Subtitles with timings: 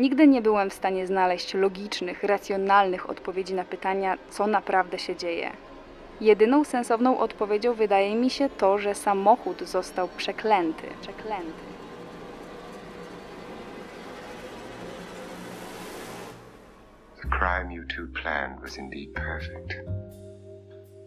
[0.00, 5.50] Nigdy nie byłem w stanie znaleźć logicznych, racjonalnych odpowiedzi na pytania, co naprawdę się dzieje.
[6.20, 10.86] Jedyną sensowną odpowiedzią wydaje mi się to, że samochód został przeklęty.
[11.00, 11.62] Przeklęty.
[17.22, 19.74] The crime you two planned was indeed perfect.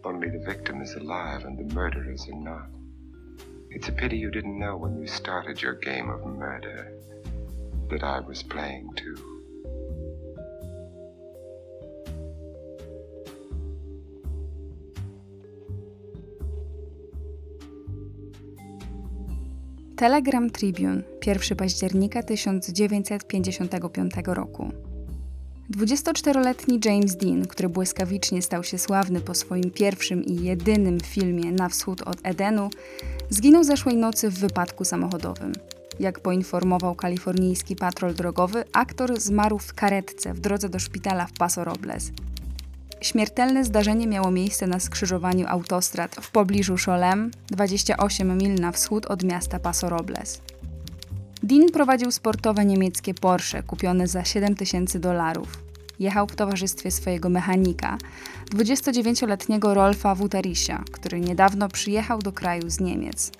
[0.04, 2.70] Only the victim is alive and the murderers are not.
[3.76, 7.04] It's a pity you didn't know when you started your game of murder
[8.00, 9.16] that I was playing too.
[19.96, 24.72] Telegram Tribune, 1 października 1955 roku.
[25.78, 31.70] 24-letni James Dean, który błyskawicznie stał się sławny po swoim pierwszym i jedynym filmie Na
[31.70, 32.70] wschód od Edenu,
[33.30, 35.54] zginął zeszłej nocy w wypadku samochodowym.
[36.04, 41.64] Jak poinformował kalifornijski patrol drogowy, aktor zmarł w karetce w drodze do szpitala w Paso
[41.64, 42.12] Robles.
[43.02, 49.24] Śmiertelne zdarzenie miało miejsce na skrzyżowaniu autostrad w pobliżu Cholem, 28 mil na wschód od
[49.24, 50.42] miasta Paso Robles.
[51.44, 55.64] Dean prowadził sportowe niemieckie Porsche kupione za 7 tysięcy dolarów.
[56.00, 57.98] Jechał w towarzystwie swojego mechanika,
[58.56, 63.32] 29-letniego Rolfa Wuterisia, który niedawno przyjechał do kraju z Niemiec.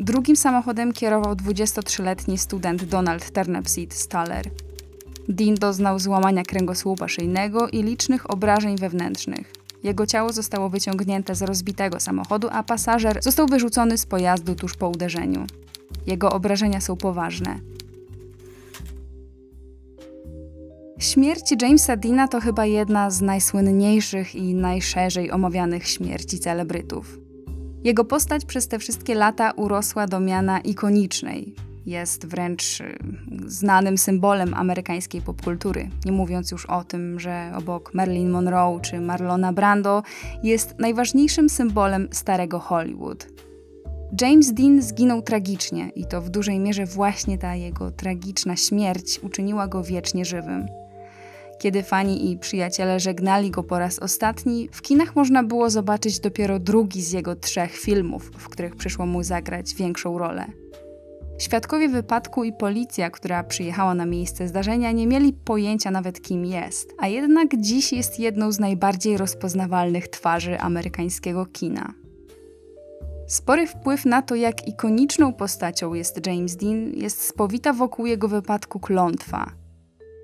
[0.00, 4.50] Drugim samochodem kierował 23-letni student Donald Turnipseed Staller.
[5.28, 9.52] Dean doznał złamania kręgosłupa szyjnego i licznych obrażeń wewnętrznych.
[9.82, 14.88] Jego ciało zostało wyciągnięte z rozbitego samochodu, a pasażer został wyrzucony z pojazdu tuż po
[14.88, 15.46] uderzeniu.
[16.06, 17.58] Jego obrażenia są poważne.
[20.98, 27.21] Śmierć Jamesa Deana to chyba jedna z najsłynniejszych i najszerzej omawianych śmierci celebrytów.
[27.84, 31.54] Jego postać przez te wszystkie lata urosła do miana ikonicznej.
[31.86, 32.98] Jest wręcz y,
[33.46, 35.88] znanym symbolem amerykańskiej popkultury.
[36.04, 40.02] Nie mówiąc już o tym, że obok Marilyn Monroe czy Marlona Brando
[40.42, 43.28] jest najważniejszym symbolem starego Hollywood.
[44.20, 49.68] James Dean zginął tragicznie i to w dużej mierze właśnie ta jego tragiczna śmierć uczyniła
[49.68, 50.81] go wiecznie żywym.
[51.62, 56.58] Kiedy fani i przyjaciele żegnali go po raz ostatni, w kinach można było zobaczyć dopiero
[56.58, 60.46] drugi z jego trzech filmów, w których przyszło mu zagrać większą rolę.
[61.38, 66.94] Świadkowie wypadku i policja, która przyjechała na miejsce zdarzenia, nie mieli pojęcia nawet kim jest,
[66.98, 71.94] a jednak dziś jest jedną z najbardziej rozpoznawalnych twarzy amerykańskiego kina.
[73.26, 78.80] Spory wpływ na to, jak ikoniczną postacią jest James Dean, jest spowita wokół jego wypadku
[78.80, 79.61] klątwa.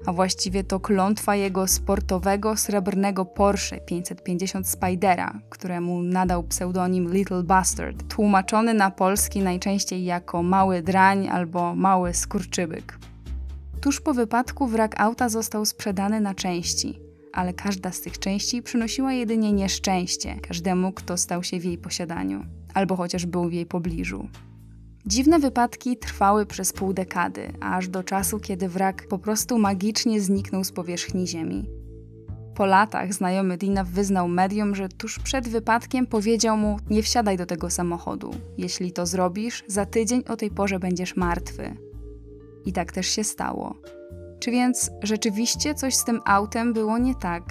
[0.06, 8.08] A właściwie to klątwa jego sportowego srebrnego Porsche 550 Spidera, któremu nadał pseudonim Little Bastard,
[8.08, 12.98] tłumaczony na polski najczęściej jako mały drań albo mały skurczybyk.
[13.80, 17.00] Tuż po wypadku wrak auta został sprzedany na części,
[17.32, 22.44] ale każda z tych części przynosiła jedynie nieszczęście każdemu, kto stał się w jej posiadaniu
[22.74, 24.28] albo chociaż był w jej pobliżu.
[25.08, 30.64] Dziwne wypadki trwały przez pół dekady, aż do czasu, kiedy wrak po prostu magicznie zniknął
[30.64, 31.70] z powierzchni Ziemi.
[32.54, 37.46] Po latach znajomy Dina wyznał medium, że tuż przed wypadkiem powiedział mu: Nie wsiadaj do
[37.46, 38.30] tego samochodu.
[38.58, 41.76] Jeśli to zrobisz, za tydzień o tej porze będziesz martwy.
[42.64, 43.74] I tak też się stało.
[44.40, 47.42] Czy więc rzeczywiście coś z tym autem było nie tak?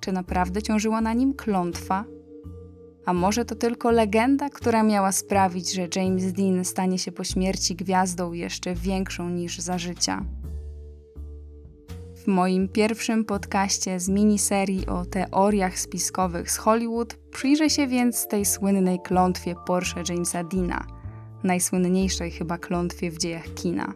[0.00, 2.04] Czy naprawdę ciążyła na nim klątwa?
[3.04, 7.76] A może to tylko legenda, która miała sprawić, że James Dean stanie się po śmierci
[7.76, 10.24] gwiazdą jeszcze większą niż za życia?
[12.16, 18.44] W moim pierwszym podcaście z miniserii o teoriach spiskowych z Hollywood przyjrzę się więc tej
[18.44, 20.86] słynnej klątwie Porsche Jamesa Deana,
[21.44, 23.94] najsłynniejszej chyba klątwie w dziejach kina.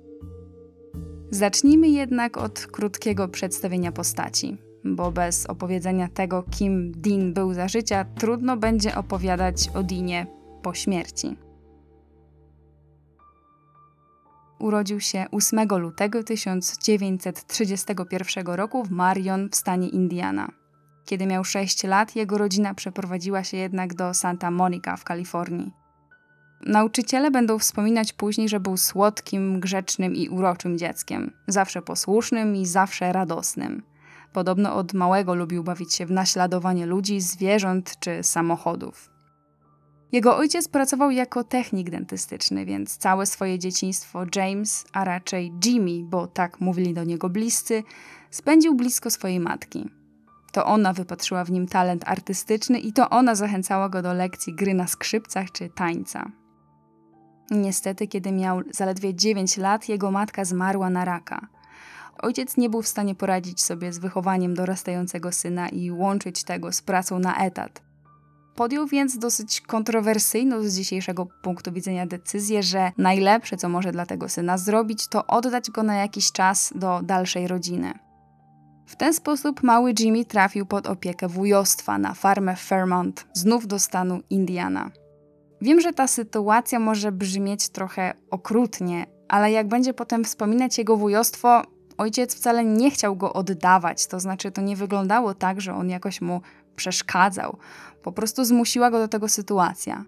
[1.31, 8.05] Zacznijmy jednak od krótkiego przedstawienia postaci bo bez opowiedzenia tego, kim Dean był za życia,
[8.05, 10.27] trudno będzie opowiadać o Deanie
[10.63, 11.37] po śmierci.
[14.59, 20.49] Urodził się 8 lutego 1931 roku w Marion w stanie Indiana.
[21.05, 25.73] Kiedy miał 6 lat, jego rodzina przeprowadziła się jednak do Santa Monica w Kalifornii.
[26.67, 33.13] Nauczyciele będą wspominać później, że był słodkim, grzecznym i uroczym dzieckiem, zawsze posłusznym i zawsze
[33.13, 33.83] radosnym.
[34.37, 39.11] Podobno od małego lubił bawić się w naśladowanie ludzi, zwierząt czy samochodów.
[40.13, 46.27] Jego ojciec pracował jako technik dentystyczny, więc całe swoje dzieciństwo James, a raczej Jimmy, bo
[46.27, 47.83] tak mówili do niego bliscy,
[48.31, 49.91] spędził blisko swojej matki.
[50.53, 54.75] To ona wypatrzyła w nim talent artystyczny i to ona zachęcała go do lekcji gry
[54.75, 56.31] na skrzypcach czy tańca.
[57.51, 61.56] Niestety, kiedy miał zaledwie 9 lat, jego matka zmarła na raka.
[62.19, 66.83] Ojciec nie był w stanie poradzić sobie z wychowaniem dorastającego syna i łączyć tego z
[66.83, 67.83] pracą na etat.
[68.55, 74.29] Podjął więc dosyć kontrowersyjną z dzisiejszego punktu widzenia decyzję, że najlepsze, co może dla tego
[74.29, 77.93] syna zrobić, to oddać go na jakiś czas do dalszej rodziny.
[78.87, 84.21] W ten sposób mały Jimmy trafił pod opiekę wujostwa na farmę Fairmont, znów do stanu
[84.31, 84.91] Indiana.
[85.61, 91.63] Wiem, że ta sytuacja może brzmieć trochę okrutnie, ale jak będzie potem wspominać jego wujostwo,
[91.99, 94.07] ojciec wcale nie chciał go oddawać.
[94.07, 96.41] To znaczy, to nie wyglądało tak, że on jakoś mu
[96.77, 97.57] przeszkadzał.
[98.03, 100.05] Po prostu zmusiła go do tego sytuacja.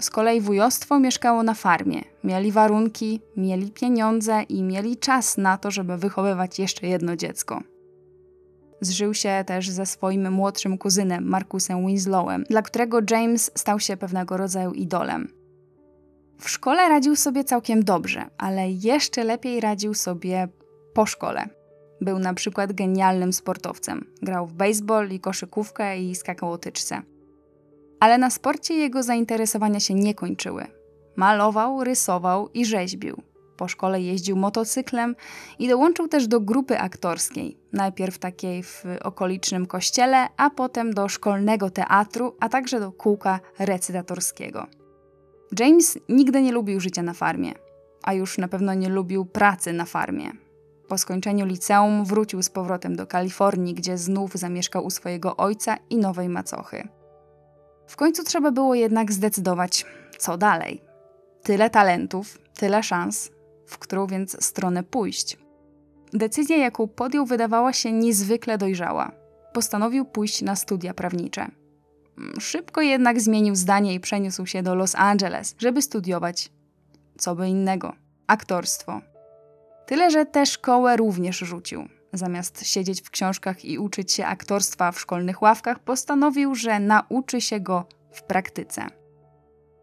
[0.00, 2.02] Z kolei wujostwo mieszkało na farmie.
[2.24, 7.62] Mieli warunki, mieli pieniądze i mieli czas na to, żeby wychowywać jeszcze jedno dziecko.
[8.80, 14.36] Zżył się też ze swoim młodszym kuzynem, Markusem Winslowem, dla którego James stał się pewnego
[14.36, 15.28] rodzaju idolem.
[16.38, 20.48] W szkole radził sobie całkiem dobrze, ale jeszcze lepiej radził sobie
[20.94, 21.48] po szkole.
[22.00, 24.06] Był na przykład genialnym sportowcem.
[24.22, 27.02] Grał w baseball i koszykówkę i skakał o tyczce.
[28.00, 30.66] Ale na sporcie jego zainteresowania się nie kończyły.
[31.16, 33.22] Malował, rysował i rzeźbił.
[33.56, 35.16] Po szkole jeździł motocyklem
[35.58, 37.58] i dołączył też do grupy aktorskiej.
[37.72, 44.66] Najpierw takiej w okolicznym kościele, a potem do szkolnego teatru, a także do kółka recytatorskiego.
[45.58, 47.52] James nigdy nie lubił życia na farmie,
[48.02, 50.43] a już na pewno nie lubił pracy na farmie.
[50.88, 55.96] Po skończeniu liceum wrócił z powrotem do Kalifornii, gdzie znów zamieszkał u swojego ojca i
[55.96, 56.88] nowej macochy.
[57.86, 59.86] W końcu trzeba było jednak zdecydować,
[60.18, 60.82] co dalej.
[61.42, 63.30] Tyle talentów, tyle szans,
[63.66, 65.38] w którą więc stronę pójść.
[66.12, 69.12] Decyzja, jaką podjął, wydawała się niezwykle dojrzała.
[69.52, 71.48] Postanowił pójść na studia prawnicze.
[72.40, 76.50] Szybko jednak zmienił zdanie i przeniósł się do Los Angeles, żeby studiować
[77.18, 77.92] co by innego
[78.26, 79.13] aktorstwo.
[79.86, 81.88] Tyle, że tę szkołę również rzucił.
[82.12, 87.60] Zamiast siedzieć w książkach i uczyć się aktorstwa w szkolnych ławkach, postanowił, że nauczy się
[87.60, 88.86] go w praktyce.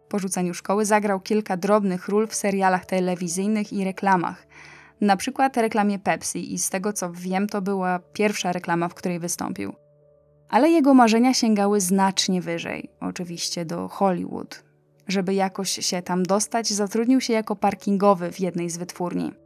[0.10, 4.48] Po rzuceniu szkoły zagrał kilka drobnych ról w serialach telewizyjnych i reklamach.
[5.02, 9.20] Na przykład reklamie Pepsi i z tego co wiem, to była pierwsza reklama, w której
[9.20, 9.74] wystąpił.
[10.50, 14.64] Ale jego marzenia sięgały znacznie wyżej, oczywiście do Hollywood.
[15.08, 19.41] Żeby jakoś się tam dostać, zatrudnił się jako parkingowy w jednej z wytwórni.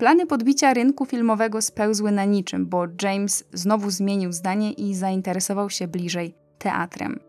[0.00, 5.88] Plany podbicia rynku filmowego spełzły na niczym, bo James znowu zmienił zdanie i zainteresował się
[5.88, 7.20] bliżej teatrem.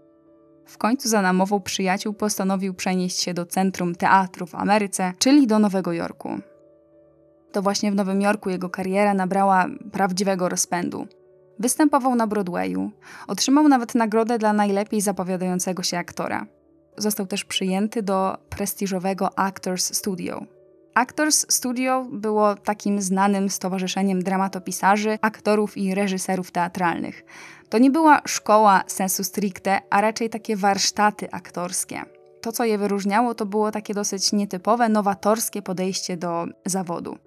[0.66, 5.60] W końcu za namową przyjaciół postanowił przenieść się do centrum teatru w Ameryce, czyli do
[5.60, 6.40] Nowego Jorku.
[7.52, 11.08] To właśnie w Nowym Jorku jego kariera nabrała prawdziwego rozpędu.
[11.60, 12.92] Występował na Broadwayu,
[13.28, 16.46] otrzymał nawet nagrodę dla najlepiej zapowiadającego się aktora.
[16.98, 20.46] Został też przyjęty do prestiżowego Actors Studio,
[20.94, 27.24] Actors Studio było takim znanym stowarzyszeniem dramatopisarzy, aktorów i reżyserów teatralnych.
[27.70, 32.02] To nie była szkoła sensu stricte, a raczej takie warsztaty aktorskie.
[32.42, 37.18] To, co je wyróżniało, to było takie dosyć nietypowe, nowatorskie podejście do zawodu.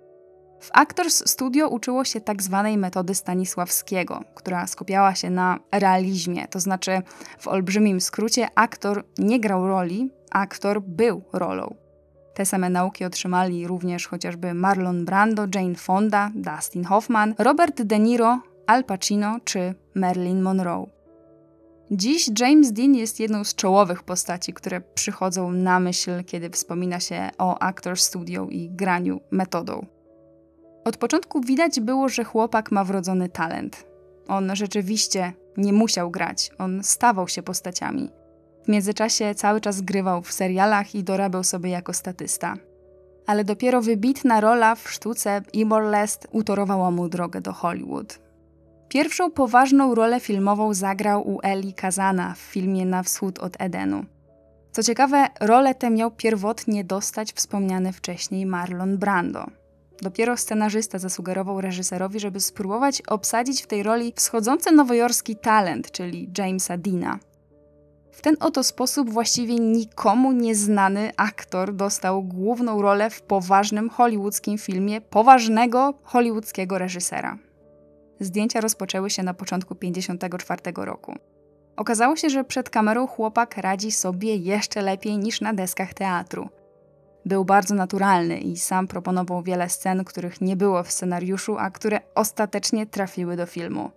[0.61, 6.61] W Actors Studio uczyło się tak zwanej metody Stanisławskiego, która skupiała się na realizmie, to
[6.61, 7.03] znaczy
[7.39, 11.84] w olbrzymim skrócie aktor nie grał roli, aktor był rolą.
[12.35, 18.41] Te same nauki otrzymali również chociażby Marlon Brando, Jane Fonda, Dustin Hoffman, Robert De Niro,
[18.67, 20.87] Al Pacino czy Marilyn Monroe.
[21.91, 27.31] Dziś James Dean jest jedną z czołowych postaci, które przychodzą na myśl, kiedy wspomina się
[27.39, 29.87] o Actor Studio i graniu metodą.
[30.85, 33.87] Od początku widać było, że chłopak ma wrodzony talent.
[34.29, 38.11] On rzeczywiście nie musiał grać, on stawał się postaciami.
[38.65, 42.57] W międzyczasie cały czas grywał w serialach i dorabiał sobie jako statysta.
[43.27, 48.19] Ale dopiero wybitna rola w sztuce Immorlest utorowała mu drogę do Hollywood.
[48.89, 54.05] Pierwszą poważną rolę filmową zagrał u Eli Kazana w filmie Na wschód od Edenu.
[54.73, 59.47] Co ciekawe, rolę tę miał pierwotnie dostać wspomniany wcześniej Marlon Brando.
[60.03, 66.77] Dopiero scenarzysta zasugerował reżyserowi, żeby spróbować obsadzić w tej roli wschodzący nowojorski talent, czyli Jamesa
[66.77, 67.19] Dina,
[68.15, 75.01] w ten oto sposób właściwie nikomu nieznany aktor dostał główną rolę w poważnym hollywoodzkim filmie
[75.01, 77.39] poważnego hollywoodzkiego reżysera.
[78.21, 81.15] Zdjęcia rozpoczęły się na początku 1954 roku.
[81.77, 86.49] Okazało się, że przed kamerą chłopak radzi sobie jeszcze lepiej niż na deskach teatru.
[87.27, 92.01] Był bardzo naturalny i sam proponował wiele scen, których nie było w scenariuszu, a które
[92.15, 93.91] ostatecznie trafiły do filmu.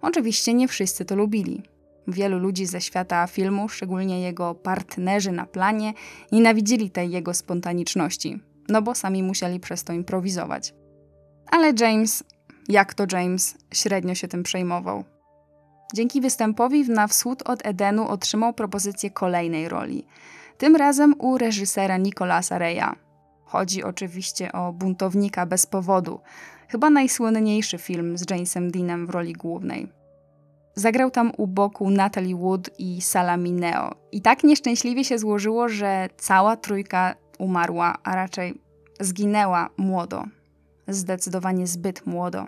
[0.00, 1.62] Oczywiście nie wszyscy to lubili.
[2.08, 5.92] Wielu ludzi ze świata filmu, szczególnie jego partnerzy na planie,
[6.32, 10.74] nienawidzili tej jego spontaniczności, no bo sami musieli przez to improwizować.
[11.50, 12.24] Ale James,
[12.68, 15.04] jak to James, średnio się tym przejmował.
[15.94, 20.06] Dzięki występowi w Na wschód od Edenu otrzymał propozycję kolejnej roli.
[20.58, 22.94] Tym razem u reżysera Nicolasa Reya.
[23.44, 26.20] Chodzi oczywiście o Buntownika bez powodu,
[26.68, 29.97] chyba najsłynniejszy film z Jamesem Deanem w roli głównej.
[30.78, 33.94] Zagrał tam u boku Natalie Wood i Salamineo.
[34.12, 38.60] I tak nieszczęśliwie się złożyło, że cała trójka umarła, a raczej
[39.00, 40.24] zginęła młodo.
[40.88, 42.46] Zdecydowanie zbyt młodo.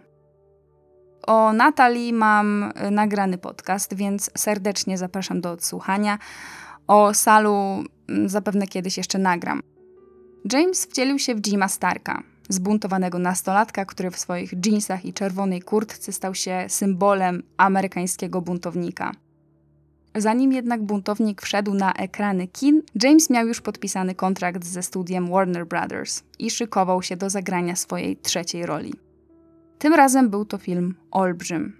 [1.27, 6.19] O Natalii mam nagrany podcast, więc serdecznie zapraszam do odsłuchania.
[6.87, 9.63] O Salu mm, zapewne kiedyś jeszcze nagram.
[10.53, 16.13] James wcielił się w Jima Starka, zbuntowanego nastolatka, który w swoich jeansach i czerwonej kurtce
[16.13, 19.13] stał się symbolem amerykańskiego buntownika.
[20.17, 25.67] Zanim jednak buntownik wszedł na ekrany kin, James miał już podpisany kontrakt ze studiem Warner
[25.67, 28.95] Brothers i szykował się do zagrania swojej trzeciej roli.
[29.79, 31.77] Tym razem był to film Olbrzym.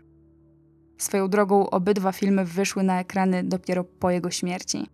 [0.99, 4.87] Swoją drogą obydwa filmy wyszły na ekrany dopiero po jego śmierci.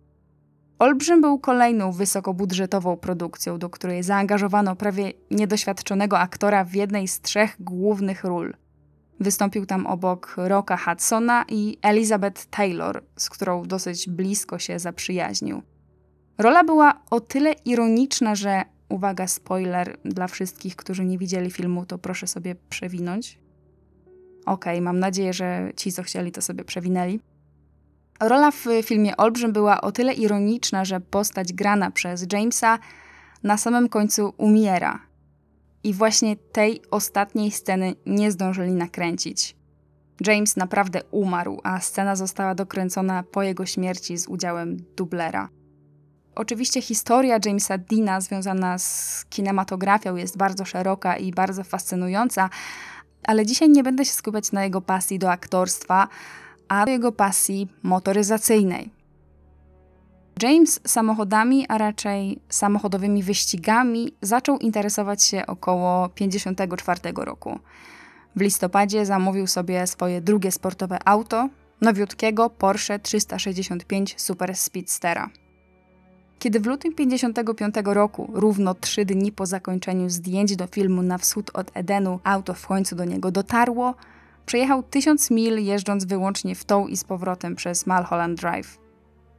[0.79, 7.55] Olbrzym był kolejną wysokobudżetową produkcją, do której zaangażowano prawie niedoświadczonego aktora w jednej z trzech
[7.59, 8.53] głównych ról.
[9.19, 15.61] Wystąpił tam obok Rocka Hudsona i Elizabeth Taylor, z którą dosyć blisko się zaprzyjaźnił.
[16.37, 21.97] Rola była o tyle ironiczna, że uwaga, spoiler dla wszystkich, którzy nie widzieli filmu, to
[21.97, 23.39] proszę sobie przewinąć.
[24.45, 27.19] Okej, okay, mam nadzieję, że ci, co chcieli, to sobie przewinęli.
[28.19, 32.79] Rola w filmie Olbrzym była o tyle ironiczna, że postać grana przez Jamesa
[33.43, 34.99] na samym końcu umiera.
[35.83, 39.55] I właśnie tej ostatniej sceny nie zdążyli nakręcić.
[40.27, 45.49] James naprawdę umarł, a scena została dokręcona po jego śmierci z udziałem dublera.
[46.35, 52.49] Oczywiście historia Jamesa Dina związana z kinematografią jest bardzo szeroka i bardzo fascynująca,
[53.23, 56.07] ale dzisiaj nie będę się skupiać na jego pasji do aktorstwa,
[56.67, 58.97] a jego pasji motoryzacyjnej.
[60.41, 67.59] James samochodami, a raczej samochodowymi wyścigami zaczął interesować się około 1954 roku.
[68.35, 71.49] W listopadzie zamówił sobie swoje drugie sportowe auto,
[71.81, 75.29] nowiutkiego Porsche 365 Super Speedstera.
[76.39, 81.51] Kiedy w lutym 1955 roku, równo trzy dni po zakończeniu zdjęć do filmu Na wschód
[81.53, 83.95] od Edenu, auto w końcu do niego dotarło,
[84.47, 88.77] Przejechał tysiąc mil jeżdżąc wyłącznie w tą i z powrotem przez Mulholland Drive.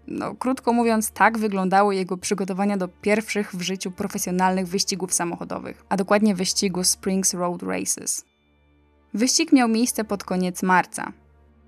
[0.07, 5.97] No, krótko mówiąc, tak wyglądały jego przygotowania do pierwszych w życiu profesjonalnych wyścigów samochodowych, a
[5.97, 8.25] dokładnie wyścigu Springs Road Races.
[9.15, 11.13] Wyścig miał miejsce pod koniec marca,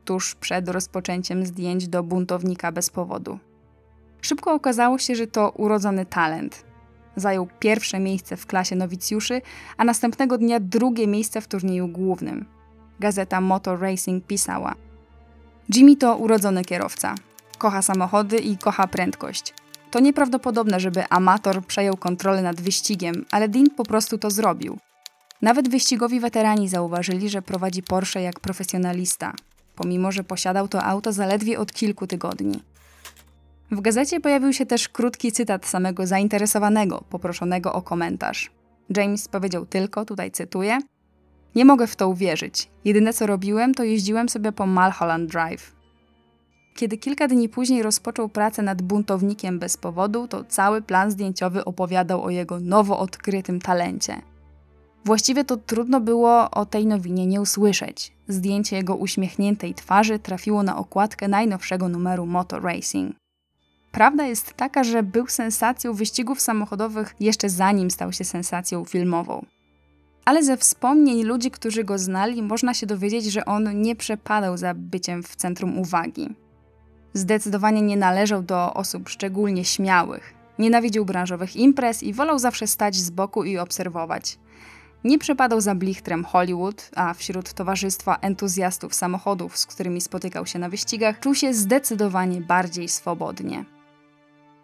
[0.05, 3.39] tuż przed rozpoczęciem zdjęć do buntownika bez powodu.
[4.21, 6.65] Szybko okazało się, że to urodzony talent.
[7.17, 9.43] Zajął pierwsze miejsce w klasie nowicjuszy,
[9.77, 12.60] a następnego dnia drugie miejsce w turnieju głównym
[13.01, 14.75] gazeta Motor Racing pisała:
[15.75, 17.15] Jimmy to urodzony kierowca.
[17.59, 19.55] Kocha samochody i kocha prędkość.
[19.91, 24.79] To nieprawdopodobne, żeby amator przejął kontrolę nad wyścigiem, ale Dean po prostu to zrobił.
[25.43, 29.33] Nawet wyścigowi weterani zauważyli, że prowadzi Porsche jak profesjonalista,
[29.77, 32.63] pomimo że posiadał to auto zaledwie od kilku tygodni.
[33.71, 38.51] W gazecie pojawił się też krótki cytat samego zainteresowanego, poproszonego o komentarz.
[38.97, 40.79] James powiedział tylko, tutaj cytuję,
[41.55, 42.69] nie mogę w to uwierzyć.
[42.85, 45.73] Jedyne co robiłem, to jeździłem sobie po Mulholland Drive.
[46.75, 52.25] Kiedy kilka dni później rozpoczął pracę nad buntownikiem bez powodu, to cały plan zdjęciowy opowiadał
[52.25, 54.23] o jego nowo odkrytym talencie.
[55.05, 58.13] Właściwie to trudno było o tej nowinie nie usłyszeć.
[58.29, 63.17] Zdjęcie jego uśmiechniętej twarzy trafiło na okładkę najnowszego numeru Motor Racing.
[63.93, 69.45] Prawda jest taka, że był sensacją wyścigów samochodowych jeszcze zanim stał się sensacją filmową
[70.25, 74.75] ale ze wspomnień ludzi, którzy go znali, można się dowiedzieć, że on nie przepadał za
[74.75, 76.35] byciem w centrum uwagi.
[77.15, 80.35] Zdecydowanie nie należał do osób szczególnie śmiałych.
[80.59, 84.39] Nienawidził branżowych imprez i wolał zawsze stać z boku i obserwować.
[85.05, 90.69] Nie przepadał za blichtrem Hollywood, a wśród towarzystwa entuzjastów samochodów, z którymi spotykał się na
[90.69, 93.65] wyścigach, czuł się zdecydowanie bardziej swobodnie.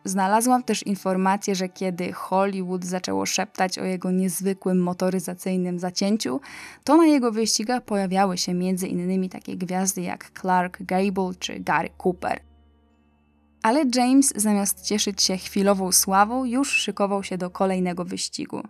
[0.07, 6.41] Znalazłam też informację, że kiedy Hollywood zaczęło szeptać o jego niezwykłym motoryzacyjnym zacięciu,
[6.85, 9.29] to na jego wyścigach pojawiały się m.in.
[9.29, 12.41] takie gwiazdy jak Clark Gable czy Gary Cooper.
[13.63, 18.63] Ale James, zamiast cieszyć się chwilową sławą, już szykował się do kolejnego wyścigu.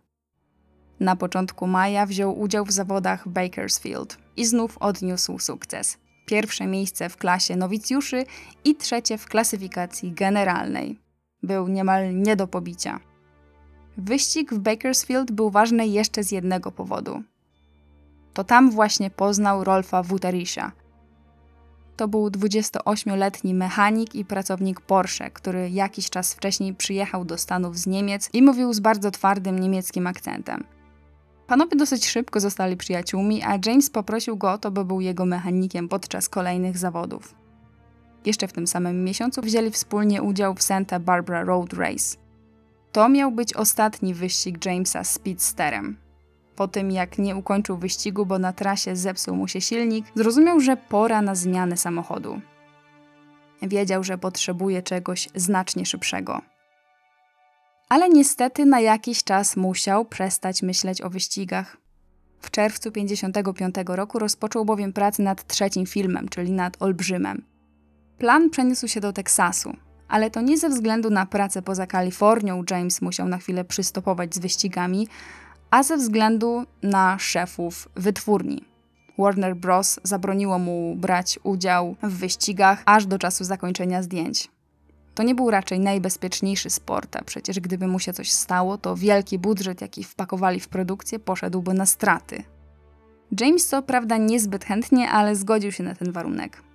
[1.00, 5.98] Na początku maja wziął udział w zawodach Bakersfield i znów odniósł sukces.
[6.26, 8.24] Pierwsze miejsce w klasie nowicjuszy
[8.64, 11.05] i trzecie w klasyfikacji generalnej
[11.46, 13.00] był niemal nie do pobicia.
[13.96, 17.22] Wyścig w Bakersfield był ważny jeszcze z jednego powodu.
[18.34, 20.72] to tam właśnie poznał Rolfa Wuterisha.
[21.96, 27.86] To był 28-letni mechanik i pracownik Porsche, który jakiś czas wcześniej przyjechał do Stanów z
[27.86, 30.64] Niemiec i mówił z bardzo twardym niemieckim akcentem.
[31.46, 35.88] Panowie dosyć szybko zostali przyjaciółmi, a James poprosił go o to, by był jego mechanikiem
[35.88, 37.45] podczas kolejnych zawodów.
[38.26, 42.16] Jeszcze w tym samym miesiącu wzięli wspólnie udział w Santa Barbara Road Race.
[42.92, 45.96] To miał być ostatni wyścig Jamesa z Speedsterem.
[46.56, 50.76] Po tym, jak nie ukończył wyścigu, bo na trasie zepsuł mu się silnik, zrozumiał, że
[50.76, 52.40] pora na zmianę samochodu.
[53.62, 56.42] Wiedział, że potrzebuje czegoś znacznie szybszego.
[57.88, 61.76] Ale niestety na jakiś czas musiał przestać myśleć o wyścigach.
[62.40, 67.55] W czerwcu 1955 roku rozpoczął bowiem pracę nad trzecim filmem, czyli nad Olbrzymem.
[68.18, 69.76] Plan przeniósł się do Teksasu,
[70.08, 74.38] ale to nie ze względu na pracę poza Kalifornią James musiał na chwilę przystopować z
[74.38, 75.08] wyścigami,
[75.70, 78.64] a ze względu na szefów wytwórni.
[79.18, 80.00] Warner Bros.
[80.02, 84.48] zabroniło mu brać udział w wyścigach aż do czasu zakończenia zdjęć.
[85.14, 89.38] To nie był raczej najbezpieczniejszy sport, a przecież gdyby mu się coś stało, to wielki
[89.38, 92.42] budżet, jaki wpakowali w produkcję, poszedłby na straty.
[93.40, 96.65] James co prawda niezbyt chętnie, ale zgodził się na ten warunek.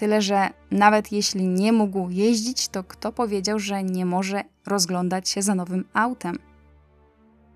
[0.00, 5.42] Tyle, że nawet jeśli nie mógł jeździć, to kto powiedział, że nie może rozglądać się
[5.42, 6.38] za nowym autem?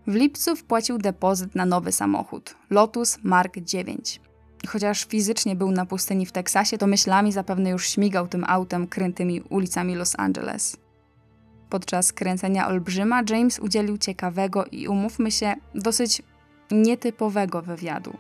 [0.07, 4.21] W lipcu wpłacił depozyt na nowy samochód Lotus Mark 9.
[4.69, 9.41] Chociaż fizycznie był na pustyni w Teksasie, to myślami zapewne już śmigał tym autem krętymi
[9.41, 10.77] ulicami Los Angeles.
[11.71, 16.23] Podczas kręcenia Olbrzyma James udzielił ciekawego i umówmy się, dosyć
[16.71, 18.17] nietypowego wywiadu.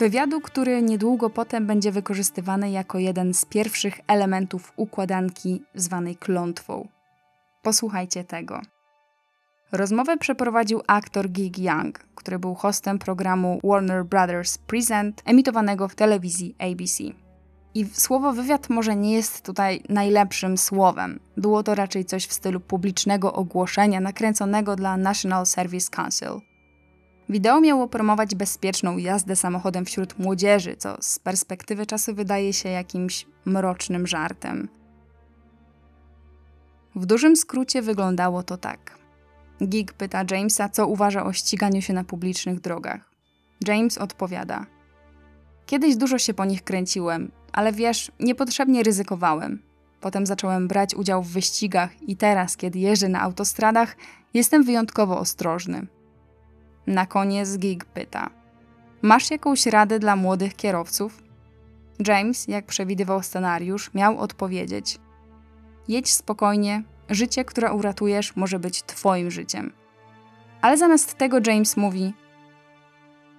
[0.00, 6.88] Wywiadu, który niedługo potem będzie wykorzystywany jako jeden z pierwszych elementów układanki zwanej klątwą.
[7.62, 8.60] Posłuchajcie tego.
[9.72, 16.56] Rozmowę przeprowadził aktor Gig Young, który był hostem programu Warner Brothers Present, emitowanego w telewizji
[16.58, 17.04] ABC.
[17.74, 21.20] I słowo wywiad może nie jest tutaj najlepszym słowem.
[21.36, 26.49] Było to raczej coś w stylu publicznego ogłoszenia nakręconego dla National Service Council.
[27.30, 33.26] Wideo miało promować bezpieczną jazdę samochodem wśród młodzieży, co z perspektywy czasu wydaje się jakimś
[33.44, 34.68] mrocznym żartem.
[36.94, 38.98] W dużym skrócie wyglądało to tak.
[39.62, 43.10] Gig pyta Jamesa, co uważa o ściganiu się na publicznych drogach.
[43.66, 44.66] James odpowiada:
[45.66, 49.62] Kiedyś dużo się po nich kręciłem, ale wiesz, niepotrzebnie ryzykowałem.
[50.00, 53.96] Potem zacząłem brać udział w wyścigach i teraz, kiedy jeżdżę na autostradach,
[54.34, 55.86] jestem wyjątkowo ostrożny.
[56.86, 58.30] Na koniec Gig pyta:
[59.02, 61.22] Masz jakąś radę dla młodych kierowców?
[62.06, 64.98] James, jak przewidywał scenariusz, miał odpowiedzieć:
[65.88, 69.72] Jedź spokojnie, życie, które uratujesz, może być Twoim życiem.
[70.60, 72.12] Ale zamiast tego James mówi: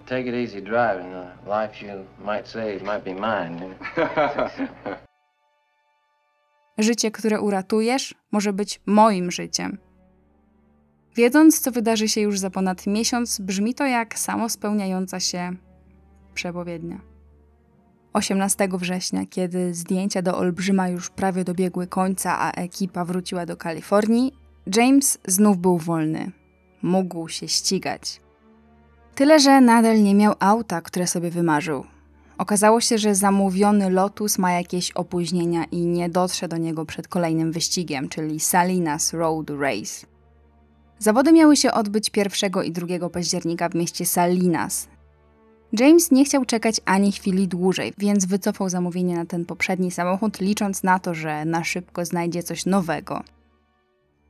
[0.06, 1.12] Take it easy driving.
[1.44, 3.74] The life you might save might be mine.
[6.78, 9.78] Życie, które uratujesz, może być moim życiem.
[11.16, 15.56] Wiedząc, co wydarzy się już za ponad miesiąc, brzmi to jak samo spełniająca się
[16.34, 17.00] przepowiednia.
[18.12, 24.32] 18 września, kiedy zdjęcia do Olbrzyma już prawie dobiegły końca, a ekipa wróciła do Kalifornii,
[24.76, 26.32] James znów był wolny.
[26.82, 28.20] Mógł się ścigać.
[29.14, 31.84] Tyle, że nadal nie miał auta, które sobie wymarzył.
[32.38, 37.52] Okazało się, że zamówiony Lotus ma jakieś opóźnienia i nie dotrze do niego przed kolejnym
[37.52, 40.11] wyścigiem, czyli Salinas Road Race.
[41.02, 44.88] Zawody miały się odbyć 1 i 2 października w mieście Salinas.
[45.72, 50.82] James nie chciał czekać ani chwili dłużej, więc wycofał zamówienie na ten poprzedni samochód, licząc
[50.82, 53.22] na to, że na szybko znajdzie coś nowego.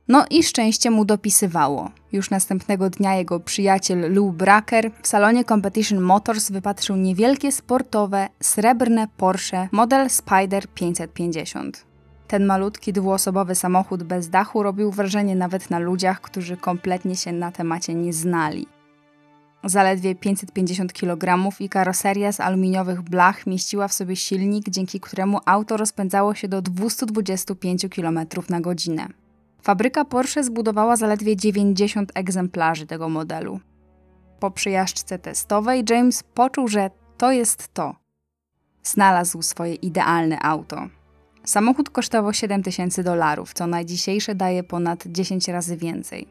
[0.07, 1.91] No i szczęście mu dopisywało.
[2.11, 9.07] Już następnego dnia jego przyjaciel Lou Bracker w salonie Competition Motors wypatrzył niewielkie sportowe, srebrne
[9.17, 11.92] Porsche model Spider 550.
[12.27, 17.51] Ten malutki dwuosobowy samochód bez dachu robił wrażenie nawet na ludziach, którzy kompletnie się na
[17.51, 18.67] temacie nie znali.
[19.63, 25.77] Zaledwie 550 kg i karoseria z aluminiowych blach mieściła w sobie silnik, dzięki któremu auto
[25.77, 29.07] rozpędzało się do 225 km na godzinę.
[29.61, 33.59] Fabryka Porsche zbudowała zaledwie 90 egzemplarzy tego modelu.
[34.39, 37.95] Po przejażdżce testowej James poczuł, że to jest to.
[38.83, 40.87] Znalazł swoje idealne auto.
[41.45, 46.27] Samochód kosztował 7000 dolarów, co na dzisiejsze daje ponad 10 razy więcej.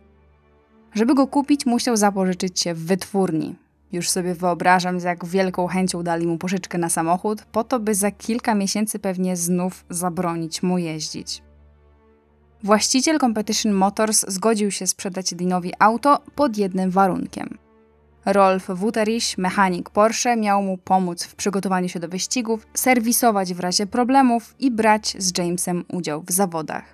[0.94, 3.54] Żeby go kupić, musiał zapożyczyć się w wytwórni.
[3.92, 7.94] Już sobie wyobrażam, z jak wielką chęcią dali mu pożyczkę na samochód, po to, by
[7.94, 11.42] za kilka miesięcy pewnie znów zabronić mu jeździć.
[12.62, 17.58] Właściciel Competition Motors zgodził się sprzedać Dinowi auto pod jednym warunkiem.
[18.24, 23.86] Rolf Wutterich, mechanik Porsche, miał mu pomóc w przygotowaniu się do wyścigów, serwisować w razie
[23.86, 26.84] problemów i brać z Jamesem udział w zawodach.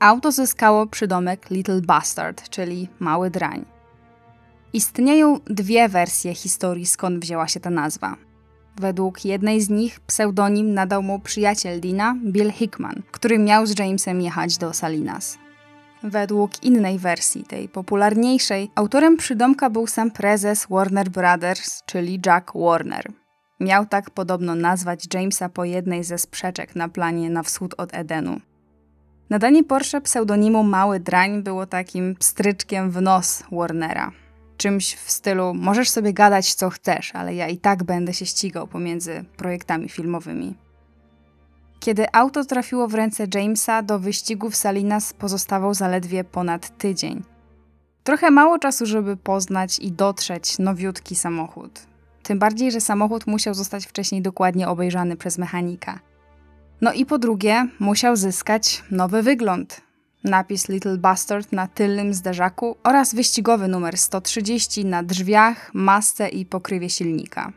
[0.00, 3.64] Auto zyskało przydomek Little Bastard, czyli mały drań.
[4.72, 8.16] Istnieją dwie wersje historii, skąd wzięła się ta nazwa.
[8.80, 14.20] Według jednej z nich pseudonim nadał mu przyjaciel Dina, Bill Hickman, który miał z Jamesem
[14.20, 15.38] jechać do Salinas.
[16.02, 23.12] Według innej wersji, tej popularniejszej, autorem przydomka był sam prezes Warner Brothers, czyli Jack Warner.
[23.60, 28.40] Miał tak podobno nazwać Jamesa po jednej ze sprzeczek na planie na wschód od Edenu.
[29.30, 34.12] Nadanie Porsche pseudonimu Mały Drań było takim pstryczkiem w nos Warnera.
[34.56, 38.66] Czymś w stylu możesz sobie gadać co chcesz, ale ja i tak będę się ścigał
[38.66, 40.54] pomiędzy projektami filmowymi.
[41.86, 47.22] Kiedy auto trafiło w ręce Jamesa, do wyścigu w Salinas pozostawał zaledwie ponad tydzień.
[48.04, 51.86] Trochę mało czasu, żeby poznać i dotrzeć nowiutki samochód.
[52.22, 56.00] Tym bardziej, że samochód musiał zostać wcześniej dokładnie obejrzany przez mechanika.
[56.80, 59.80] No i po drugie, musiał zyskać nowy wygląd.
[60.24, 66.90] Napis Little Bastard na tylnym zderzaku oraz wyścigowy numer 130 na drzwiach, masce i pokrywie
[66.90, 67.52] silnika.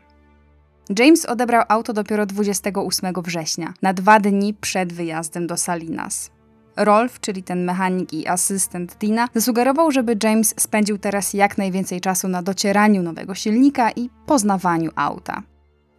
[0.98, 6.30] James odebrał auto dopiero 28 września, na dwa dni przed wyjazdem do Salinas.
[6.76, 12.28] Rolf, czyli ten mechanik i asystent Dina, zasugerował, żeby James spędził teraz jak najwięcej czasu
[12.28, 15.42] na docieraniu nowego silnika i poznawaniu auta.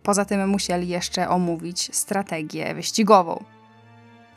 [0.04, 3.44] Poza tym musieli jeszcze omówić strategię wyścigową.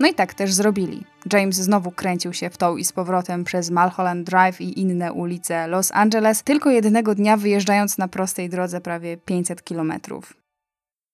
[0.01, 1.05] No i tak też zrobili.
[1.33, 5.67] James znowu kręcił się w tą i z powrotem przez Mulholland Drive i inne ulice
[5.67, 10.44] Los Angeles, tylko jednego dnia wyjeżdżając na prostej drodze prawie 500 kilometrów.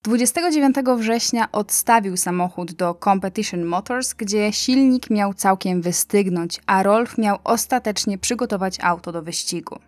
[0.02, 7.38] 29 września odstawił samochód do Competition Motors, gdzie silnik miał całkiem wystygnąć, a Rolf miał
[7.44, 9.78] ostatecznie przygotować auto do wyścigu.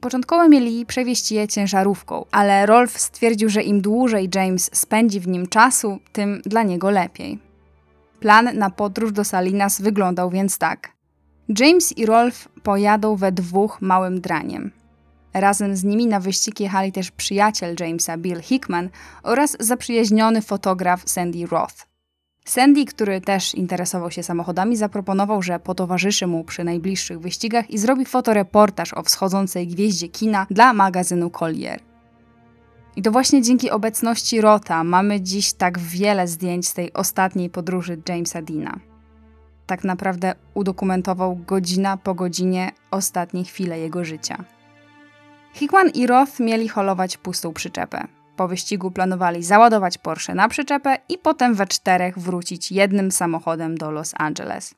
[0.00, 5.46] Początkowo mieli przewieźć je ciężarówką, ale Rolf stwierdził, że im dłużej James spędzi w nim
[5.46, 7.38] czasu, tym dla niego lepiej.
[8.20, 10.92] Plan na podróż do Salinas wyglądał więc tak.
[11.58, 14.70] James i Rolf pojadą we dwóch małym draniem.
[15.40, 18.88] Razem z nimi na wyścig jechali też przyjaciel Jamesa Bill Hickman
[19.22, 21.86] oraz zaprzyjaźniony fotograf Sandy Roth.
[22.44, 28.04] Sandy, który też interesował się samochodami, zaproponował, że potowarzyszy mu przy najbliższych wyścigach i zrobi
[28.04, 31.80] fotoreportaż o wschodzącej gwieździe kina dla magazynu Collier.
[32.96, 38.02] I to właśnie dzięki obecności Rota mamy dziś tak wiele zdjęć z tej ostatniej podróży
[38.08, 38.78] Jamesa Dina.
[39.66, 44.55] Tak naprawdę udokumentował godzina po godzinie ostatnie chwile jego życia.
[45.56, 48.06] Hickman i Roth mieli holować pustą przyczepę.
[48.36, 53.90] Po wyścigu planowali załadować Porsche na przyczepę i potem we czterech wrócić jednym samochodem do
[53.90, 54.74] Los Angeles.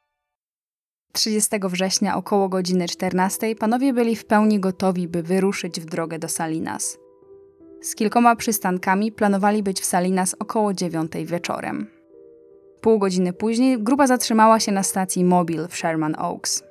[1.12, 6.28] 30 września około godziny 14 panowie byli w pełni gotowi, by wyruszyć w drogę do
[6.28, 6.98] Salinas.
[7.82, 11.86] Z kilkoma przystankami planowali być w Salinas około 9 wieczorem.
[12.80, 16.67] Pół godziny później grupa zatrzymała się na stacji Mobile w Sherman Oaks.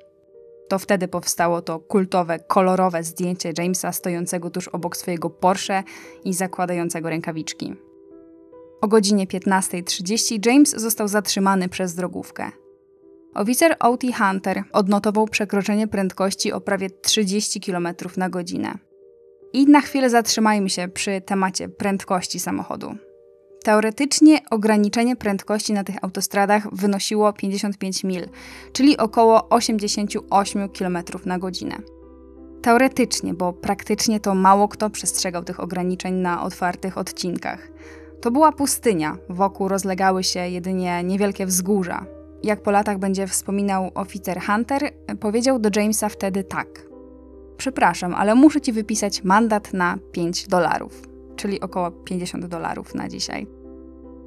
[0.68, 5.82] To wtedy powstało to kultowe, kolorowe zdjęcie Jamesa stojącego tuż obok swojego Porsche
[6.24, 7.74] i zakładającego rękawiczki.
[8.80, 12.50] O godzinie 15.30 James został zatrzymany przez drogówkę.
[13.34, 14.06] Oficer O.T.
[14.12, 18.78] Hunter odnotował przekroczenie prędkości o prawie 30 km na godzinę.
[19.52, 23.07] I na chwilę zatrzymajmy się przy temacie prędkości samochodu.
[23.64, 28.28] Teoretycznie ograniczenie prędkości na tych autostradach wynosiło 55 mil,
[28.72, 31.76] czyli około 88 km na godzinę.
[32.62, 37.68] Teoretycznie, bo praktycznie to mało kto przestrzegał tych ograniczeń na otwartych odcinkach.
[38.20, 42.06] To była pustynia, wokół rozlegały się jedynie niewielkie wzgórza.
[42.42, 44.90] Jak po latach będzie wspominał oficer Hunter,
[45.20, 46.68] powiedział do Jamesa wtedy tak.
[47.56, 51.07] Przepraszam, ale muszę ci wypisać mandat na 5 dolarów
[51.38, 53.46] czyli około 50 dolarów na dzisiaj.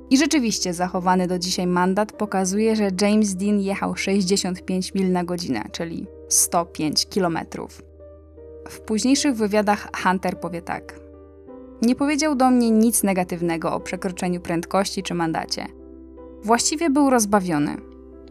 [0.10, 5.64] I rzeczywiście zachowany do dzisiaj mandat pokazuje, że James Dean jechał 65 mil na godzinę,
[5.72, 7.82] czyli 105 kilometrów.
[8.70, 11.00] W późniejszych wywiadach Hunter powie tak.
[11.82, 15.66] Nie powiedział do mnie nic negatywnego o przekroczeniu prędkości czy mandacie.
[16.44, 17.78] Właściwie był rozbawiony.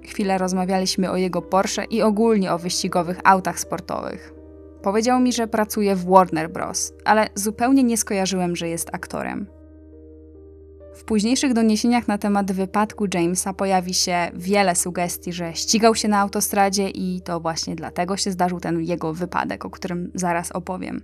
[0.03, 4.40] Chwilę rozmawialiśmy o jego Porsche i ogólnie o wyścigowych autach sportowych.
[4.83, 9.47] Powiedział mi, że pracuje w Warner Bros., ale zupełnie nie skojarzyłem, że jest aktorem.
[10.95, 16.21] W późniejszych doniesieniach na temat wypadku Jamesa pojawi się wiele sugestii, że ścigał się na
[16.21, 21.03] autostradzie i to właśnie dlatego się zdarzył ten jego wypadek, o którym zaraz opowiem.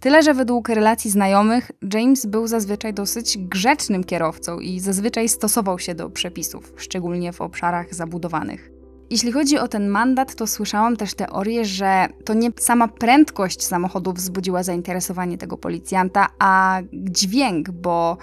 [0.00, 5.94] Tyle, że według relacji znajomych, James był zazwyczaj dosyć grzecznym kierowcą i zazwyczaj stosował się
[5.94, 8.75] do przepisów, szczególnie w obszarach zabudowanych.
[9.10, 14.12] Jeśli chodzi o ten mandat, to słyszałam też teorię, że to nie sama prędkość samochodu
[14.12, 18.16] wzbudziła zainteresowanie tego policjanta, a dźwięk, bo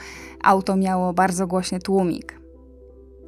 [0.44, 2.40] auto miało bardzo głośny tłumik.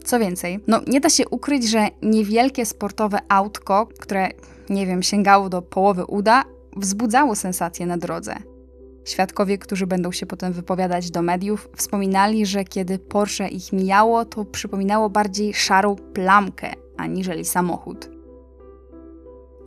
[0.05, 4.29] Co więcej, no nie da się ukryć, że niewielkie sportowe autko, które,
[4.69, 6.43] nie wiem, sięgało do połowy uda,
[6.75, 8.35] wzbudzało sensację na drodze.
[9.05, 14.45] Świadkowie, którzy będą się potem wypowiadać do mediów, wspominali, że kiedy Porsche ich mijało, to
[14.45, 18.09] przypominało bardziej szarą plamkę, aniżeli samochód.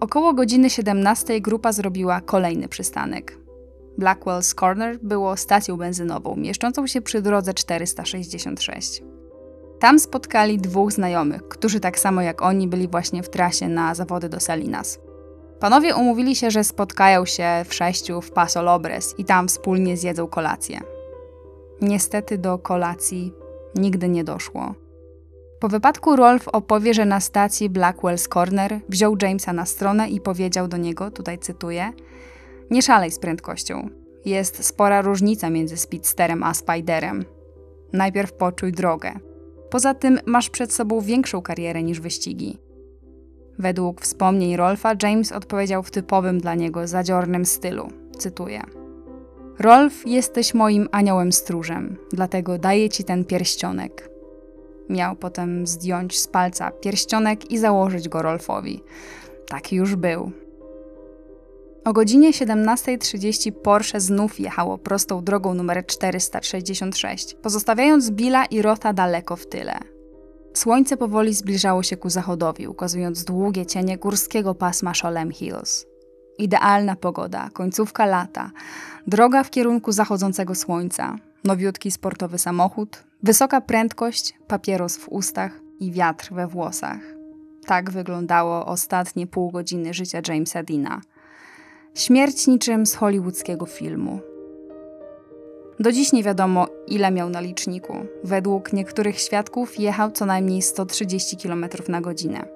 [0.00, 3.38] Około godziny 17 grupa zrobiła kolejny przystanek.
[3.98, 9.02] Blackwell's Corner było stacją benzynową, mieszczącą się przy drodze 466.
[9.78, 14.28] Tam spotkali dwóch znajomych, którzy tak samo jak oni byli właśnie w trasie na zawody
[14.28, 14.98] do Salinas.
[15.60, 20.26] Panowie umówili się, że spotkają się w sześciu w Paso Lobres i tam wspólnie zjedzą
[20.26, 20.80] kolację.
[21.80, 23.32] Niestety do kolacji
[23.74, 24.74] nigdy nie doszło.
[25.60, 30.68] Po wypadku Rolf opowie, że na stacji Blackwell's Corner wziął Jamesa na stronę i powiedział
[30.68, 31.92] do niego, tutaj cytuję,
[32.70, 33.88] nie szalej z prędkością.
[34.24, 37.24] Jest spora różnica między speedsterem a spiderem.
[37.92, 39.12] Najpierw poczuj drogę.
[39.70, 42.58] Poza tym masz przed sobą większą karierę niż wyścigi.
[43.58, 47.88] Według wspomnień Rolfa, James odpowiedział w typowym dla niego zadziornym stylu.
[48.18, 48.62] Cytuję.
[49.58, 54.07] Rolf, jesteś moim aniołem stróżem, dlatego daję ci ten pierścionek.
[54.90, 58.82] Miał potem zdjąć z palca pierścionek i założyć go Rolfowi.
[59.48, 60.32] Taki już był.
[61.84, 69.36] O godzinie 17.30 Porsche znów jechało prostą drogą numer 466, pozostawiając Billa i Rota daleko
[69.36, 69.78] w tyle.
[70.54, 75.86] Słońce powoli zbliżało się ku zachodowi, ukazując długie cienie górskiego pasma Sholem Hills.
[76.38, 78.50] Idealna pogoda, końcówka lata,
[79.06, 86.32] droga w kierunku zachodzącego słońca, nowiutki sportowy samochód, wysoka prędkość, papieros w ustach i wiatr
[86.32, 87.00] we włosach.
[87.66, 91.00] Tak wyglądało ostatnie pół godziny życia Jamesa Dina.
[91.94, 94.20] Śmierć niczym z hollywoodzkiego filmu.
[95.80, 97.96] Do dziś nie wiadomo, ile miał na liczniku.
[98.24, 102.48] Według niektórych świadków jechał co najmniej 130 km na godzinę.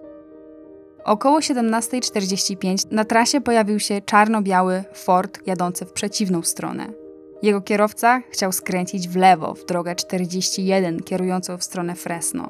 [1.05, 7.02] Około 17.45 na trasie pojawił się czarno-biały Ford jadący w przeciwną stronę.
[7.43, 12.49] Jego kierowca chciał skręcić w lewo w drogę 41 kierującą w stronę Fresno.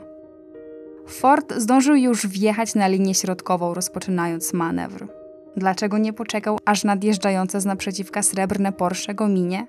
[1.07, 5.09] Ford zdążył już wjechać na linię środkową, rozpoczynając manewr.
[5.57, 9.67] Dlaczego nie poczekał, aż nadjeżdżające z naprzeciwka srebrne Porsche go minie?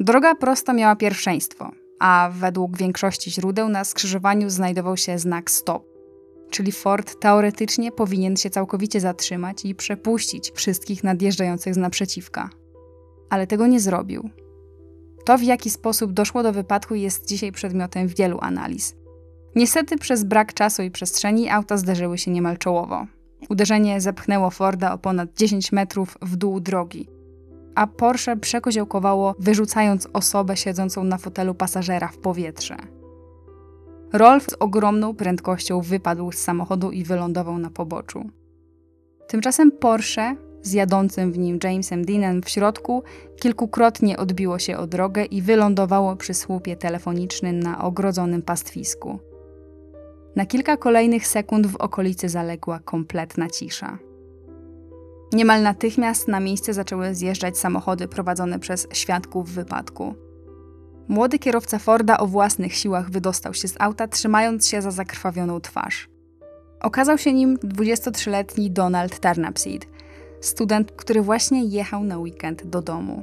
[0.00, 5.84] Droga prosta miała pierwszeństwo, a według większości źródeł na skrzyżowaniu znajdował się znak stop.
[6.50, 12.61] Czyli Ford teoretycznie powinien się całkowicie zatrzymać i przepuścić wszystkich nadjeżdżających z naprzeciwka.
[13.32, 14.30] Ale tego nie zrobił.
[15.24, 18.96] To, w jaki sposób doszło do wypadku, jest dzisiaj przedmiotem wielu analiz.
[19.54, 23.06] Niestety, przez brak czasu i przestrzeni auta zderzyły się niemal czołowo.
[23.48, 27.08] Uderzenie zepchnęło Forda o ponad 10 metrów w dół drogi,
[27.74, 32.76] a Porsche przekoziołkowało, wyrzucając osobę siedzącą na fotelu pasażera w powietrze.
[34.12, 38.30] Rolf z ogromną prędkością wypadł z samochodu i wylądował na poboczu.
[39.28, 43.02] Tymczasem Porsche, z jadącym w nim Jamesem Deanem w środku,
[43.40, 49.18] kilkukrotnie odbiło się o drogę i wylądowało przy słupie telefonicznym na ogrodzonym pastwisku.
[50.36, 53.98] Na kilka kolejnych sekund w okolicy zaległa kompletna cisza.
[55.32, 60.14] Niemal natychmiast na miejsce zaczęły zjeżdżać samochody prowadzone przez świadków wypadku.
[61.08, 66.08] Młody kierowca Forda o własnych siłach wydostał się z auta, trzymając się za zakrwawioną twarz.
[66.80, 69.86] Okazał się nim 23-letni Donald Turnapseed,
[70.44, 73.22] student, który właśnie jechał na weekend do domu.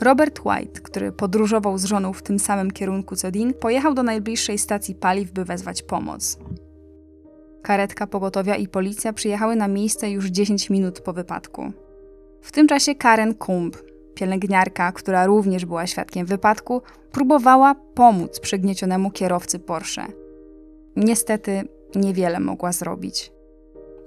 [0.00, 4.58] Robert White, który podróżował z żoną w tym samym kierunku co Dean, pojechał do najbliższej
[4.58, 6.38] stacji paliw, by wezwać pomoc.
[7.62, 11.72] Karetka pogotowia i policja przyjechały na miejsce już 10 minut po wypadku.
[12.40, 13.76] W tym czasie Karen Kumb,
[14.14, 20.06] pielęgniarka, która również była świadkiem wypadku, próbowała pomóc przygniecionemu kierowcy Porsche.
[20.96, 23.35] Niestety niewiele mogła zrobić.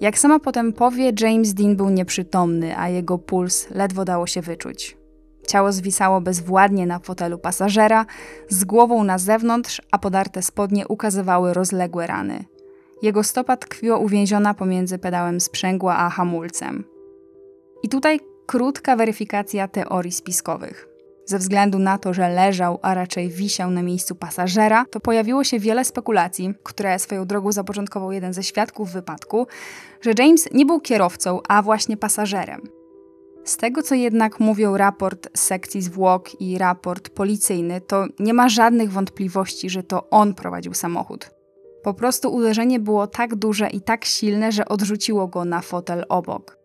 [0.01, 4.97] Jak sama potem powie, James Dean był nieprzytomny, a jego puls ledwo dało się wyczuć.
[5.47, 8.05] Ciało zwisało bezwładnie na fotelu pasażera,
[8.49, 12.45] z głową na zewnątrz, a podarte spodnie ukazywały rozległe rany.
[13.01, 16.83] Jego stopa tkwiła uwięziona pomiędzy pedałem sprzęgła a hamulcem.
[17.83, 20.87] I tutaj krótka weryfikacja teorii spiskowych.
[21.25, 25.59] Ze względu na to, że leżał, a raczej wisiał na miejscu pasażera, to pojawiło się
[25.59, 29.47] wiele spekulacji, które swoją drogą zapoczątkował jeden ze świadków wypadku,
[30.01, 32.61] że James nie był kierowcą, a właśnie pasażerem.
[33.43, 38.49] Z tego, co jednak mówią raport z sekcji zwłok i raport policyjny, to nie ma
[38.49, 41.29] żadnych wątpliwości, że to on prowadził samochód.
[41.83, 46.57] Po prostu uderzenie było tak duże i tak silne, że odrzuciło go na fotel obok.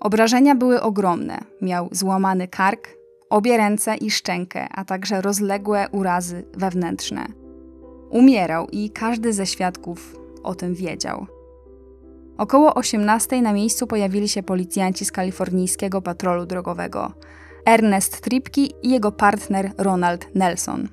[0.00, 1.38] Obrażenia były ogromne.
[1.62, 2.88] Miał złamany kark,
[3.30, 7.26] obie ręce i szczękę, a także rozległe urazy wewnętrzne.
[8.10, 11.26] Umierał i każdy ze świadków o tym wiedział.
[12.38, 17.12] Około 18 na miejscu pojawili się policjanci z kalifornijskiego patrolu drogowego.
[17.66, 20.88] Ernest Tripki i jego partner Ronald Nelson.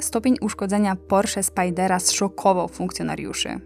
[0.00, 3.60] Stopień uszkodzenia Porsche Spidera zszokował funkcjonariuszy.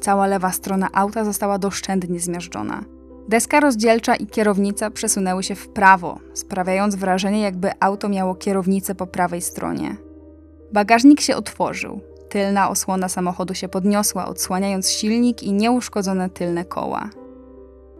[0.00, 2.84] Cała lewa strona auta została doszczętnie zmiażdżona.
[3.28, 9.06] Deska rozdzielcza i kierownica przesunęły się w prawo, sprawiając wrażenie, jakby auto miało kierownicę po
[9.06, 9.96] prawej stronie.
[10.72, 12.00] Bagażnik się otworzył.
[12.28, 17.10] Tylna osłona samochodu się podniosła, odsłaniając silnik i nieuszkodzone tylne koła.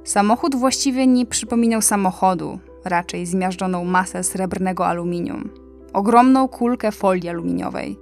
[0.05, 5.51] Samochód właściwie nie przypominał samochodu, raczej zmiażdżoną masę srebrnego aluminium.
[5.93, 7.99] Ogromną kulkę folii aluminiowej.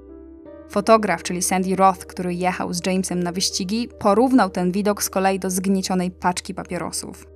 [0.69, 5.39] Fotograf, czyli Sandy Roth, który jechał z Jamesem na wyścigi, porównał ten widok z kolei
[5.39, 7.27] do zgniecionej paczki papierosów.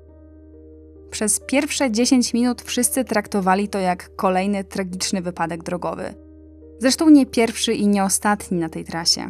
[1.11, 6.14] Przez pierwsze 10 minut wszyscy traktowali to jak kolejny tragiczny wypadek drogowy.
[6.80, 9.28] Zresztą nie pierwszy i nie ostatni na tej trasie.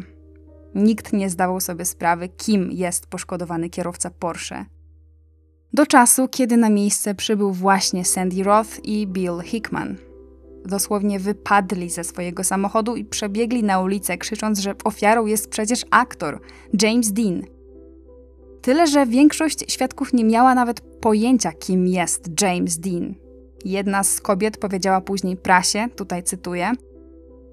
[0.75, 4.65] Nikt nie zdawał sobie sprawy, kim jest poszkodowany kierowca Porsche.
[5.73, 9.95] Do czasu, kiedy na miejsce przybył właśnie Sandy Roth i Bill Hickman–
[10.65, 16.39] dosłownie wypadli ze swojego samochodu i przebiegli na ulicę, krzycząc, że ofiarą jest przecież aktor
[16.81, 17.41] James Dean.
[18.61, 23.13] Tyle, że większość świadków nie miała nawet pojęcia, kim jest James Dean.
[23.65, 26.71] Jedna z kobiet powiedziała później prasie, tutaj cytuję: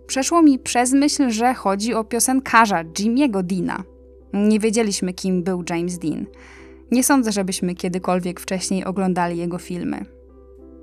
[0.09, 3.85] Przeszło mi przez myśl, że chodzi o piosenkarza Jimmy'ego Deana.
[4.33, 6.27] Nie wiedzieliśmy, kim był James Dean.
[6.91, 10.05] Nie sądzę, żebyśmy kiedykolwiek wcześniej oglądali jego filmy.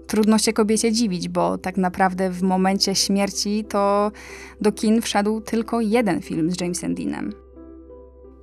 [0.07, 4.11] Trudno się kobiecie dziwić, bo tak naprawdę w momencie śmierci to
[4.61, 7.33] do kin wszedł tylko jeden film z Jamesem Deanem.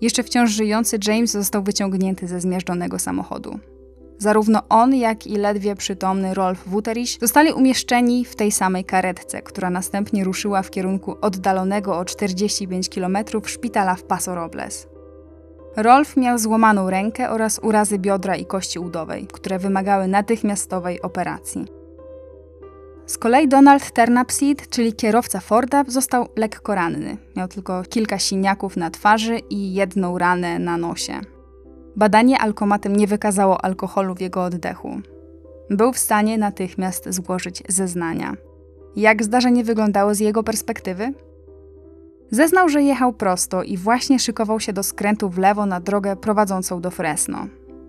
[0.00, 3.58] Jeszcze wciąż żyjący James został wyciągnięty ze zmiażdżonego samochodu.
[4.22, 9.70] Zarówno on, jak i ledwie przytomny Rolf Wuterich zostali umieszczeni w tej samej karetce, która
[9.70, 14.88] następnie ruszyła w kierunku oddalonego o 45 km szpitala w Paso Robles.
[15.76, 21.66] Rolf miał złamaną rękę oraz urazy biodra i kości udowej, które wymagały natychmiastowej operacji.
[23.06, 27.16] Z kolei Donald Turnapseed, czyli kierowca Forda, został lekko ranny.
[27.36, 31.20] Miał tylko kilka siniaków na twarzy i jedną ranę na nosie.
[31.96, 35.00] Badanie alkomatem nie wykazało alkoholu w jego oddechu.
[35.70, 38.34] Był w stanie natychmiast złożyć zeznania.
[38.96, 41.12] Jak zdarzenie wyglądało z jego perspektywy?
[42.30, 46.80] Zeznał, że jechał prosto i właśnie szykował się do skrętu w lewo na drogę prowadzącą
[46.80, 47.46] do Fresno.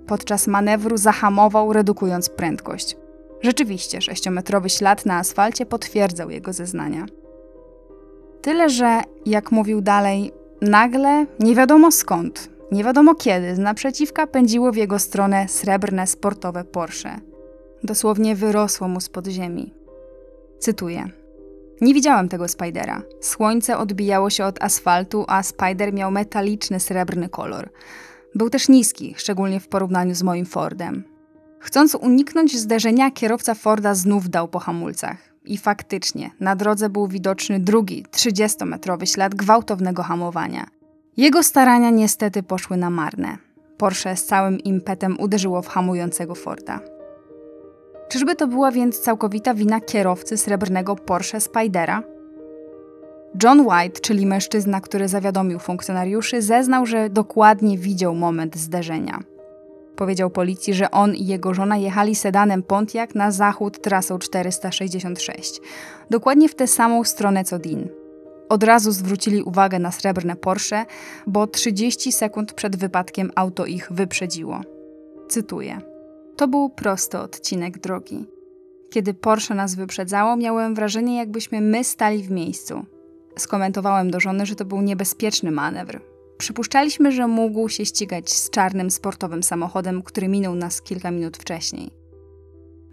[0.07, 2.97] Podczas manewru zahamował, redukując prędkość.
[3.41, 7.05] Rzeczywiście, sześciometrowy ślad na asfalcie potwierdzał jego zeznania.
[8.41, 14.71] Tyle, że, jak mówił dalej, nagle, nie wiadomo skąd, nie wiadomo kiedy, z naprzeciwka pędziło
[14.71, 17.19] w jego stronę srebrne sportowe Porsche.
[17.83, 19.73] Dosłownie wyrosło mu spod ziemi.
[20.59, 21.09] Cytuję.
[21.81, 23.01] Nie widziałam tego Spidera.
[23.21, 27.69] Słońce odbijało się od asfaltu, a Spider miał metaliczny srebrny kolor.
[28.36, 31.03] Był też niski, szczególnie w porównaniu z moim Fordem.
[31.59, 35.17] Chcąc uniknąć zderzenia, kierowca Forda znów dał po hamulcach.
[35.45, 40.67] I faktycznie, na drodze był widoczny drugi, 30-metrowy ślad gwałtownego hamowania.
[41.17, 43.38] Jego starania niestety poszły na marne.
[43.78, 46.80] Porsche z całym impetem uderzyło w hamującego Forda.
[48.10, 52.04] Czyżby to była więc całkowita wina kierowcy srebrnego Porsche Spidera?
[53.43, 59.19] John White, czyli mężczyzna, który zawiadomił funkcjonariuszy, zeznał, że dokładnie widział moment zderzenia.
[59.95, 65.62] Powiedział policji, że on i jego żona jechali sedanem Pontiac na zachód trasą 466,
[66.10, 68.02] dokładnie w tę samą stronę co Dean.
[68.49, 70.86] Od razu zwrócili uwagę na srebrne Porsche,
[71.27, 74.62] bo 30 sekund przed wypadkiem auto ich wyprzedziło.
[75.30, 75.82] Cytuję.
[76.36, 78.26] To był prosty odcinek drogi.
[78.89, 82.86] Kiedy Porsche nas wyprzedzało, miałem wrażenie, jakbyśmy my stali w miejscu.
[83.38, 86.01] Skomentowałem do żony, że to był niebezpieczny manewr.
[86.38, 91.91] Przypuszczaliśmy, że mógł się ścigać z czarnym sportowym samochodem, który minął nas kilka minut wcześniej.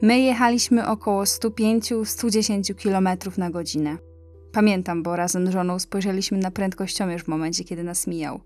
[0.03, 4.10] My jechaliśmy około 105-110 km na godzinę.
[4.53, 8.41] Pamiętam, bo razem z żoną spojrzeliśmy na prędkościomierz w momencie, kiedy nas mijał.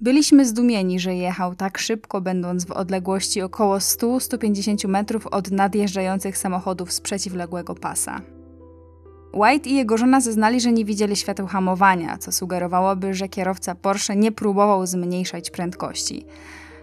[0.00, 6.92] Byliśmy zdumieni, że jechał tak szybko, będąc w odległości około 100-150 metrów od nadjeżdżających samochodów
[6.92, 8.20] z przeciwległego pasa.
[9.34, 14.16] White i jego żona zeznali, że nie widzieli świateł hamowania, co sugerowałoby, że kierowca Porsche
[14.16, 16.26] nie próbował zmniejszać prędkości.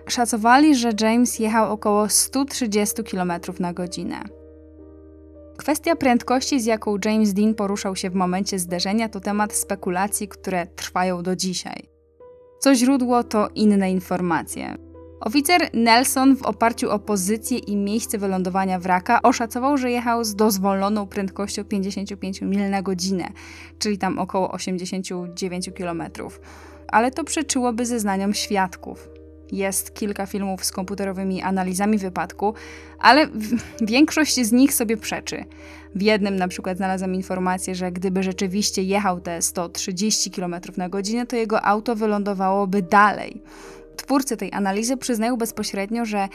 [0.07, 4.42] Szacowali, że James jechał około 130 km na godzinę.
[5.57, 10.67] Kwestia prędkości, z jaką James Dean poruszał się w momencie zderzenia, to temat spekulacji, które
[10.67, 11.89] trwają do dzisiaj.
[12.59, 14.75] Co źródło, to inne informacje.
[15.19, 21.07] Oficer Nelson w oparciu o pozycję i miejsce wylądowania wraka oszacował, że jechał z dozwoloną
[21.07, 23.29] prędkością 55 mil na godzinę,
[23.79, 26.03] czyli tam około 89 km.
[26.87, 29.09] Ale to przeczyłoby zeznaniom świadków.
[29.51, 32.53] Jest kilka filmów z komputerowymi analizami wypadku,
[32.99, 33.27] ale
[33.81, 35.45] większość z nich sobie przeczy.
[35.95, 41.25] W jednym na przykład znalazłam informację, że gdyby rzeczywiście jechał te 130 km na godzinę,
[41.25, 43.41] to jego auto wylądowałoby dalej.
[43.95, 46.27] Twórcy tej analizy przyznają bezpośrednio, że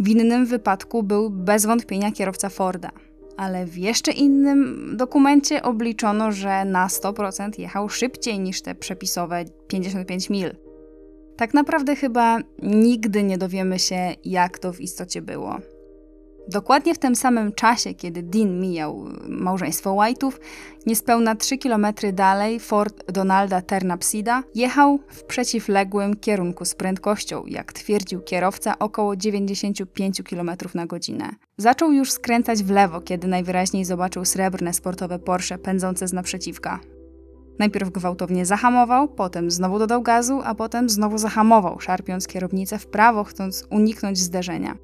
[0.00, 2.90] w innym wypadku był bez wątpienia kierowca Forda,
[3.36, 10.30] ale w jeszcze innym dokumencie obliczono, że na 100% jechał szybciej niż te przepisowe 55
[10.30, 10.67] mil.
[11.38, 15.58] Tak naprawdę chyba nigdy nie dowiemy się, jak to w istocie było.
[16.48, 20.32] Dokładnie w tym samym czasie, kiedy Dean mijał małżeństwo White'ów,
[20.86, 28.20] niespełna 3 km dalej Ford Donalda Ternapsida jechał w przeciwległym kierunku z prędkością, jak twierdził
[28.20, 31.30] kierowca, około 95 km na godzinę.
[31.56, 36.80] Zaczął już skręcać w lewo, kiedy najwyraźniej zobaczył srebrne sportowe Porsche pędzące z naprzeciwka.
[37.58, 43.24] Najpierw gwałtownie zahamował, potem znowu dodał gazu, a potem znowu zahamował, szarpiąc kierownicę w prawo,
[43.24, 44.76] chcąc uniknąć zderzenia.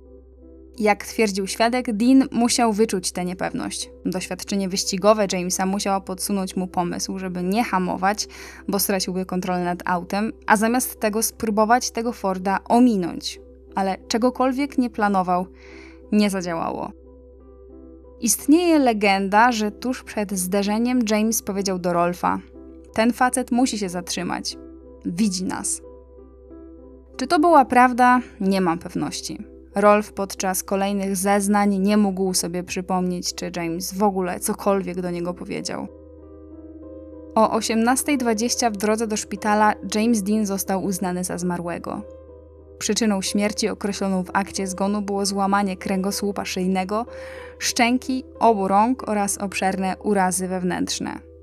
[0.78, 3.90] Jak twierdził świadek, Dean musiał wyczuć tę niepewność.
[4.04, 8.28] Doświadczenie wyścigowe Jamesa musiało podsunąć mu pomysł, żeby nie hamować,
[8.68, 13.40] bo straciłby kontrolę nad autem, a zamiast tego spróbować tego Forda ominąć.
[13.74, 15.46] Ale czegokolwiek nie planował,
[16.12, 16.92] nie zadziałało.
[18.20, 22.38] Istnieje legenda, że tuż przed zderzeniem James powiedział do Rolfa:
[22.95, 24.59] Ten facet musi się zatrzymać.
[25.05, 25.82] Widzi nas.
[27.16, 28.20] Czy to była prawda?
[28.40, 29.38] Nie mam pewności.
[29.74, 35.34] Rolf podczas kolejnych zeznań nie mógł sobie przypomnieć, czy James w ogóle cokolwiek do niego
[35.34, 35.88] powiedział.
[37.34, 42.03] O 18.20 w drodze do szpitala James Dean został uznany za zmarłego.
[42.78, 47.07] Przyczyną śmierci określoną w akcie zgonu było złamanie kręgosłupa szyjnego,
[47.59, 51.34] szczęki, obu rąk oraz obszerne urazy wewnętrzne.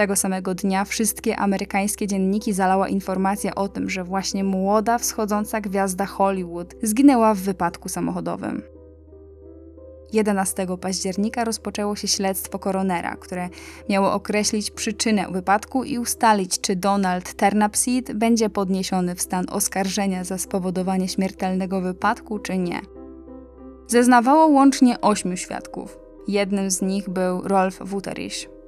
[0.00, 6.06] Tego samego dnia wszystkie amerykańskie dzienniki zalała informacja o tym, że właśnie młoda, wschodząca gwiazda
[6.06, 8.62] Hollywood zginęła w wypadku samochodowym.
[10.12, 13.48] 11 października rozpoczęło się śledztwo koronera, które
[13.88, 20.38] miało określić przyczynę wypadku i ustalić, czy Donald Ternapseed będzie podniesiony w stan oskarżenia za
[20.38, 22.80] spowodowanie śmiertelnego wypadku, czy nie.
[23.86, 25.98] Zeznawało łącznie ośmiu świadków.
[26.28, 28.59] Jednym z nich był Rolf Wuterich.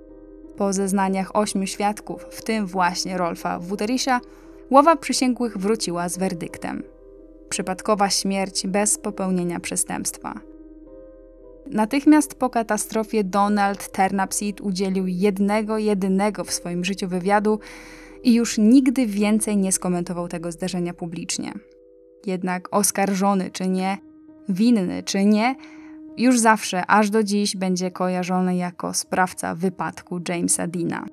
[0.57, 4.20] Po zeznaniach ośmiu świadków, w tym właśnie Rolfa Wuterisha,
[4.70, 6.82] ława przysięgłych wróciła z werdyktem.
[7.48, 10.40] Przypadkowa śmierć bez popełnienia przestępstwa.
[11.70, 17.59] Natychmiast po katastrofie Donald Ternapseed udzielił jednego, jedynego w swoim życiu wywiadu
[18.22, 21.53] i już nigdy więcej nie skomentował tego zdarzenia publicznie.
[22.26, 23.98] Jednak oskarżony czy nie,
[24.48, 25.55] winny czy nie,
[26.17, 31.07] już zawsze, aż do dziś, będzie kojarzony jako sprawca wypadku Jamesa Deana.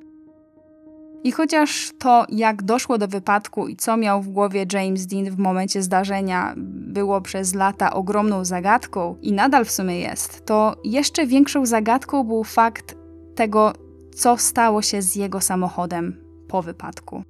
[1.24, 5.38] I chociaż to, jak doszło do wypadku i co miał w głowie James Dean w
[5.38, 11.66] momencie zdarzenia, było przez lata ogromną zagadką i nadal w sumie jest, to jeszcze większą
[11.66, 12.96] zagadką był fakt
[13.36, 13.74] tego,
[14.16, 17.24] co stało się z jego samochodem po wypadku.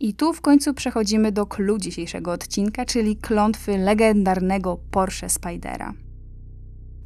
[0.00, 5.92] I tu w końcu przechodzimy do clue dzisiejszego odcinka, czyli klątwy legendarnego Porsche Spidera.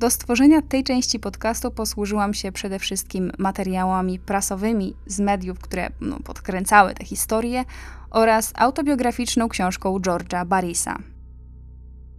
[0.03, 6.21] Do stworzenia tej części podcastu posłużyłam się przede wszystkim materiałami prasowymi z mediów, które no,
[6.21, 7.65] podkręcały tę historię
[8.11, 10.99] oraz autobiograficzną książką George'a Barrisa.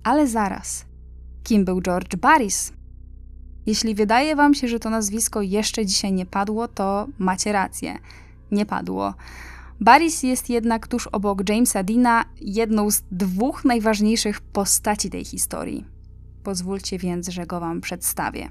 [0.03, 0.85] Ale zaraz,
[1.43, 2.73] kim był George Barris?
[3.65, 7.97] Jeśli wydaje Wam się, że to nazwisko jeszcze dzisiaj nie padło, to macie rację.
[8.51, 9.13] Nie padło.
[9.81, 15.92] Barris jest jednak tuż obok Jamesa Deana jedną z dwóch najważniejszych postaci tej historii.
[16.43, 18.49] Pozwólcie więc, że go Wam przedstawię.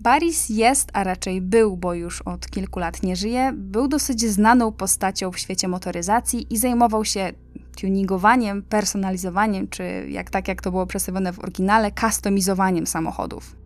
[0.00, 4.72] Baris jest, a raczej był, bo już od kilku lat nie żyje, był dosyć znaną
[4.72, 7.32] postacią w świecie motoryzacji i zajmował się
[7.80, 13.56] tuningowaniem, personalizowaniem, czy jak tak jak to było przedstawione w oryginale, kustomizowaniem samochodów.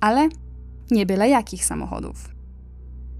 [0.00, 0.28] Ale
[0.90, 2.35] nie byle jakich samochodów.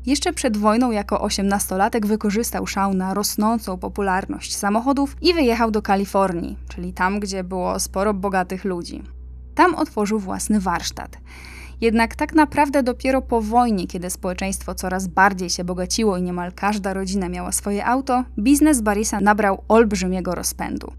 [0.07, 6.57] Jeszcze przed wojną jako osiemnastolatek wykorzystał szał na rosnącą popularność samochodów i wyjechał do Kalifornii,
[6.69, 9.03] czyli tam, gdzie było sporo bogatych ludzi.
[9.55, 11.19] Tam otworzył własny warsztat.
[11.81, 16.95] Jednak tak naprawdę dopiero po wojnie, kiedy społeczeństwo coraz bardziej się bogaciło i niemal każda
[16.95, 20.93] rodzina miała swoje auto, biznes Barisa nabrał olbrzymiego rozpędu.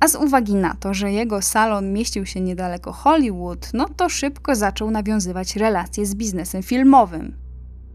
[0.00, 4.54] A z uwagi na to, że jego salon mieścił się niedaleko Hollywood, no to szybko
[4.54, 7.45] zaczął nawiązywać relacje z biznesem filmowym,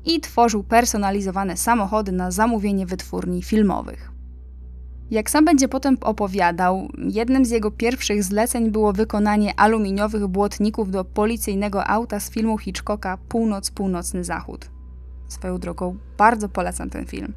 [0.05, 4.11] i tworzył personalizowane samochody na zamówienie wytwórni filmowych.
[5.11, 11.05] Jak sam będzie potem opowiadał, jednym z jego pierwszych zleceń było wykonanie aluminiowych błotników do
[11.05, 14.69] policyjnego auta z filmu Hitchcocka Północ, Północny Zachód.
[15.27, 17.33] Swoją drogą bardzo polecam ten film.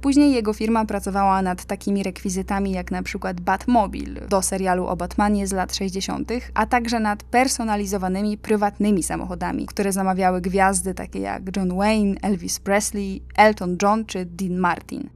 [0.00, 5.46] Później jego firma pracowała nad takimi rekwizytami jak na przykład Batmobile do serialu o Batmanie
[5.46, 11.76] z lat 60., a także nad personalizowanymi prywatnymi samochodami, które zamawiały gwiazdy takie jak John
[11.76, 15.08] Wayne, Elvis Presley, Elton John czy Dean Martin.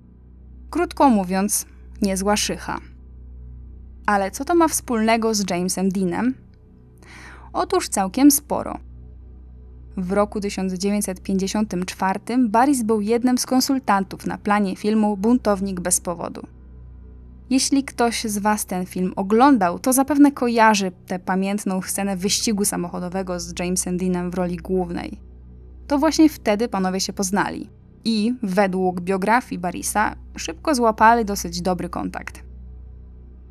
[0.71, 1.67] Krótko mówiąc,
[2.03, 2.79] niezła szycha.
[4.07, 6.35] Ale co to ma wspólnego z Jamesem Deanem?
[7.53, 8.79] Otóż całkiem sporo.
[10.01, 16.47] W roku 1954 Barris był jednym z konsultantów na planie filmu Buntownik bez powodu.
[17.51, 23.41] Jeśli ktoś z Was ten film oglądał, to zapewne kojarzy tę pamiętną scenę wyścigu samochodowego
[23.41, 25.19] z Jamesem Deanem w roli głównej.
[25.87, 27.69] To właśnie wtedy panowie się poznali
[28.05, 32.50] i, według biografii Barisa, szybko złapali dosyć dobry kontakt.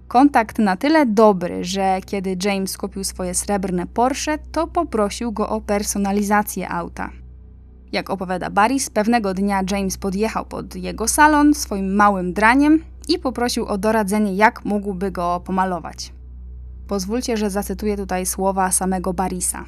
[0.10, 5.62] Kontakt na tyle dobry, że kiedy James kupił swoje srebrne Porsche, to poprosił go o
[5.62, 7.10] personalizację auta.
[7.91, 13.66] Jak opowiada Baris, pewnego dnia James podjechał pod jego salon swoim małym draniem i poprosił
[13.66, 16.14] o doradzenie, jak mógłby go pomalować.
[16.88, 19.66] Pozwólcie, że zacytuję tutaj słowa samego Barisa.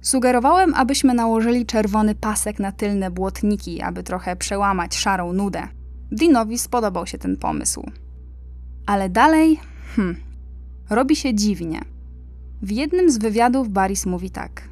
[0.00, 5.68] Sugerowałem, abyśmy nałożyli czerwony pasek na tylne błotniki, aby trochę przełamać szarą nudę.
[6.12, 7.90] Dinowi spodobał się ten pomysł.
[8.90, 9.60] Ale dalej,
[9.96, 10.16] hmm,
[10.90, 11.80] robi się dziwnie.
[12.62, 14.68] W jednym z wywiadów Baris mówi tak.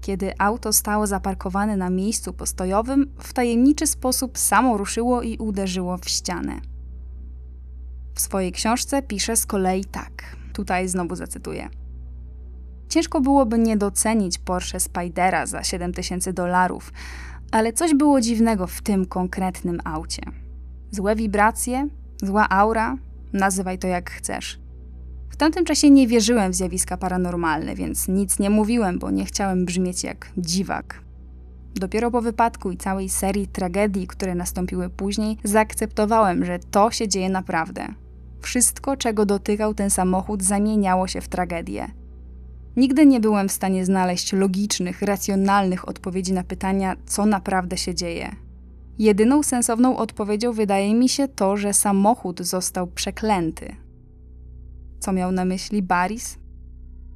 [0.00, 6.08] Kiedy auto stało zaparkowane na miejscu postojowym, w tajemniczy sposób samo ruszyło i uderzyło w
[6.08, 6.60] ścianę.
[8.14, 10.36] W swojej książce pisze z kolei tak.
[10.52, 11.68] Tutaj znowu zacytuję.
[12.88, 16.92] Ciężko byłoby nie docenić Porsche Spidera za 7000 dolarów,
[17.50, 20.22] ale coś było dziwnego w tym konkretnym aucie.
[20.90, 21.88] Złe wibracje,
[22.22, 22.96] zła aura,
[23.32, 24.60] nazywaj to jak chcesz.
[25.30, 29.64] W tamtym czasie nie wierzyłem w zjawiska paranormalne, więc nic nie mówiłem, bo nie chciałem
[29.64, 31.02] brzmieć jak dziwak.
[31.74, 37.28] Dopiero po wypadku i całej serii tragedii, które nastąpiły później, zaakceptowałem, że to się dzieje
[37.28, 37.86] naprawdę.
[38.40, 41.88] Wszystko, czego dotykał ten samochód, zamieniało się w tragedię.
[42.76, 48.36] Nigdy nie byłem w stanie znaleźć logicznych, racjonalnych odpowiedzi na pytania, co naprawdę się dzieje.
[49.02, 53.76] Jedyną sensowną odpowiedzią wydaje mi się to, że samochód został przeklęty.
[55.00, 56.38] Co miał na myśli Baris?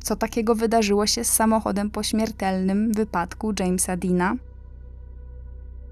[0.02, 4.36] Co takiego wydarzyło się z samochodem po śmiertelnym wypadku Jamesa Dina?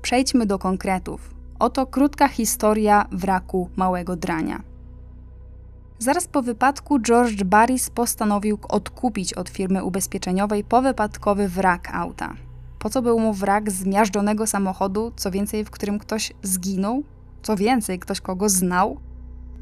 [0.02, 1.34] Przejdźmy do konkretów.
[1.58, 4.62] Oto krótka historia wraku małego drania.
[5.98, 12.34] Zaraz po wypadku George Barris postanowił odkupić od firmy ubezpieczeniowej powypadkowy wrak auta.
[12.84, 17.02] Po co był mu wrak zmiażdżonego samochodu, co więcej, w którym ktoś zginął?
[17.42, 18.96] Co więcej, ktoś kogo znał?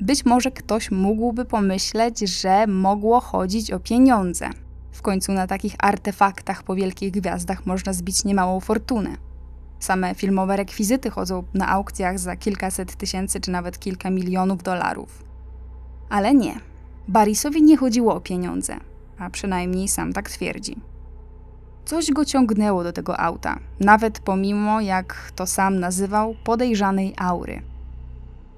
[0.01, 4.51] Być może ktoś mógłby pomyśleć, że mogło chodzić o pieniądze.
[4.93, 9.16] W końcu na takich artefaktach po wielkich gwiazdach można zbić niemałą fortunę.
[9.79, 15.25] Same filmowe rekwizyty chodzą na aukcjach za kilkaset tysięcy czy nawet kilka milionów dolarów.
[16.11, 16.61] Ale nie.
[17.09, 18.77] Barisowi nie chodziło o pieniądze,
[19.18, 20.91] a przynajmniej sam tak twierdzi.
[21.85, 27.62] Coś go ciągnęło do tego auta, nawet pomimo, jak to sam nazywał, podejrzanej aury.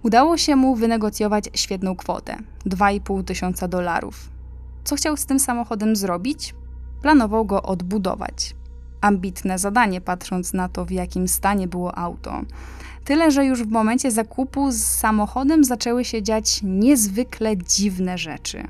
[0.03, 4.29] Udało się mu wynegocjować świetną kwotę 2,5 tysiąca dolarów.
[4.85, 6.55] Co chciał z tym samochodem zrobić?
[7.03, 8.55] Planował go odbudować.
[9.01, 12.41] Ambitne zadanie, patrząc na to, w jakim stanie było auto.
[13.05, 18.69] Tyle, że już w momencie zakupu z samochodem zaczęły się dziać niezwykle dziwne rzeczy.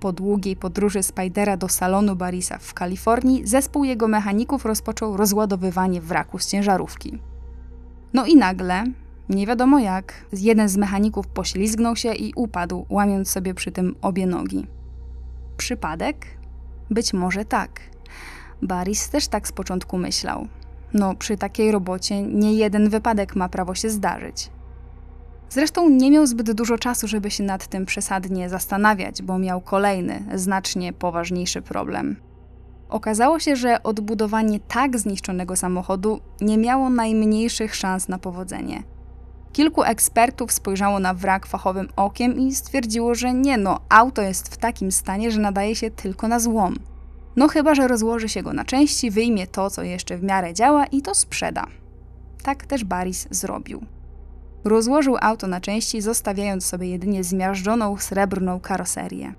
[0.00, 6.38] Po długiej podróży Spidera do salonu Barisa w Kalifornii, zespół jego mechaników rozpoczął rozładowywanie wraku
[6.38, 7.18] z ciężarówki.
[8.12, 8.84] No i nagle,
[9.28, 14.26] nie wiadomo jak, jeden z mechaników poślizgnął się i upadł, łamiąc sobie przy tym obie
[14.26, 14.66] nogi.
[15.56, 16.26] Przypadek?
[16.90, 17.80] Być może tak.
[18.62, 20.46] Baris też tak z początku myślał.
[20.92, 24.50] No, przy takiej robocie nie jeden wypadek ma prawo się zdarzyć.
[25.50, 30.24] Zresztą nie miał zbyt dużo czasu, żeby się nad tym przesadnie zastanawiać, bo miał kolejny,
[30.34, 32.16] znacznie poważniejszy problem.
[32.88, 38.82] Okazało się, że odbudowanie tak zniszczonego samochodu nie miało najmniejszych szans na powodzenie.
[39.52, 44.56] Kilku ekspertów spojrzało na wrak fachowym okiem i stwierdziło, że nie no, auto jest w
[44.56, 46.76] takim stanie, że nadaje się tylko na złom.
[47.36, 50.86] No chyba, że rozłoży się go na części, wyjmie to, co jeszcze w miarę działa
[50.86, 51.66] i to sprzeda.
[52.42, 53.82] Tak też Baris zrobił.
[54.64, 59.34] Rozłożył auto na części, zostawiając sobie jedynie zmiażdżoną srebrną karoserię.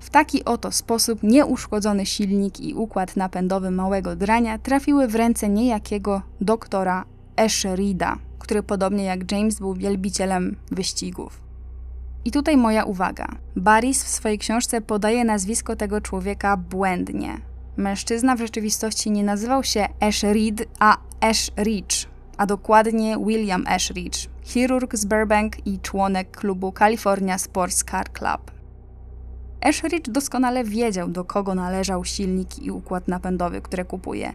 [0.00, 6.22] W taki oto sposób nieuszkodzony silnik i układ napędowy małego drania trafiły w ręce niejakiego
[6.40, 7.04] doktora
[7.36, 11.40] Esherida, który podobnie jak James był wielbicielem wyścigów.
[12.24, 13.26] I tutaj moja uwaga.
[13.56, 17.40] Baris w swojej książce podaje nazwisko tego człowieka błędnie.
[17.76, 19.88] Mężczyzna w rzeczywistości nie nazywał się
[20.22, 22.08] Reed, a Ash Rich,
[22.38, 28.50] a dokładnie William Ash Rich, chirurg z Burbank i członek klubu California Sports Car Club.
[29.60, 34.32] Ash Rich doskonale wiedział, do kogo należał silnik i układ napędowy, które kupuje.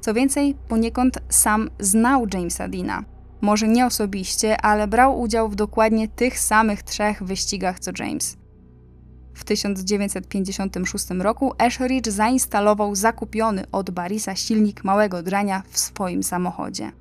[0.00, 3.04] Co więcej, poniekąd sam znał Jamesa Dina.
[3.40, 8.36] Może nie osobiście, ale brał udział w dokładnie tych samych trzech wyścigach co James.
[9.34, 16.92] W 1956 roku Ashridge zainstalował zakupiony od Barisa silnik małego drania w swoim samochodzie.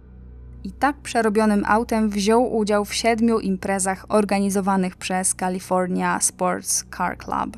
[0.64, 7.58] I tak przerobionym autem wziął udział w siedmiu imprezach organizowanych przez California Sports Car Club.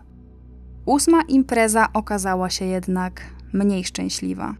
[0.86, 3.22] Ósma impreza okazała się jednak
[3.54, 4.56] mniej szczęśliwa.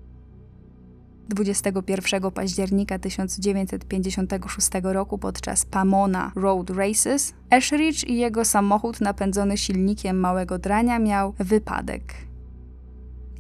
[1.30, 10.60] 21 października 1956 roku podczas Pomona Road Races Ashridge i jego samochód napędzony silnikiem małego
[10.60, 12.31] drania miał wypadek.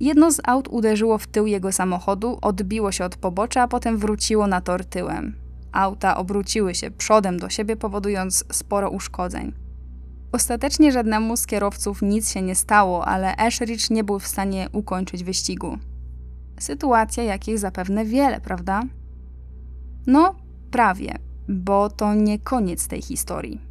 [0.02, 4.47] Jedno z aut uderzyło w tył jego samochodu, odbiło się od pobocza, a potem wróciło
[4.47, 5.36] na tor tyłem.
[5.72, 9.54] Auta obróciły się przodem do siebie, powodując sporo uszkodzeń.
[10.32, 15.24] Ostatecznie żadnemu z kierowców nic się nie stało, ale Ashridge nie był w stanie ukończyć
[15.24, 15.78] wyścigu.
[16.60, 18.84] Sytuacja, jakich zapewne wiele, prawda?
[20.08, 20.36] No,
[20.72, 21.18] prawie,
[21.49, 23.70] bo to nie koniec tej historii.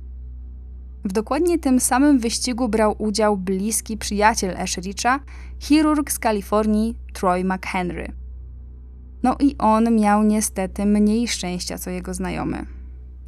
[1.05, 5.21] W dokładnie tym samym wyścigu brał udział bliski przyjaciel Ashricha,
[5.59, 8.13] chirurg z Kalifornii Troy McHenry.
[9.23, 12.67] No i on miał niestety mniej szczęścia co jego znajomy.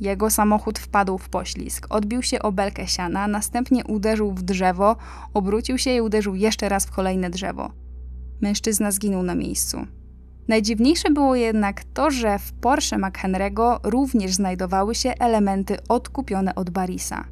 [0.01, 4.97] Jego samochód wpadł w poślizg, odbił się o belkę siana, następnie uderzył w drzewo,
[5.35, 7.71] obrócił się i uderzył jeszcze raz w kolejne drzewo.
[8.41, 9.87] Mężczyzna zginął na miejscu.
[10.49, 17.25] Najdziwniejsze było jednak to, że w Porsche McHenry'ego również znajdowały się elementy odkupione od Barisa.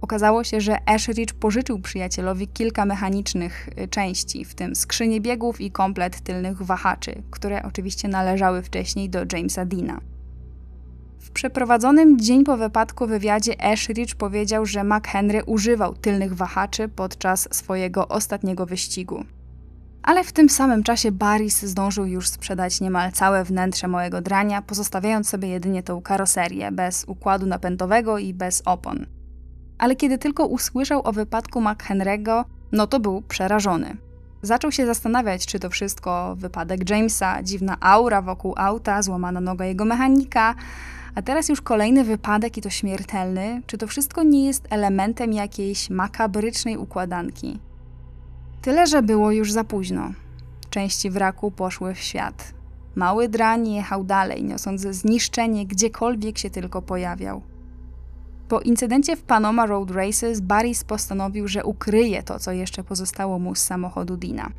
[0.00, 5.70] Okazało się, że Ashridge pożyczył przyjacielowi kilka mechanicznych y, części, w tym skrzynię biegów i
[5.70, 10.00] komplet tylnych wahaczy, które oczywiście należały wcześniej do Jamesa Dina.
[11.18, 18.08] W przeprowadzonym dzień po wypadku wywiadzie Ashridge powiedział, że McHenry używał tylnych wahaczy podczas swojego
[18.08, 19.24] ostatniego wyścigu.
[20.02, 25.28] Ale w tym samym czasie Baris zdążył już sprzedać niemal całe wnętrze małego drania, pozostawiając
[25.28, 29.17] sobie jedynie tą karoserię bez układu napędowego i bez opon.
[29.78, 33.96] Ale kiedy tylko usłyszał o wypadku McHenry'ego, no to był przerażony.
[34.42, 39.84] Zaczął się zastanawiać, czy to wszystko wypadek Jamesa, dziwna aura wokół auta, złamana noga jego
[39.84, 40.54] mechanika,
[41.14, 45.90] a teraz już kolejny wypadek i to śmiertelny, czy to wszystko nie jest elementem jakiejś
[45.90, 47.58] makabrycznej układanki.
[48.62, 50.12] Tyle, że było już za późno.
[50.70, 52.52] Części wraku poszły w świat.
[52.94, 57.42] Mały drań jechał dalej, niosąc zniszczenie gdziekolwiek się tylko pojawiał.
[58.48, 63.54] Po incydencie w Panama Road Races Barris postanowił, że ukryje to, co jeszcze pozostało mu
[63.54, 64.50] z samochodu Dina.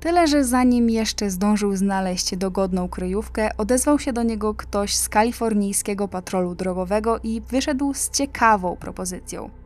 [0.00, 6.08] Tyle, że zanim jeszcze zdążył znaleźć dogodną kryjówkę, odezwał się do niego ktoś z kalifornijskiego
[6.08, 9.50] patrolu drogowego i wyszedł z ciekawą propozycją–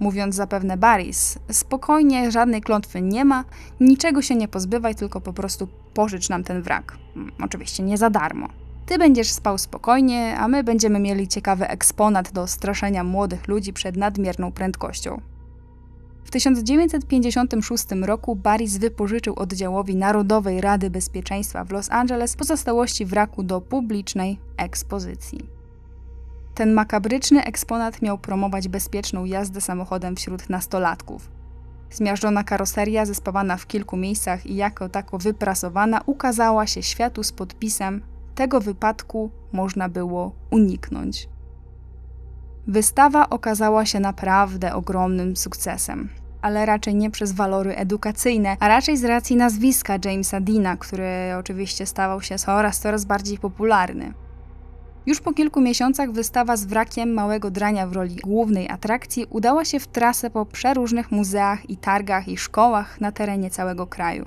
[0.00, 3.44] mówiąc zapewne Baris, spokojnie, żadnej klątwy nie ma,
[3.80, 6.96] niczego się nie pozbywaj, tylko po prostu pożycz nam ten wrak.
[7.16, 8.48] Mm, oczywiście nie za darmo.
[8.86, 13.96] Ty będziesz spał spokojnie, a my będziemy mieli ciekawy eksponat do straszenia młodych ludzi przed
[13.96, 15.20] nadmierną prędkością.
[16.24, 23.60] W 1956 roku Baris wypożyczył oddziałowi Narodowej Rady Bezpieczeństwa w Los Angeles pozostałości wraku do
[23.60, 25.40] publicznej ekspozycji.
[26.54, 31.28] Ten makabryczny eksponat miał promować bezpieczną jazdę samochodem wśród nastolatków.
[31.90, 38.02] Zmiażdżona karoseria, zespawana w kilku miejscach i jako tako wyprasowana, ukazała się światu z podpisem:
[38.34, 41.28] Tego wypadku można było uniknąć.
[42.66, 46.08] Wystawa okazała się naprawdę ogromnym sukcesem,
[46.42, 51.86] ale raczej nie przez walory edukacyjne, a raczej z racji nazwiska Jamesa Dina, który oczywiście
[51.86, 54.12] stawał się coraz coraz bardziej popularny.
[55.06, 59.80] Już po kilku miesiącach wystawa z wrakiem małego drania w roli głównej atrakcji udała się
[59.80, 64.26] w trasę po przeróżnych muzeach i targach i szkołach na terenie całego kraju.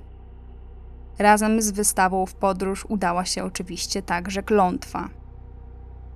[1.19, 5.09] Razem z wystawą w podróż udała się oczywiście także klątwa.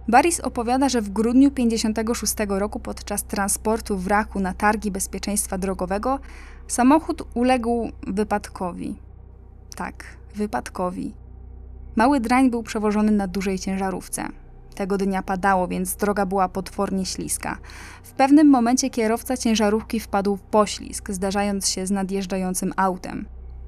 [0.07, 6.19] Baris opowiada, że w grudniu 1956 roku podczas transportu wraku na targi bezpieczeństwa drogowego
[6.67, 8.95] samochód uległ wypadkowi.
[9.75, 10.03] Tak,
[10.35, 11.13] wypadkowi.
[11.95, 14.27] Mały drań był przewożony na dużej ciężarówce.
[14.75, 17.57] Tego dnia padało, więc droga była potwornie śliska.
[18.03, 23.25] W pewnym momencie kierowca ciężarówki wpadł w poślizg, zdarzając się z nadjeżdżającym autem.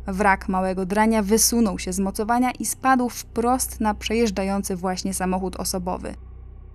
[0.07, 6.15] Wrak małego drania wysunął się z mocowania i spadł wprost na przejeżdżający właśnie samochód osobowy.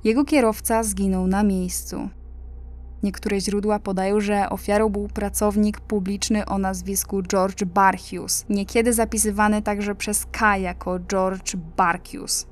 [0.05, 2.09] Jego kierowca zginął na miejscu.
[3.03, 9.95] Niektóre źródła podają, że ofiarą był pracownik publiczny o nazwisku George Barhus, niekiedy zapisywany także
[9.95, 12.47] przez K jako George Barkius.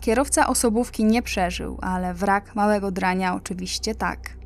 [0.00, 4.39] Kierowca osobówki nie przeżył, ale wrak małego drania oczywiście tak.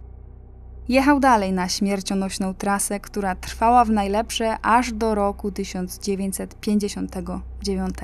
[0.89, 7.95] Jechał dalej na śmiercionośną trasę, która trwała w najlepsze aż do roku 1959.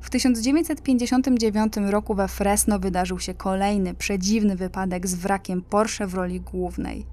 [0.00, 6.40] W 1959 roku we Fresno wydarzył się kolejny przedziwny wypadek z wrakiem Porsche w roli
[6.40, 7.06] głównej.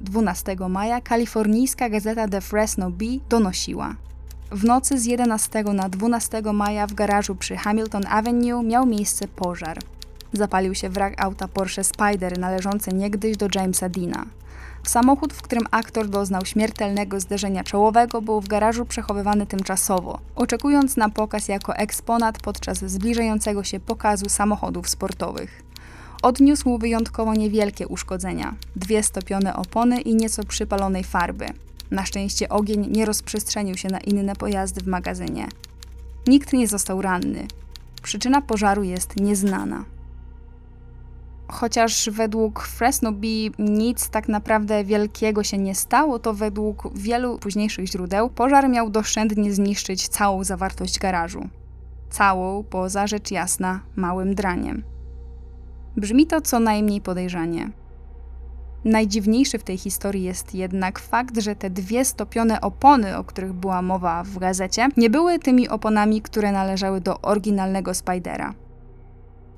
[0.00, 3.96] 12 maja kalifornijska gazeta The Fresno Bee donosiła.
[4.50, 9.78] W nocy z 11 na 12 maja w garażu przy Hamilton Avenue miał miejsce pożar.
[10.34, 14.26] Zapalił się wrak auta Porsche Spider należący niegdyś do Jamesa Dina.
[14.82, 21.08] Samochód, w którym aktor doznał śmiertelnego zderzenia czołowego, był w garażu przechowywany tymczasowo, oczekując na
[21.08, 25.62] pokaz jako eksponat podczas zbliżającego się pokazu samochodów sportowych.
[26.22, 31.46] Odniósł wyjątkowo niewielkie uszkodzenia dwie stopione opony i nieco przypalonej farby.
[31.90, 35.48] Na szczęście ogień nie rozprzestrzenił się na inne pojazdy w magazynie.
[36.26, 37.46] Nikt nie został ranny.
[38.02, 39.84] Przyczyna pożaru jest nieznana.
[41.48, 43.12] Chociaż według Fresno
[43.58, 49.52] nic tak naprawdę wielkiego się nie stało, to według wielu późniejszych źródeł pożar miał doszczętnie
[49.52, 51.48] zniszczyć całą zawartość garażu.
[52.10, 54.84] Całą, poza rzecz jasna, małym draniem.
[55.96, 57.70] Brzmi to co najmniej podejrzanie.
[58.84, 63.82] Najdziwniejszy w tej historii jest jednak fakt, że te dwie stopione opony, o których była
[63.82, 68.54] mowa w gazecie, nie były tymi oponami, które należały do oryginalnego Spidera.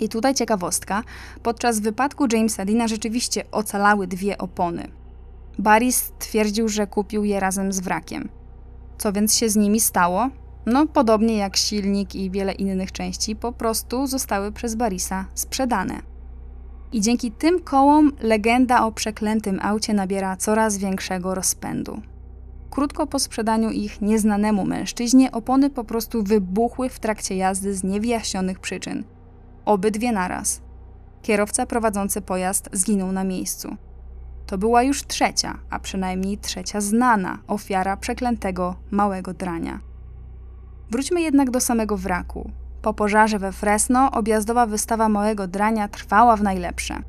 [0.00, 1.02] I tutaj ciekawostka,
[1.42, 4.88] podczas wypadku Jamesa Dina rzeczywiście ocalały dwie opony.
[5.58, 8.28] Barry stwierdził, że kupił je razem z wrakiem.
[8.98, 10.28] Co więc się z nimi stało?
[10.66, 16.00] No, podobnie jak silnik i wiele innych części, po prostu zostały przez Barisa sprzedane.
[16.92, 22.00] I dzięki tym kołom legenda o przeklętym aucie nabiera coraz większego rozpędu.
[22.70, 28.60] Krótko po sprzedaniu ich nieznanemu mężczyźnie opony po prostu wybuchły w trakcie jazdy z niewyjaśnionych
[28.60, 29.04] przyczyn–
[29.66, 30.60] obydwie naraz.
[31.22, 33.76] Kierowca prowadzący pojazd zginął na miejscu.
[34.46, 39.80] To była już trzecia, a przynajmniej trzecia znana ofiara przeklętego małego drania.
[40.90, 42.50] Wróćmy jednak do samego wraku.
[42.82, 47.02] Po pożarze we Fresno objazdowa wystawa małego drania trwała w najlepsze.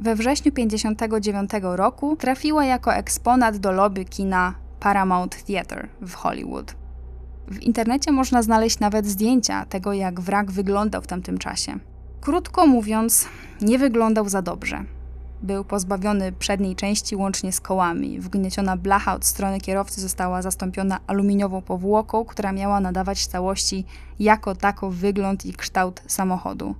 [0.00, 6.77] We wrześniu 1959 roku trafiła jako eksponat do lobby kina Paramount Theatre w Hollywood.
[7.50, 11.78] W internecie można znaleźć nawet zdjęcia tego, jak wrak wyglądał w tamtym czasie.
[12.20, 13.28] Krótko mówiąc,
[13.60, 14.84] nie wyglądał za dobrze.
[15.42, 18.20] Był pozbawiony przedniej części łącznie z kołami.
[18.20, 23.84] Wgnieciona blacha od strony kierowcy została zastąpiona aluminiową powłoką, która miała nadawać całości
[24.18, 26.74] jako tako wygląd i kształt samochodu.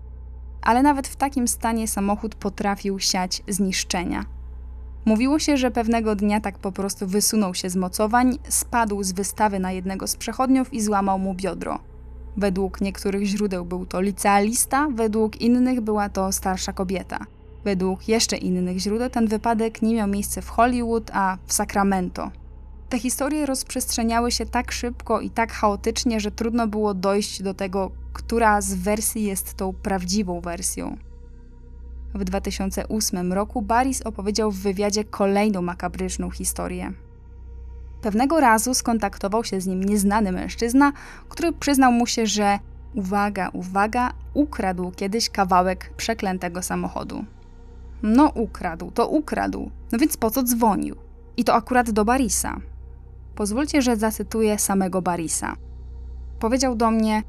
[0.62, 4.25] Ale nawet w takim stanie samochód potrafił siać zniszczenia.
[5.09, 9.59] Mówiło się, że pewnego dnia tak po prostu wysunął się z mocowań, spadł z wystawy
[9.59, 11.79] na jednego z przechodniów i złamał mu biodro.
[12.37, 17.19] Według niektórych źródeł był to licealista, według innych była to starsza kobieta.
[17.65, 22.31] Według jeszcze innych źródeł ten wypadek nie miał miejsca w Hollywood, a w Sacramento.
[22.89, 27.91] Te historie rozprzestrzeniały się tak szybko i tak chaotycznie, że trudno było dojść do tego,
[28.13, 31.08] która z wersji jest tą prawdziwą wersją.
[32.15, 36.93] W 2008 roku Baris opowiedział w wywiadzie kolejną makabryczną historię.
[38.03, 40.93] Pewnego razu skontaktował się z nim nieznany mężczyzna,
[41.29, 42.59] który przyznał mu się, że
[42.95, 47.25] uwaga, uwaga, ukradł kiedyś kawałek przeklętego samochodu.
[48.03, 49.71] No, ukradł, to ukradł.
[49.93, 50.97] No więc po co dzwonił?
[51.37, 52.57] I to akurat do Barisa.
[53.35, 55.57] Pozwólcie, że zacytuję samego Barisa.
[56.39, 57.23] Powiedział do mnie: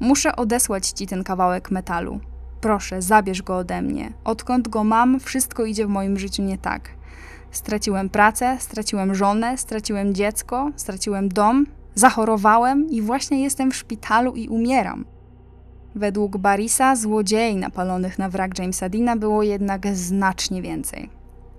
[0.00, 2.20] Muszę odesłać ci ten kawałek metalu.
[2.60, 4.12] Proszę, zabierz go ode mnie.
[4.24, 6.88] Odkąd go mam, wszystko idzie w moim życiu nie tak.
[7.50, 14.48] Straciłem pracę, straciłem żonę, straciłem dziecko, straciłem dom, zachorowałem i właśnie jestem w szpitalu i
[14.48, 15.04] umieram.
[15.94, 21.10] Według Barisa złodziei napalonych na wrak Jamesa Dina było jednak znacznie więcej.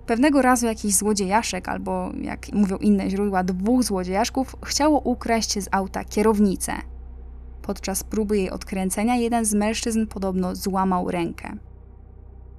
[0.06, 6.04] Pewnego razu jakiś złodziejaszek, albo jak mówią inne źródła, dwóch złodziejaszków chciało ukraść z auta
[6.04, 6.72] kierownicę–
[7.62, 11.56] Podczas próby jej odkręcenia jeden z mężczyzn podobno złamał rękę.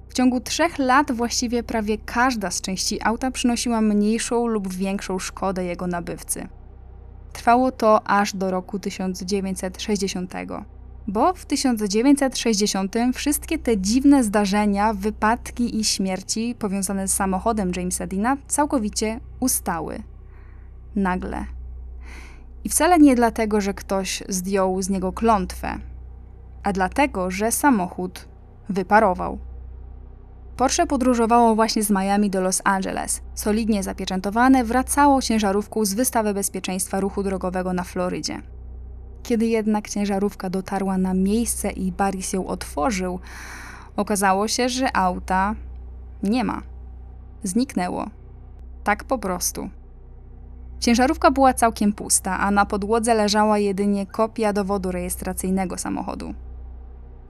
[0.08, 5.64] W ciągu trzech lat właściwie prawie każda z części auta przynosiła mniejszą lub większą szkodę
[5.64, 6.48] jego nabywcy.
[7.32, 10.32] Trwało to aż do roku 1960,
[11.06, 18.36] bo w 1960 wszystkie te dziwne zdarzenia, wypadki i śmierci powiązane z samochodem Jamesa Dina
[18.46, 20.02] całkowicie ustały.
[20.96, 21.53] Nagle
[22.64, 25.78] I wcale nie dlatego, że ktoś zdjął z niego klątwę,
[26.62, 28.28] a dlatego, że samochód
[28.68, 29.38] wyparował.
[30.56, 33.22] Porsche podróżowało właśnie z Miami do Los Angeles.
[33.34, 38.42] Solidnie zapieczętowane, wracało ciężarówką z wystawy bezpieczeństwa ruchu drogowego na Florydzie.
[39.22, 43.20] Kiedy jednak ciężarówka dotarła na miejsce i Baris ją otworzył,
[43.96, 45.54] okazało się, że auta
[46.22, 46.62] nie ma.
[47.42, 48.06] Zniknęło.
[48.84, 49.70] Tak po prostu.
[50.84, 56.34] Ciężarówka była całkiem pusta, a na podłodze leżała jedynie kopia dowodu rejestracyjnego samochodu.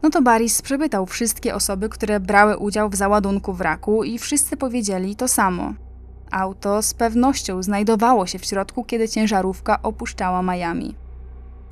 [0.02, 5.16] No to Baris przepytał wszystkie osoby, które brały udział w załadunku wraku i wszyscy powiedzieli
[5.16, 5.74] to samo.
[6.30, 10.94] Auto z pewnością znajdowało się w środku, kiedy ciężarówka opuszczała Miami.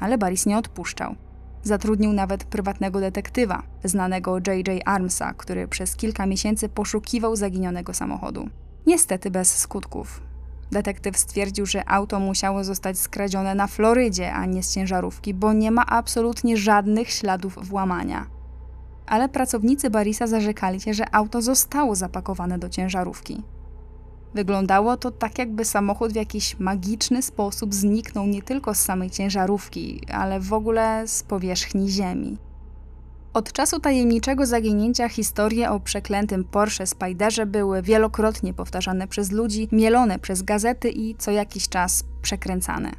[0.00, 1.14] Ale Baris nie odpuszczał.
[1.62, 4.82] Zatrudnił nawet prywatnego detektywa, znanego J.J.
[4.84, 8.48] Armsa, który przez kilka miesięcy poszukiwał zaginionego samochodu.
[8.86, 10.31] Niestety bez skutków.
[10.72, 15.70] Detektyw stwierdził, że auto musiało zostać skradzione na Florydzie, a nie z ciężarówki, bo nie
[15.70, 18.26] ma absolutnie żadnych śladów włamania.
[19.06, 23.42] Ale pracownicy Barisa zarzekali się, że auto zostało zapakowane do ciężarówki.
[24.34, 30.00] Wyglądało to tak, jakby samochód w jakiś magiczny sposób zniknął nie tylko z samej ciężarówki,
[30.12, 32.38] ale w ogóle z powierzchni Ziemi.
[33.34, 40.18] Od czasu tajemniczego zaginięcia historie o przeklętym Porsche Spiderze były wielokrotnie powtarzane przez ludzi, mielone
[40.18, 42.92] przez gazety i co jakiś czas przekręcane.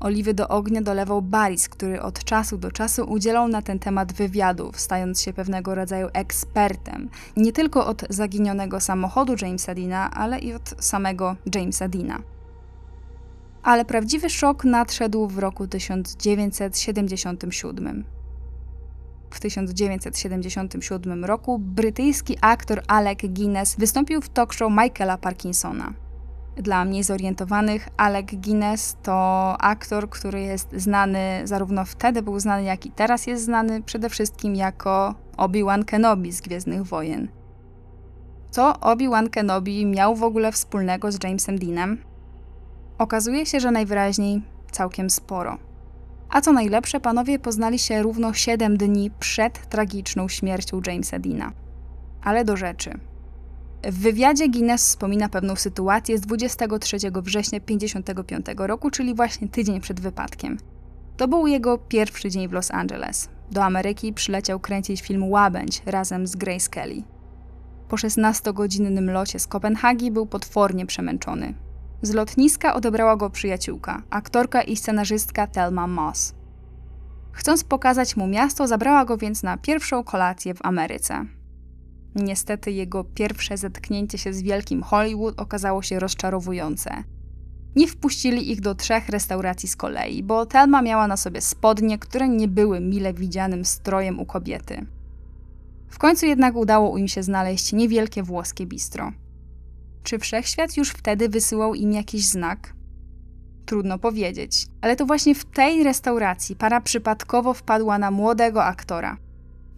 [0.00, 4.80] Oliwy do ognia dolewał Baris, który od czasu do czasu udzielał na ten temat wywiadów,
[4.80, 10.74] stając się pewnego rodzaju ekspertem, nie tylko od zaginionego samochodu Jamesa Dina, ale i od
[10.78, 12.22] samego Jamesa Dina.
[13.62, 18.04] Ale prawdziwy szok nadszedł w roku 1977.
[19.34, 25.92] W 1977 roku brytyjski aktor Alec Guinness wystąpił w talk show Michaela Parkinsona.
[26.56, 32.86] Dla mniej zorientowanych, Alec Guinness to aktor, który jest znany, zarówno wtedy był znany, jak
[32.86, 37.28] i teraz jest znany, przede wszystkim jako Obi-Wan Kenobi z Gwiezdnych Wojen.
[38.50, 41.98] Co Obi-Wan Kenobi miał w ogóle wspólnego z Jamesem Deanem?
[42.98, 45.58] Okazuje się, że najwyraźniej całkiem sporo.
[46.32, 51.52] A co najlepsze, panowie poznali się równo 7 dni przed tragiczną śmiercią Jamesa Deana.
[52.22, 52.98] Ale do rzeczy.
[53.84, 60.00] W wywiadzie Guinness wspomina pewną sytuację z 23 września 1955 roku, czyli właśnie tydzień przed
[60.00, 60.58] wypadkiem.
[61.16, 63.28] To był jego pierwszy dzień w Los Angeles.
[63.50, 67.02] Do Ameryki przyleciał kręcić film Łabędź razem z Grace Kelly.
[67.88, 71.54] Po 16-godzinnym locie z Kopenhagi był potwornie przemęczony.
[72.02, 76.34] Z lotniska odebrała go przyjaciółka, aktorka i scenarzystka Thelma Moss.
[77.32, 81.26] Chcąc pokazać mu miasto, zabrała go więc na pierwszą kolację w Ameryce.
[82.14, 87.04] Niestety jego pierwsze zetknięcie się z wielkim Hollywood okazało się rozczarowujące.
[87.76, 92.28] Nie wpuścili ich do trzech restauracji z kolei, bo Thelma miała na sobie spodnie, które
[92.28, 94.86] nie były mile widzianym strojem u kobiety.
[95.88, 99.12] W końcu jednak udało im się znaleźć niewielkie włoskie bistro.
[100.02, 102.74] Czy wszechświat już wtedy wysyłał im jakiś znak?
[103.66, 109.16] Trudno powiedzieć, ale to właśnie w tej restauracji para przypadkowo wpadła na młodego aktora.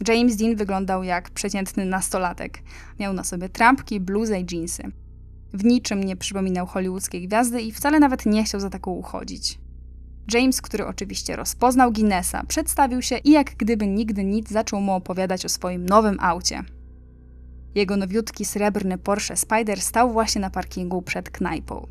[0.09, 2.59] James Dean wyglądał jak przeciętny nastolatek.
[3.01, 4.83] Miał na sobie trampki, bluzę i dżinsy.
[5.53, 9.59] W niczym nie przypominał hollywoodzkiej gwiazdy i wcale nawet nie chciał za taką uchodzić.
[10.33, 15.45] James, który oczywiście rozpoznał Guinnessa, przedstawił się i jak gdyby nigdy nic zaczął mu opowiadać
[15.45, 16.65] o swoim nowym aucie.
[17.75, 21.87] Jego nowiutki srebrny Porsche Spider stał właśnie na parkingu przed knajpą.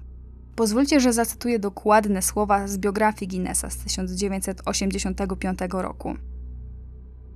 [0.55, 6.15] Pozwólcie, że zacytuję dokładne słowa z biografii Guinnessa z 1985 roku.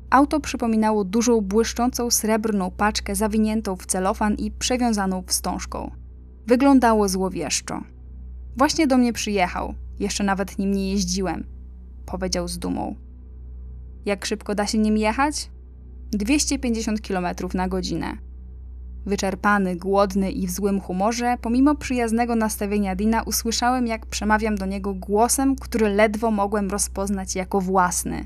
[0.09, 5.91] Auto przypominało dużą, błyszczącą srebrną paczkę zawiniętą w celofan i przewiązaną wstążką.
[6.47, 7.81] Wyglądało złowieszczo.
[8.57, 11.43] Właśnie do mnie przyjechał, jeszcze nawet nim nie jeździłem,
[12.05, 12.95] powiedział z dumą.
[14.05, 15.49] Jak szybko da się nim jechać?
[16.11, 18.26] 250 km na godzinę.
[19.07, 24.93] Wyczerpany, głodny i w złym humorze, pomimo przyjaznego nastawienia Dina, usłyszałem, jak przemawiam do niego
[24.93, 28.25] głosem, który ledwo mogłem rozpoznać jako własny.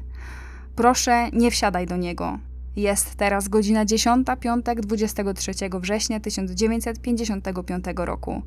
[0.76, 2.40] Proszę, nie wsiadaj do niego.
[2.76, 5.52] Jest teraz godzina 10, piątek 23
[5.82, 8.42] września 1955 roku.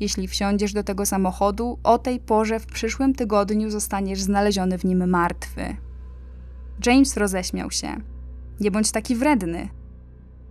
[0.00, 5.10] Jeśli wsiądziesz do tego samochodu, o tej porze w przyszłym tygodniu zostaniesz znaleziony w nim
[5.10, 5.76] martwy.
[6.86, 7.96] James roześmiał się.
[8.60, 9.68] Nie bądź taki wredny.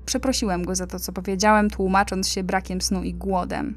[0.06, 3.76] Przeprosiłem go za to, co powiedziałem, tłumacząc się brakiem snu i głodem.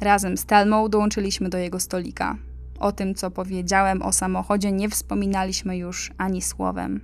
[0.00, 2.36] Razem z Telmą dołączyliśmy do jego stolika.
[2.78, 7.00] O tym, co powiedziałem o samochodzie, nie wspominaliśmy już ani słowem.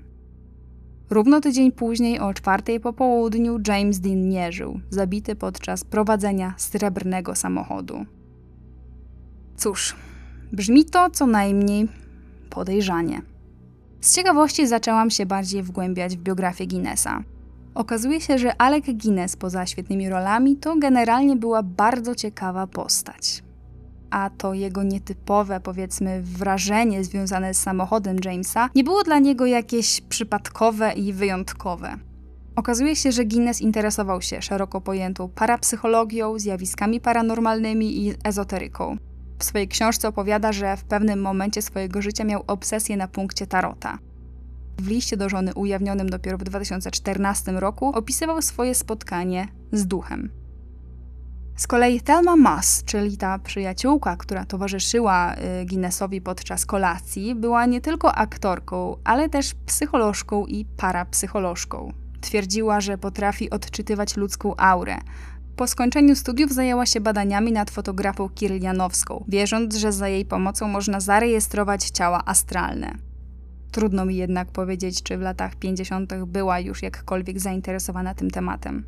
[1.11, 7.35] Równo tydzień później, o czwartej po południu, James Dean nie żył, zabity podczas prowadzenia srebrnego
[7.35, 8.07] samochodu.
[9.57, 9.97] Cóż,
[10.53, 11.89] Brzmi to co najmniej
[12.51, 13.23] podejrzanie.
[14.01, 17.23] Z ciekawości zaczęłam się bardziej wgłębiać w biografię Guinnessa.
[17.75, 23.43] Okazuje się, że Alec Guinness poza świetnymi rolami to generalnie była bardzo ciekawa postać.
[24.11, 30.01] A to jego nietypowe, powiedzmy, wrażenie związane z samochodem Jamesa nie było dla niego jakieś
[30.01, 31.97] przypadkowe i wyjątkowe.
[32.57, 38.97] Okazuje się, że Guinness interesował się szeroko pojętą parapsychologią, zjawiskami paranormalnymi i ezoteryką.
[39.39, 43.99] W swojej książce opowiada, że w pewnym momencie swojego życia miał obsesję na punkcie tarota.
[44.79, 50.31] W liście do żony ujawnionym dopiero w 2014 roku opisywał swoje spotkanie z duchem.
[51.57, 57.81] Z kolei Thelma Mass, czyli ta przyjaciółka, która towarzyszyła y, Guinnessowi podczas kolacji, była nie
[57.81, 61.93] tylko aktorką, ale też psycholożką i parapsycholożką.
[62.21, 64.99] Twierdziła, że potrafi odczytywać ludzką aurę,
[65.57, 71.01] po skończeniu studiów zajęła się badaniami nad fotografą kirlianowską, wierząc, że za jej pomocą można
[71.01, 73.12] zarejestrować ciała astralne.
[73.73, 76.15] Trudno mi jednak powiedzieć, czy w latach 50.
[76.27, 78.85] była już jakkolwiek zainteresowana tym tematem.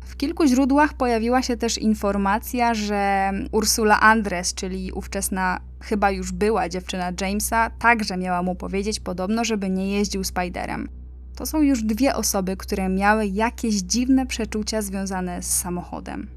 [0.00, 6.68] W kilku źródłach pojawiła się też informacja, że Ursula Andres, czyli ówczesna chyba już była
[6.68, 10.88] dziewczyna Jamesa, także miała mu powiedzieć podobno, żeby nie jeździł Spiderem.
[11.36, 16.30] To są już dwie osoby, które miały jakieś dziwne przeczucia związane z samochodem.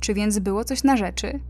[0.00, 1.40] Czy więc było coś na rzeczy?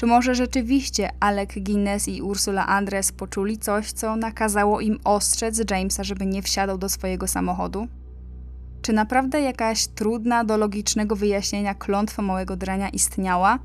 [0.00, 6.04] Czy może rzeczywiście Alec Guinness i Ursula Andres poczuli coś, co nakazało im ostrzec Jamesa,
[6.04, 7.86] żeby nie wsiadał do swojego samochodu?
[8.82, 13.58] Czy naprawdę jakaś trudna do logicznego wyjaśnienia klątwa małego drania istniała,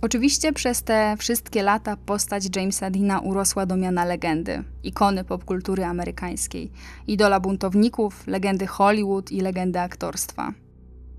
[0.00, 6.70] Oczywiście przez te wszystkie lata postać Jamesa Deana urosła do miana legendy, ikony popkultury amerykańskiej,
[7.06, 10.52] idola buntowników, legendy Hollywood i legendy aktorstwa.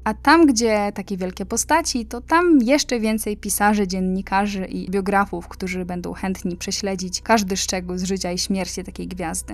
[0.09, 5.85] A tam, gdzie takie wielkie postaci, to tam jeszcze więcej pisarzy, dziennikarzy i biografów, którzy
[5.85, 9.53] będą chętni prześledzić każdy szczegół z życia i śmierci takiej gwiazdy.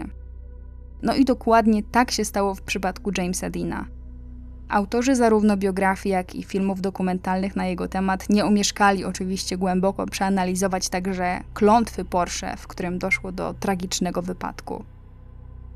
[1.01, 3.86] No i dokładnie tak się stało w przypadku Jamesa Deana.
[4.70, 10.89] Autorzy zarówno biografii, jak i filmów dokumentalnych na jego temat nie umieszkali oczywiście głęboko przeanalizować
[10.89, 14.84] także klątwy Porsche, w którym doszło do tragicznego wypadku.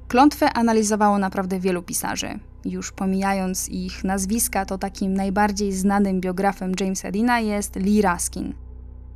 [0.08, 2.40] Klątwę analizowało naprawdę wielu pisarzy.
[2.66, 8.54] Już pomijając ich nazwiska, to takim najbardziej znanym biografem Jamesa Deana jest Lee Raskin–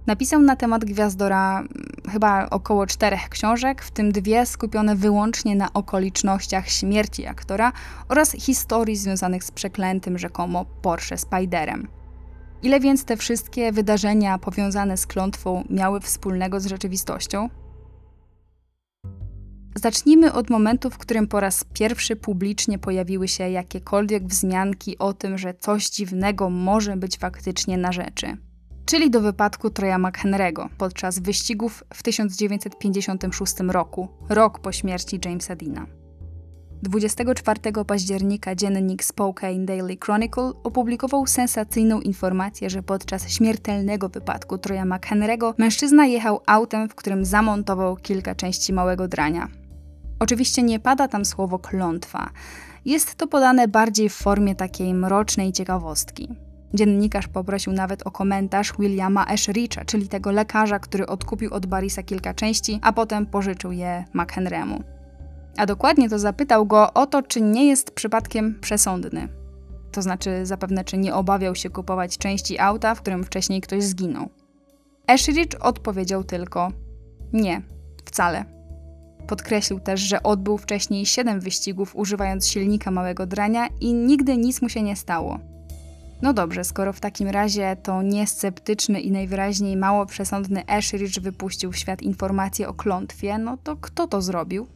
[0.08, 1.70] Napisał na temat Gwiazdora mm,
[2.12, 7.72] chyba około czterech książek, w tym dwie skupione wyłącznie na okolicznościach śmierci aktora
[8.10, 11.88] oraz historii związanych z przeklętym rzekomo Porsche Spiderem.
[12.64, 17.50] Ile więc te wszystkie wydarzenia powiązane z klątwą miały wspólnego z rzeczywistością?
[19.76, 25.38] Zacznijmy od momentu, w którym po raz pierwszy publicznie pojawiły się jakiekolwiek wzmianki o tym,
[25.38, 28.38] że coś dziwnego może być faktycznie na rzeczy
[28.86, 35.86] czyli do wypadku Troja McHenry'ego podczas wyścigów w 1956 roku, rok po śmierci Jamesa Deana.
[36.84, 45.54] 24 października dziennik Spokane Daily Chronicle opublikował sensacyjną informację, że podczas śmiertelnego wypadku Troja McHenry'ego
[45.58, 49.63] mężczyzna jechał autem, w którym zamontował kilka części małego drania.
[50.24, 52.30] Oczywiście nie pada tam słowo klątwa.
[52.86, 56.30] Jest to podane bardziej w formie takiej mrocznej ciekawostki.
[56.74, 62.34] Dziennikarz poprosił nawet o komentarz Williama Ashricha, czyli tego lekarza, który odkupił od Barisa kilka
[62.34, 64.84] części, a potem pożyczył je McHenry'emu.
[65.58, 69.28] A dokładnie to zapytał go o to, czy nie jest przypadkiem przesądny.
[69.92, 74.30] To znaczy, zapewne, czy nie obawiał się kupować części auta, w którym wcześniej ktoś zginął.
[75.08, 76.72] Ashrich odpowiedział tylko:
[77.34, 77.62] Nie,
[78.06, 78.53] wcale.
[79.28, 84.70] Podkreślił też, że odbył wcześniej 7 wyścigów używając silnika małego drania i nigdy nic mu
[84.70, 85.40] się nie stało.
[86.22, 91.78] No dobrze, skoro w takim razie to niesceptyczny i najwyraźniej mało przesądny Ashridge wypuścił w
[91.78, 94.68] świat informacje o klątwie, no to kto to zrobił?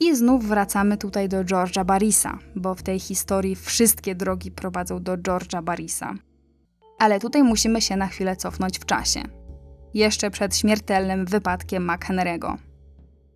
[0.00, 5.16] I znów wracamy tutaj do George'a Barrisa, bo w tej historii wszystkie drogi prowadzą do
[5.16, 6.14] George'a Barrisa.
[6.98, 9.22] Ale tutaj musimy się na chwilę cofnąć w czasie.
[9.94, 12.56] Jeszcze przed śmiertelnym wypadkiem McHenry'ego.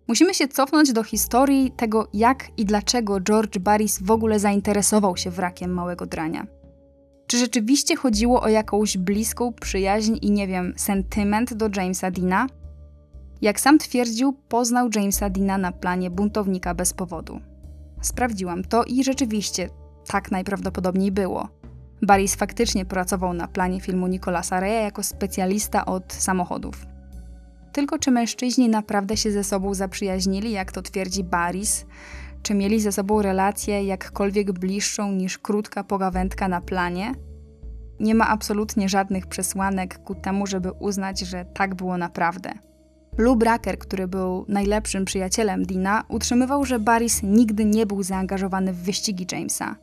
[0.07, 5.31] Musimy się cofnąć do historii tego, jak i dlaczego George Barris w ogóle zainteresował się
[5.31, 6.47] wrakiem małego drania.
[7.27, 12.47] Czy rzeczywiście chodziło o jakąś bliską przyjaźń i nie wiem, sentyment do Jamesa Dina?
[13.41, 17.39] Jak sam twierdził, poznał Jamesa Dina na planie buntownika bez powodu.
[18.01, 19.69] Sprawdziłam to i rzeczywiście
[20.07, 21.49] tak najprawdopodobniej było.
[22.01, 26.96] Barris faktycznie pracował na planie filmu Nicolasa Reya jako specjalista od samochodów.
[27.71, 31.85] Tylko czy mężczyźni naprawdę się ze sobą zaprzyjaźnili, jak to twierdzi Barris?
[32.41, 37.13] Czy mieli ze sobą relację jakkolwiek bliższą niż krótka pogawędka na planie?
[37.99, 42.53] nie ma absolutnie żadnych przesłanek ku temu, żeby uznać, że tak było naprawdę.
[43.17, 48.83] Lou Bracker, który był najlepszym przyjacielem Dina, utrzymywał, że Barris nigdy nie był zaangażowany w
[48.83, 49.75] wyścigi Jamesa.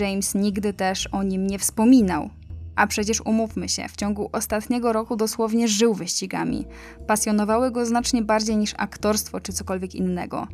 [0.00, 2.30] James nigdy też o nim nie wspominał.
[2.76, 6.66] A przecież umówmy się, w ciągu ostatniego roku dosłownie żył wyścigami.
[7.06, 10.48] Pasjonowały go znacznie bardziej niż aktorstwo czy cokolwiek innego.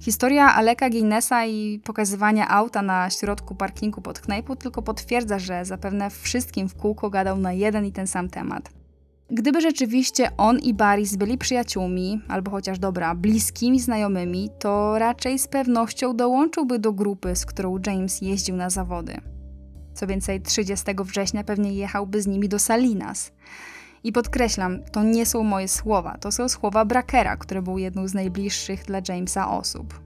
[0.00, 6.10] Historia Aleka Guinnessa i pokazywania auta na środku parkingu pod knajpą tylko potwierdza, że zapewne
[6.10, 8.70] wszystkim w kółko gadał na jeden i ten sam temat.
[9.30, 15.48] Gdyby rzeczywiście on i Baris byli przyjaciółmi, albo chociaż dobra, bliskimi znajomymi, to raczej z
[15.48, 19.20] pewnością dołączyłby do grupy, z którą James jeździł na zawody.
[19.94, 23.32] Co więcej, 30 września pewnie jechałby z nimi do Salinas.
[24.04, 28.14] I podkreślam, to nie są moje słowa, to są słowa Brakera, który był jedną z
[28.14, 30.00] najbliższych dla Jamesa osób.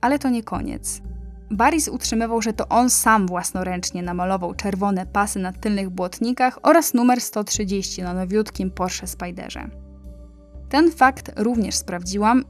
[0.00, 1.02] Ale to nie koniec.
[1.50, 7.20] Baris utrzymywał, że to on sam własnoręcznie namalował czerwone pasy na tylnych błotnikach oraz numer
[7.20, 9.70] 130 na nowiutkim Porsche Spiderze.
[10.68, 12.44] Ten fakt również sprawdziłam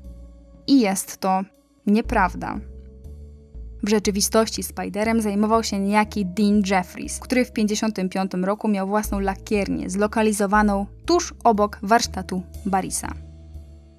[0.66, 1.42] i jest to
[1.86, 2.58] nieprawda.
[3.82, 9.90] W rzeczywistości Spiderem zajmował się niejaki Dean Jeffries, który w 1955 roku miał własną lakiernię
[9.90, 13.14] zlokalizowaną tuż obok warsztatu Barisa.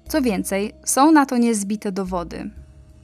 [0.08, 2.50] Co więcej, są na to niezbite dowody.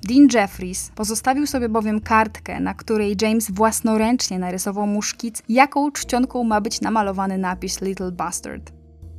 [0.02, 6.44] Dean Jeffries pozostawił sobie bowiem kartkę, na której James własnoręcznie narysował mu szkic, jaką czcionką
[6.44, 8.77] ma być namalowany napis Little Bastard.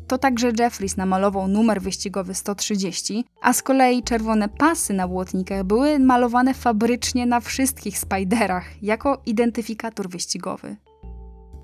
[0.09, 5.99] To także Jeffries namalował numer wyścigowy 130, a z kolei czerwone pasy na błotnikach były
[5.99, 10.75] malowane fabrycznie na wszystkich Spiderach jako identyfikator wyścigowy.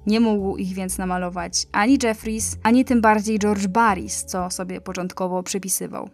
[0.07, 5.43] Nie mógł ich więc namalować ani Jeffries, ani tym bardziej George Barris, co sobie początkowo
[5.43, 6.09] przypisywał.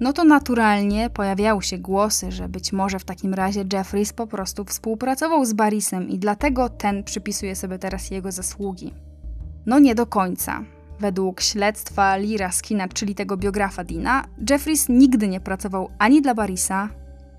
[0.00, 4.64] No to naturalnie pojawiały się głosy, że być może w takim razie Jeffries po prostu
[4.64, 8.94] współpracował z Barrisem i dlatego ten przypisuje sobie teraz jego zasługi.
[9.66, 10.75] No nie do końca.
[11.00, 16.88] Według śledztwa Lira Skina, czyli tego biografa Dina, Jeffries nigdy nie pracował ani dla Barisa,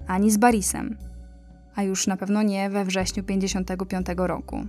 [0.08, 0.98] ani z Barisem.
[1.76, 4.66] A już na pewno nie we wrześniu 1955 roku.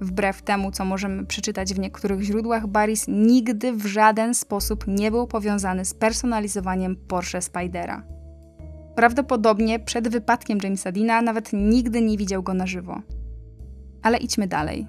[0.00, 5.26] Wbrew temu, co możemy przeczytać w niektórych źródłach, Baris nigdy w żaden sposób nie był
[5.26, 8.02] powiązany z personalizowaniem Porsche Spidera.
[8.94, 13.00] Prawdopodobnie przed wypadkiem Jamesa Dina nawet nigdy nie widział go na żywo.
[14.02, 14.86] Ale idźmy dalej.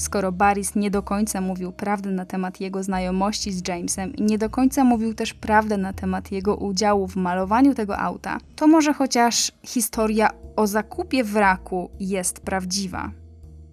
[0.00, 4.38] Skoro Baris nie do końca mówił prawdę na temat jego znajomości z Jamesem i nie
[4.38, 8.92] do końca mówił też prawdę na temat jego udziału w malowaniu tego auta, to może
[8.94, 13.10] chociaż historia o zakupie wraku jest prawdziwa.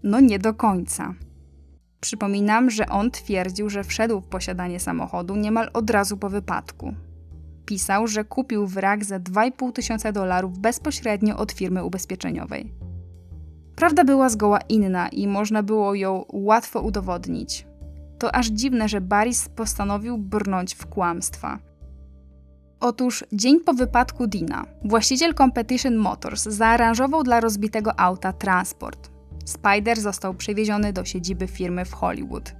[0.04, 1.14] No nie do końca.
[2.00, 6.94] Przypominam, że on twierdził, że wszedł w posiadanie samochodu niemal od razu po wypadku.
[7.66, 12.87] Pisał, że kupił wrak za 2,5 tysiąca dolarów bezpośrednio od firmy ubezpieczeniowej.
[13.78, 17.68] Prawda była zgoła inna i można było ją łatwo udowodnić.
[18.20, 21.60] To aż dziwne, że Baris postanowił brnąć w kłamstwa.
[22.80, 29.10] Otóż dzień po wypadku Dina, właściciel Competition Motors zaaranżował dla rozbitego auta transport.
[29.46, 32.56] Spider został przewieziony do siedziby firmy w Hollywood.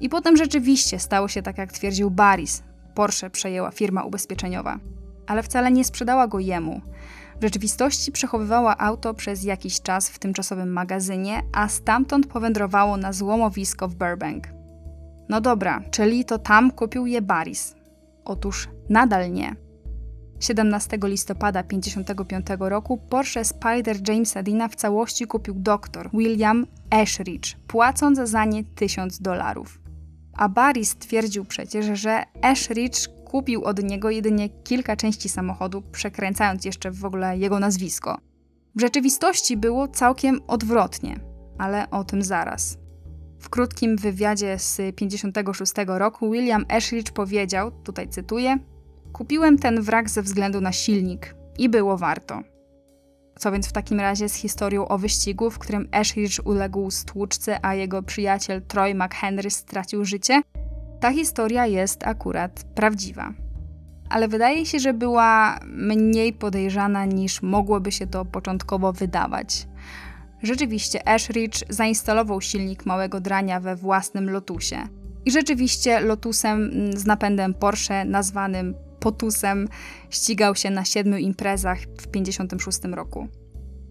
[0.00, 2.62] I potem rzeczywiście stało się tak, jak twierdził Baris.
[2.94, 4.78] Porsche przejęła firma ubezpieczeniowa,
[5.26, 6.80] ale wcale nie sprzedała go jemu.
[7.42, 13.88] W rzeczywistości przechowywała auto przez jakiś czas w tymczasowym magazynie, a stamtąd powędrowało na złomowisko
[13.88, 14.48] w Burbank.
[15.28, 17.74] No dobra, czyli to tam kupił je Baris.
[18.24, 19.56] Otóż nadal nie.
[20.40, 28.18] 17 listopada 1955 roku Porsche Spider Jamesa Dina w całości kupił doktor William Ashridge, płacąc
[28.18, 29.80] za nie 1000 dolarów.
[30.32, 36.90] A Baris twierdził przecież, że Ashridge kupił od niego jedynie kilka części samochodu, przekręcając jeszcze
[36.90, 38.18] w ogóle jego nazwisko.
[38.74, 41.20] W rzeczywistości było całkiem odwrotnie,
[41.58, 42.78] ale o tym zaraz.
[43.38, 48.58] W krótkim wywiadzie z 1956 roku William Ashridge powiedział, tutaj cytuję:
[49.12, 52.42] Kupiłem ten wrak ze względu na silnik i było warto.
[53.38, 57.74] Co więc w takim razie z historią o wyścigu, w którym Ashridge uległ stłuczce, a
[57.74, 60.42] jego przyjaciel Troy McHenry stracił życie?
[61.02, 63.32] Ta historia jest akurat prawdziwa.
[64.10, 69.66] Ale wydaje się, że była mniej podejrzana niż mogłoby się to początkowo wydawać.
[70.42, 74.76] Rzeczywiście Ashridge zainstalował silnik małego drania we własnym Lotusie.
[75.24, 79.68] I rzeczywiście Lotusem z napędem Porsche nazwanym Potusem
[80.10, 83.28] ścigał się na siedmiu imprezach w 1956 roku.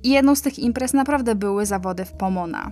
[0.04, 2.70] I jedną z tych imprez naprawdę były zawody w Pomona.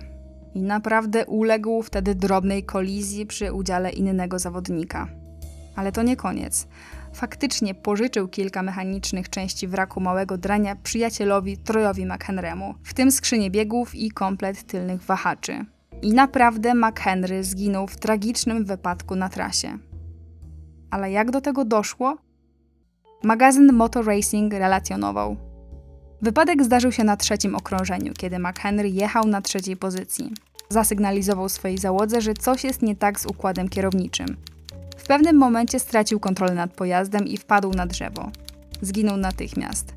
[0.54, 5.08] I naprawdę uległ wtedy drobnej kolizji przy udziale innego zawodnika.
[5.76, 6.68] Ale to nie koniec.
[7.12, 13.94] Faktycznie pożyczył kilka mechanicznych części wraku małego drania przyjacielowi Trojowi McHenry'emu, w tym skrzynię biegów
[13.94, 15.64] i komplet tylnych wahaczy.
[16.02, 19.78] I naprawdę McHenry zginął w tragicznym wypadku na trasie.
[20.90, 22.16] Ale jak do tego doszło?
[23.22, 25.49] Magazyn Motor Racing relacjonował.
[26.22, 30.32] Wypadek zdarzył się na trzecim okrążeniu, kiedy McHenry jechał na trzeciej pozycji.
[30.68, 34.36] Zasygnalizował swojej załodze, że coś jest nie tak z układem kierowniczym.
[34.96, 38.30] W pewnym momencie stracił kontrolę nad pojazdem i wpadł na drzewo.
[38.82, 39.94] Zginął natychmiast.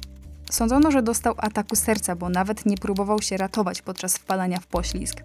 [0.52, 5.24] Sądzono, że dostał ataku serca, bo nawet nie próbował się ratować podczas wpadania w poślizg.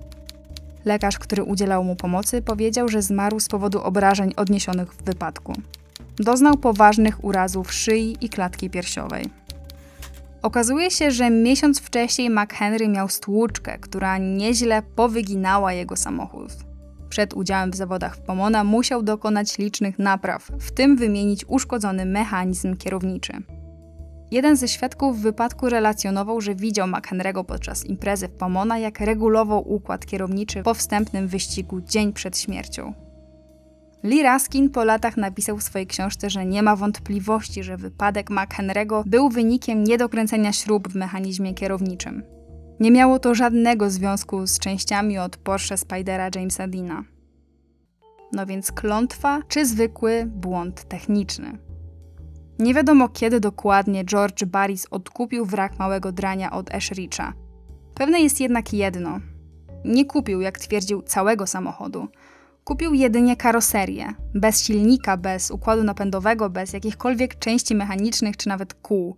[0.84, 5.52] Lekarz, który udzielał mu pomocy, powiedział, że zmarł z powodu obrażeń odniesionych w wypadku.
[6.16, 9.24] Doznał poważnych urazów szyi i klatki piersiowej.
[10.42, 16.52] Okazuje się, że miesiąc wcześniej McHenry miał stłuczkę, która nieźle powyginała jego samochód.
[17.08, 22.76] Przed udziałem w zawodach w Pomona musiał dokonać licznych napraw, w tym wymienić uszkodzony mechanizm
[22.76, 23.32] kierowniczy.
[24.30, 30.06] Jeden ze świadków wypadku relacjonował, że widział McHenry'ego podczas imprezy w Pomona, jak regulował układ
[30.06, 33.07] kierowniczy po wstępnym wyścigu dzień przed śmiercią.
[34.02, 39.02] Lee Raskin po latach napisał w swojej książce, że nie ma wątpliwości, że wypadek McHenry'ego
[39.06, 42.22] był wynikiem niedokręcenia śrub w mechanizmie kierowniczym.
[42.80, 47.04] Nie miało to żadnego związku z częściami od Porsche Spydera Jamesa Deana.
[48.32, 51.58] No więc klątwa czy zwykły błąd techniczny?
[52.58, 57.32] Nie wiadomo kiedy dokładnie George Barris odkupił wrak małego drania od Ashricha.
[57.94, 59.20] Pewne jest jednak jedno.
[59.84, 62.08] Nie kupił, jak twierdził, całego samochodu.
[62.68, 69.16] Kupił jedynie karoserię, bez silnika, bez układu napędowego, bez jakichkolwiek części mechanicznych czy nawet kół.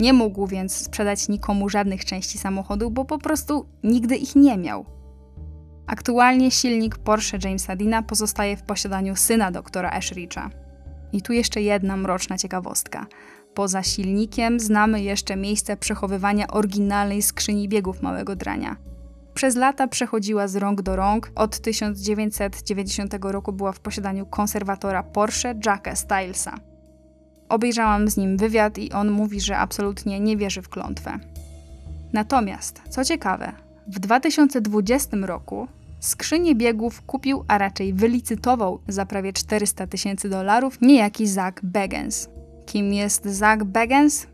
[0.00, 4.86] Nie mógł więc sprzedać nikomu żadnych części samochodu, bo po prostu nigdy ich nie miał.
[5.86, 10.50] Aktualnie silnik Porsche Jamesa Deana pozostaje w posiadaniu syna doktora Ashricha.
[11.12, 13.06] I tu jeszcze jedna mroczna ciekawostka.
[13.54, 18.76] Poza silnikiem znamy jeszcze miejsce przechowywania oryginalnej skrzyni biegów małego drania.
[19.36, 21.30] Przez lata przechodziła z rąk do rąk.
[21.34, 26.54] Od 1990 roku była w posiadaniu konserwatora Porsche Jacka Stylesa.
[27.48, 31.18] Obejrzałam z nim wywiad i on mówi, że absolutnie nie wierzy w klątwę.
[32.12, 33.52] Natomiast, co ciekawe,
[33.86, 35.68] w 2020 roku
[36.00, 42.28] skrzynię biegów kupił, a raczej wylicytował za prawie 400 tysięcy dolarów niejaki Zach Bagans.
[42.66, 44.26] Kim jest Zach Bagans?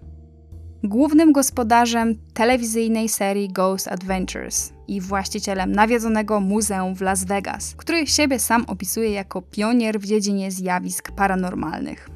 [0.85, 8.39] Głównym gospodarzem telewizyjnej serii Ghost Adventures i właścicielem nawiedzonego muzeum w Las Vegas, który siebie
[8.39, 12.09] sam opisuje jako pionier w dziedzinie zjawisk paranormalnych.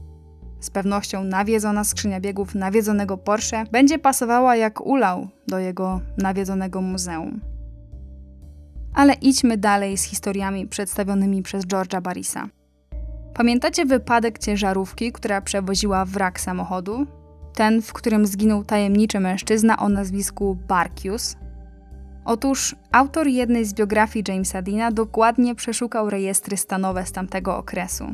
[0.61, 7.41] Z pewnością nawiedzona skrzynia biegów nawiedzonego Porsche będzie pasowała jak ulał do jego nawiedzonego muzeum.
[8.95, 12.49] Ale idźmy dalej z historiami przedstawionymi przez George'a Barrisa.
[13.35, 17.07] Pamiętacie wypadek ciężarówki, która przewoziła wrak samochodu?
[17.55, 21.37] Ten, w którym zginął tajemniczy mężczyzna o nazwisku Barkius?
[22.27, 28.05] Otóż autor jednej z biografii Jamesa Deana dokładnie przeszukał rejestry stanowe z tamtego okresu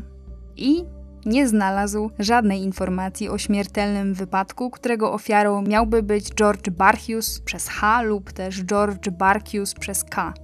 [0.56, 0.84] i
[1.26, 8.02] nie znalazł żadnej informacji o śmiertelnym wypadku, którego ofiarą miałby być George Barhius przez H
[8.02, 10.34] lub też George Barkius przez K.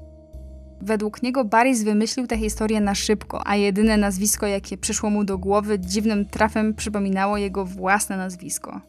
[0.81, 5.39] Według niego Barris wymyślił tę historię na szybko, a jedyne nazwisko, jakie przyszło mu do
[5.39, 8.81] głowy, dziwnym trafem przypominało jego własne nazwisko.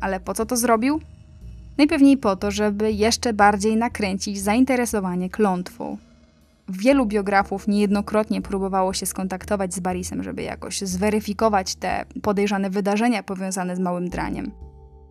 [0.00, 1.00] Ale po co to zrobił?
[1.78, 5.96] Najpewniej po to, żeby jeszcze bardziej nakręcić zainteresowanie klątwą.
[6.68, 13.76] Wielu biografów niejednokrotnie próbowało się skontaktować z Barisem, żeby jakoś zweryfikować te podejrzane wydarzenia powiązane
[13.76, 14.50] z małym draniem.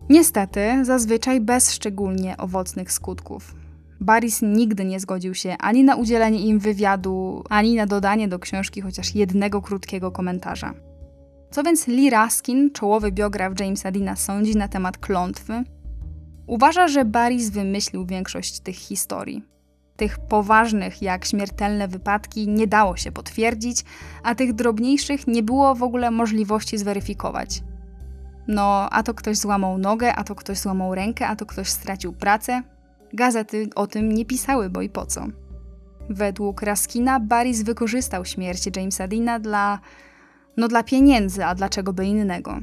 [0.08, 3.54] Niestety, zazwyczaj bez szczególnie owocnych skutków.
[4.00, 8.80] Baris nigdy nie zgodził się ani na udzielenie im wywiadu, ani na dodanie do książki
[8.80, 10.74] chociaż jednego krótkiego komentarza.
[11.50, 15.64] Co więc Lee Raskin, czołowy biograf Jamesa Deana, sądzi na temat klątwy?
[16.46, 19.44] Uważa, że Baris wymyślił większość tych historii.
[19.96, 23.84] Tych poważnych, jak śmiertelne wypadki, nie dało się potwierdzić,
[24.22, 27.62] a tych drobniejszych nie było w ogóle możliwości zweryfikować.
[28.48, 32.12] No, a to ktoś złamał nogę, a to ktoś złamał rękę, a to ktoś stracił
[32.12, 32.62] pracę.
[33.12, 35.26] Gazety o tym nie pisały, bo i po co.
[36.10, 39.80] Według Raskina, Baris wykorzystał śmierć Jamesa Deana dla,
[40.56, 42.60] no dla pieniędzy, a dlaczego by innego.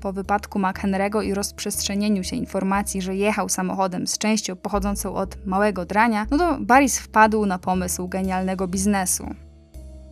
[0.00, 5.84] Po wypadku McHenry'ego i rozprzestrzenieniu się informacji, że jechał samochodem z częścią pochodzącą od małego
[5.84, 9.34] drania, no to Baris wpadł na pomysł genialnego biznesu.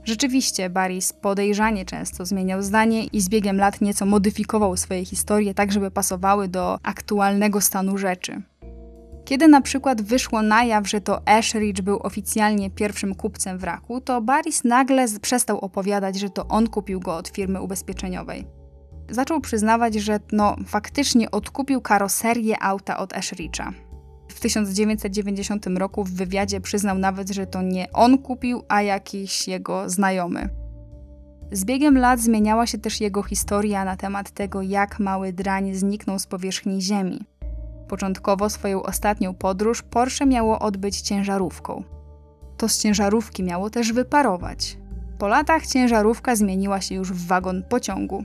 [0.05, 5.73] Rzeczywiście, Baris podejrzanie często zmieniał zdanie i z biegiem lat nieco modyfikował swoje historie tak,
[5.73, 8.43] żeby pasowały do aktualnego stanu rzeczy.
[9.24, 14.20] Kiedy na przykład wyszło na jaw, że to Ashridge był oficjalnie pierwszym kupcem wraku, to
[14.20, 18.58] Baris nagle przestał opowiadać, że to on kupił go od firmy ubezpieczeniowej.
[19.11, 23.73] Zaczął przyznawać, że no faktycznie odkupił karoserię auta od Ashridge'a.
[24.29, 29.91] W 1990 roku w wywiadzie przyznał nawet, że to nie on kupił, a jakiś jego
[29.91, 30.49] znajomy.
[31.53, 36.19] Z biegiem lat zmieniała się też jego historia na temat tego, jak mały drań zniknął
[36.19, 37.27] z powierzchni Ziemi.
[37.89, 41.83] Początkowo swoją ostatnią podróż Porsche miało odbyć ciężarówką.
[42.57, 44.79] To z ciężarówki miało też wyparować.
[45.19, 48.25] Po latach ciężarówka zmieniła się już w wagon pociągu.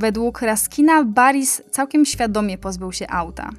[0.00, 3.50] Według Raskina Baris całkiem świadomie pozbył się auta.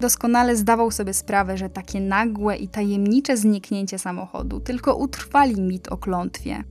[0.00, 5.96] Doskonale zdawał sobie sprawę, że takie nagłe i tajemnicze zniknięcie samochodu tylko utrwali mit o
[5.96, 6.64] klątwie.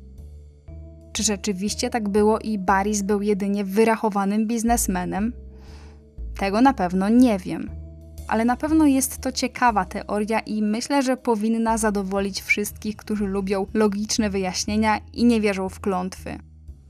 [1.14, 5.34] Czy rzeczywiście tak było i Baris był jedynie wyrachowanym biznesmenem?
[6.40, 7.70] Tego na pewno nie wiem.
[8.28, 13.66] Ale na pewno jest to ciekawa teoria i myślę, że powinna zadowolić wszystkich, którzy lubią
[13.74, 16.40] logiczne wyjaśnienia i nie wierzą w klątwy.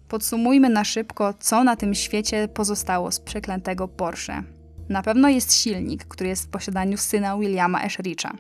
[0.08, 4.44] Podsumujmy na szybko, co na tym świecie pozostało z przeklętego Porsche.
[4.90, 8.36] Na pewno jest silnik, który jest w posiadaniu syna Williama Eshericha.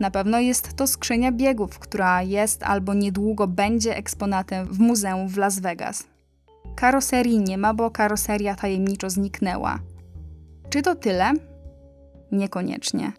[0.00, 5.36] Na pewno jest to skrzynia biegów, która jest albo niedługo będzie eksponatem w muzeum w
[5.36, 6.04] Las Vegas.
[6.76, 9.78] Karoserii nie ma, bo karoseria tajemniczo zniknęła.
[10.70, 11.32] Czy to tyle?
[12.32, 13.12] Niekoniecznie.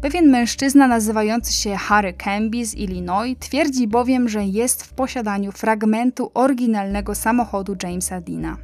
[0.00, 6.30] Pewien mężczyzna nazywający się Harry Camby z Illinois twierdzi bowiem, że jest w posiadaniu fragmentu
[6.34, 8.56] oryginalnego samochodu Jamesa Deana.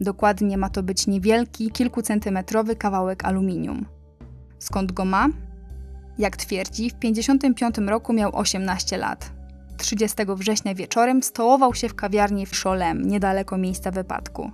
[0.00, 3.86] Dokładnie ma to być niewielki, kilkucentymetrowy kawałek aluminium.
[4.58, 5.28] Skąd go ma?
[6.18, 9.32] Jak twierdzi, w 1955 roku miał 18 lat.
[9.76, 14.50] 30 września wieczorem stołował się w kawiarni w Cholem, niedaleko miejsca wypadku.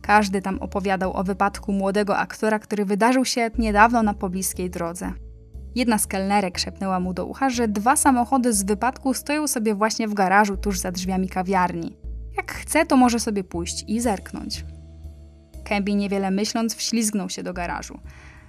[0.00, 5.12] Każdy tam opowiadał o wypadku młodego aktora, który wydarzył się niedawno na pobliskiej drodze.
[5.74, 10.08] Jedna z kelnerek szepnęła mu do ucha, że dwa samochody z wypadku stoją sobie właśnie
[10.08, 11.96] w garażu tuż za drzwiami kawiarni.
[12.36, 14.64] Jak chce, to może sobie pójść i zerknąć.
[15.64, 17.98] Kemby niewiele myśląc wślizgnął się do garażu,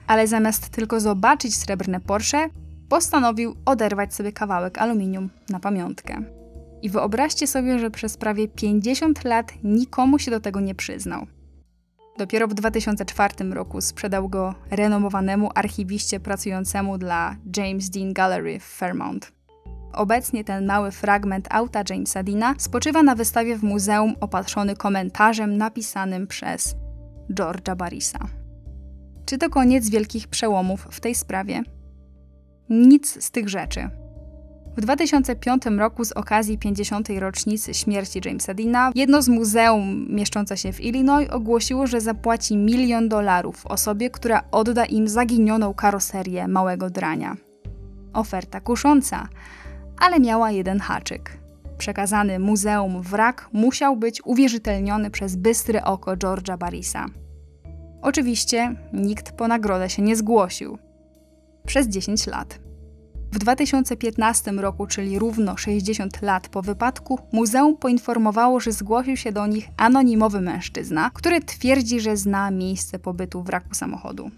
[0.08, 2.50] ale zamiast tylko zobaczyć srebrne Porsche,
[2.90, 6.24] postanowił oderwać sobie kawałek aluminium na pamiątkę.
[6.82, 11.28] I wyobraźcie sobie, że przez prawie 50 lat nikomu się do tego nie przyznał.
[12.18, 19.31] Dopiero w 2004 roku sprzedał go renomowanemu archiwiście pracującemu dla James Dean Gallery w Fairmount.
[19.94, 26.27] Obecnie ten mały fragment auta Jamesa Deana spoczywa na wystawie w muzeum opatrzony komentarzem napisanym
[26.27, 26.76] przez
[27.34, 28.19] George'a Barrisa.
[29.26, 31.64] Czy to koniec wielkich przełomów w tej sprawie?
[32.69, 33.90] Nic z tych rzeczy.
[34.78, 37.10] W 2005 roku z okazji 50.
[37.20, 43.10] rocznicy śmierci Jamesa Deana, jedno z muzeum mieszczące się w Illinois ogłosiło, że zapłaci milion
[43.10, 47.38] dolarów osobie, która odda im zaginioną karoserię małego drania.
[48.14, 49.28] Oferta kusząca,
[49.98, 51.38] ale miała jeden haczyk.
[51.78, 57.06] Przekazany muzeum wrak musiał być uwierzytelniony przez bystre oko George'a Barrisa.
[58.02, 60.78] Oczywiście nikt po nagrodę się nie zgłosił.
[61.66, 62.62] Przez 10 lat.
[63.34, 69.47] W 2015 roku, czyli równo 60 lat po wypadku, muzeum poinformowało, że zgłosił się do
[69.47, 74.31] nich anonimowy mężczyzna, który twierdzi, że zna miejsce pobytu wraku samochodu.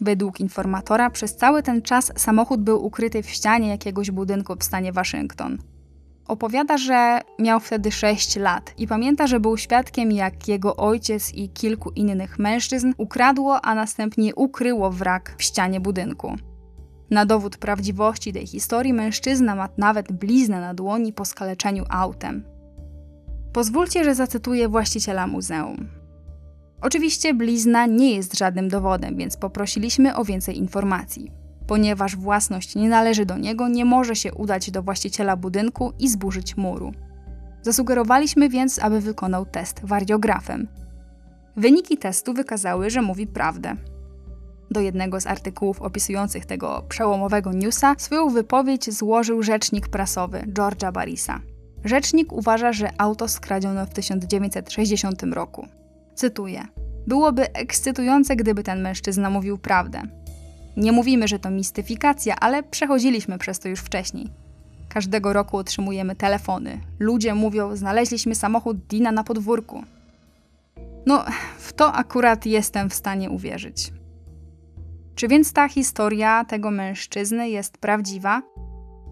[0.00, 4.92] Według informatora przez cały ten czas samochód był ukryty w ścianie jakiegoś budynku w stanie
[4.92, 5.58] Waszyngton.
[6.28, 11.48] Opowiada, że miał wtedy 6 lat i pamięta, że był świadkiem, jak jego ojciec i
[11.48, 16.36] kilku innych mężczyzn ukradło, a następnie ukryło wrak w ścianie budynku.
[17.10, 22.44] Na dowód prawdziwości tej historii mężczyzna ma nawet bliznę na dłoni po skaleczeniu autem.
[23.52, 25.88] Pozwólcie, że zacytuję właściciela muzeum.
[26.80, 31.30] Oczywiście blizna nie jest żadnym dowodem, więc poprosiliśmy o więcej informacji.
[31.66, 36.56] Ponieważ własność nie należy do niego, nie może się udać do właściciela budynku i zburzyć
[36.56, 36.92] muru.
[37.62, 40.68] Zasugerowaliśmy więc, aby wykonał test wariografem.
[41.56, 43.76] Wyniki testu wykazały, że mówi prawdę.
[44.70, 51.40] Do jednego z artykułów opisujących tego przełomowego newsa swoją wypowiedź złożył rzecznik prasowy George'a Barrisa.
[51.84, 55.68] Rzecznik uważa, że auto skradziono w 1960 roku.
[56.14, 56.66] Cytuję:
[57.06, 60.02] Byłoby ekscytujące, gdyby ten mężczyzna mówił prawdę.
[60.76, 64.30] Nie mówimy, że to mistyfikacja, ale przechodziliśmy przez to już wcześniej.
[64.88, 66.80] Każdego roku otrzymujemy telefony.
[66.98, 69.82] Ludzie mówią: Znaleźliśmy samochód Dina na podwórku.
[71.06, 71.24] No,
[71.58, 73.92] w to akurat jestem w stanie uwierzyć.
[75.16, 78.42] Czy więc ta historia tego mężczyzny jest prawdziwa?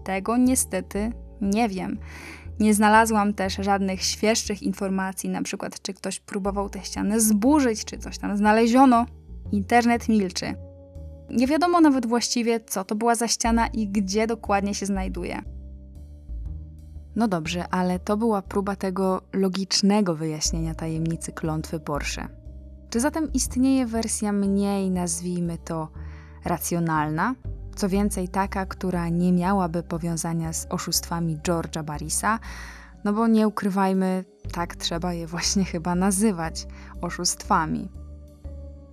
[0.03, 1.11] Tego niestety
[1.41, 1.99] nie wiem.
[2.59, 7.97] Nie znalazłam też żadnych świeższych informacji, na przykład czy ktoś próbował tę ścianę zburzyć, czy
[7.97, 9.05] coś tam znaleziono.
[9.51, 10.55] Internet milczy.
[11.29, 15.41] Nie wiadomo nawet właściwie, co to była za ściana i gdzie dokładnie się znajduje.
[17.15, 22.44] No dobrze, ale to była próba tego logicznego wyjaśnienia tajemnicy klątwy Porsche.
[22.95, 25.87] Czy zatem istnieje wersja mniej, nazwijmy to,
[26.45, 27.35] racjonalna,
[27.75, 32.39] co więcej taka, która nie miałaby powiązania z oszustwami George'a Barrisa,
[33.03, 36.67] no bo nie ukrywajmy, tak trzeba je właśnie chyba nazywać
[37.01, 37.89] oszustwami.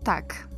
[0.04, 0.48] Tak.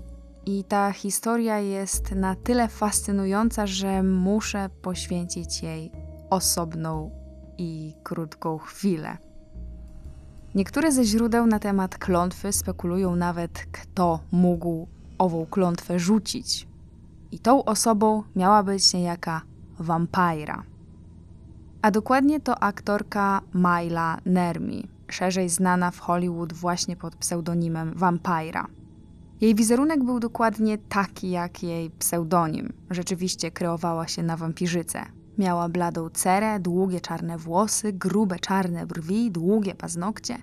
[0.46, 5.92] I ta historia jest na tyle fascynująca, że muszę poświęcić jej
[6.30, 7.10] osobną
[7.58, 9.18] i krótką chwilę.
[10.54, 14.86] Niektóre ze źródeł na temat klątwy spekulują nawet, kto mógł
[15.18, 16.66] ową klątwę rzucić.
[17.32, 19.42] I tą osobą miała być niejaka
[19.78, 20.62] wampira.
[21.82, 28.66] A dokładnie to aktorka Myla Nermi, szerzej znana w Hollywood właśnie pod pseudonimem Vampira.
[29.40, 32.72] Jej wizerunek był dokładnie taki jak jej pseudonim.
[32.90, 35.04] Rzeczywiście kreowała się na wampirzycę.
[35.38, 40.38] Miała bladą cerę, długie czarne włosy, grube czarne brwi, długie paznokcie.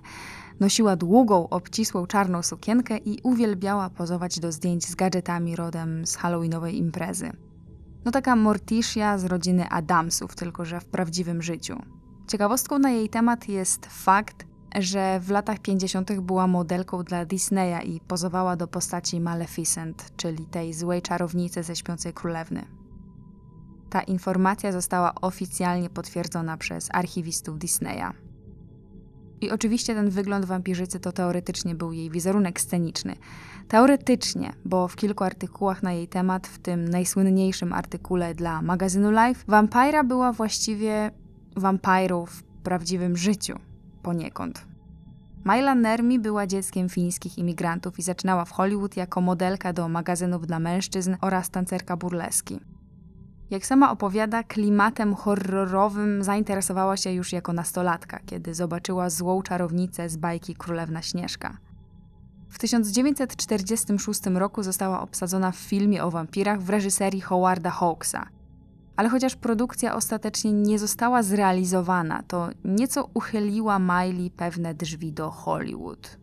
[0.60, 6.78] Nosiła długą, obcisłą czarną sukienkę i uwielbiała pozować do zdjęć z gadżetami rodem z halloweenowej
[6.78, 7.32] imprezy.
[8.04, 11.76] No taka Morticia z rodziny Adamsów, tylko że w prawdziwym życiu.
[12.26, 14.46] Ciekawostką na jej temat jest fakt,
[14.78, 16.20] że w latach 50.
[16.20, 22.12] była modelką dla Disneya i pozowała do postaci Maleficent, czyli tej złej czarownicy ze śpiącej
[22.12, 22.81] królewny.
[23.92, 28.12] Ta informacja została oficjalnie potwierdzona przez archiwistów Disneya.
[29.40, 33.16] I oczywiście ten wygląd wampirzycy to teoretycznie był jej wizerunek sceniczny.
[33.68, 39.44] Teoretycznie, bo w kilku artykułach na jej temat, w tym najsłynniejszym artykule dla magazynu Life,
[39.48, 41.10] wampira była właściwie
[41.56, 43.58] wampirą w prawdziwym życiu,
[44.02, 44.66] poniekąd.
[45.44, 50.58] Myla Nermi była dzieckiem fińskich imigrantów i zaczynała w Hollywood jako modelka do magazynów dla
[50.58, 52.60] mężczyzn oraz tancerka burleski.
[53.52, 60.16] Jak sama opowiada, klimatem horrorowym zainteresowała się już jako nastolatka, kiedy zobaczyła złą czarownicę z
[60.16, 61.58] bajki Królewna Śnieżka.
[62.48, 68.28] W 1946 roku została obsadzona w filmie o wampirach w reżyserii Howarda Hawksa.
[68.96, 76.18] Ale chociaż produkcja ostatecznie nie została zrealizowana, to nieco uchyliła Miley pewne drzwi do Hollywood.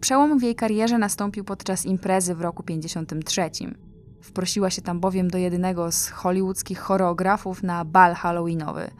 [0.00, 3.89] Przełom w jej karierze nastąpił podczas imprezy w roku 1953.
[4.20, 8.90] Wprosiła się tam bowiem do jedynego z hollywoodzkich choreografów na bal halloweenowy.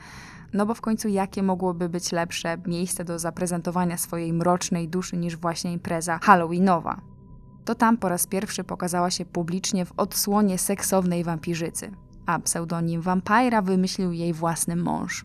[0.53, 5.37] No bo w końcu jakie mogłoby być lepsze miejsce do zaprezentowania swojej mrocznej duszy niż
[5.37, 7.01] właśnie impreza halloweenowa?
[7.65, 11.91] To tam po raz pierwszy pokazała się publicznie w odsłonie seksownej wampirzycy,
[12.27, 15.25] a pseudonim Vampira wymyślił jej własny mąż.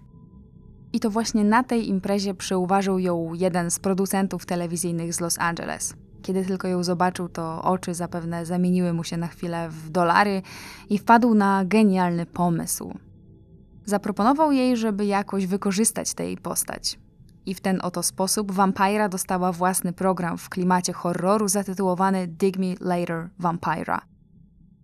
[0.94, 5.94] I to właśnie na tej imprezie przeuważył ją jeden z producentów telewizyjnych z Los Angeles–
[6.26, 10.42] kiedy tylko ją zobaczył, to oczy zapewne zamieniły mu się na chwilę w dolary
[10.90, 12.94] i wpadł na genialny pomysł.
[13.86, 17.00] Zaproponował jej, żeby jakoś wykorzystać tę postać.
[17.46, 22.76] I w ten oto sposób Vampira dostała własny program w klimacie horroru zatytułowany Dig Me
[22.80, 24.02] Later Vampira.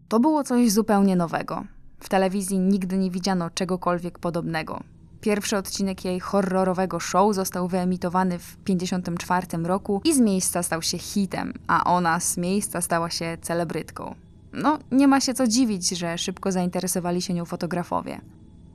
[0.07, 1.63] To było coś zupełnie nowego.
[1.99, 4.83] W telewizji nigdy nie widziano czegokolwiek podobnego.
[5.21, 10.97] Pierwszy odcinek jej horrorowego show został wyemitowany w 1954 roku i z miejsca stał się
[10.97, 14.15] hitem, a ona z miejsca stała się celebrytką.
[14.53, 18.21] No, nie ma się co dziwić, że szybko zainteresowali się nią fotografowie.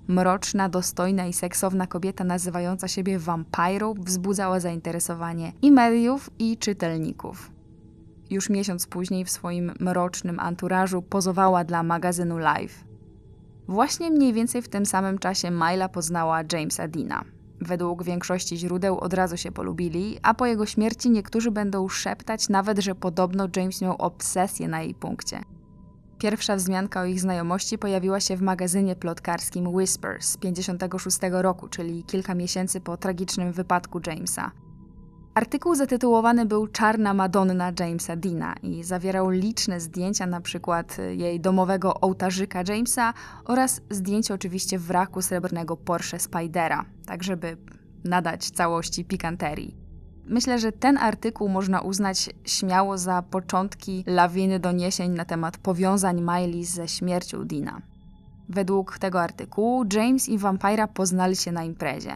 [0.08, 7.50] Mroczna, dostojna i seksowna kobieta nazywająca siebie wampirą wzbudzała zainteresowanie i mediów, i czytelników.
[8.30, 12.85] Już miesiąc później w swoim mrocznym anturażu pozowała dla magazynu Live.
[13.68, 17.24] Właśnie mniej więcej w tym samym czasie Myla poznała Jamesa Dina.
[17.60, 22.78] Według większości źródeł od razu się polubili, a po jego śmierci niektórzy będą szeptać nawet,
[22.78, 25.40] że podobno James miał obsesję na jej punkcie.
[26.18, 32.04] Pierwsza wzmianka o ich znajomości pojawiła się w magazynie plotkarskim Whispers z 1956 roku, czyli
[32.04, 34.50] kilka miesięcy po tragicznym wypadku Jamesa.
[35.36, 40.84] Artykuł zatytułowany był Czarna Madonna Jamesa Dina i zawierał liczne zdjęcia, np.
[41.10, 43.14] jej domowego ołtarzyka Jamesa
[43.44, 47.56] oraz zdjęcie oczywiście wraku srebrnego Porsche Spidera, tak żeby
[48.04, 49.76] nadać całości pikanterii.
[50.26, 56.64] Myślę, że ten artykuł można uznać śmiało za początki lawiny doniesień na temat powiązań Miley
[56.64, 57.82] ze śmiercią Dina.
[58.48, 62.12] Według tego artykułu James i Vampira poznali się na imprezie.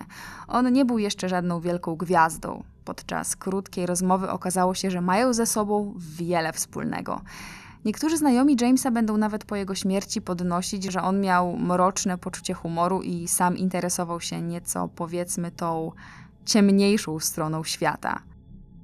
[0.49, 2.63] On nie był jeszcze żadną wielką gwiazdą.
[2.85, 7.21] Podczas krótkiej rozmowy okazało się, że mają ze sobą wiele wspólnego.
[7.85, 13.03] Niektórzy znajomi Jamesa będą nawet po jego śmierci podnosić, że on miał mroczne poczucie humoru
[13.03, 15.93] i sam interesował się nieco, powiedzmy, tą
[16.45, 18.23] ciemniejszą stroną świata.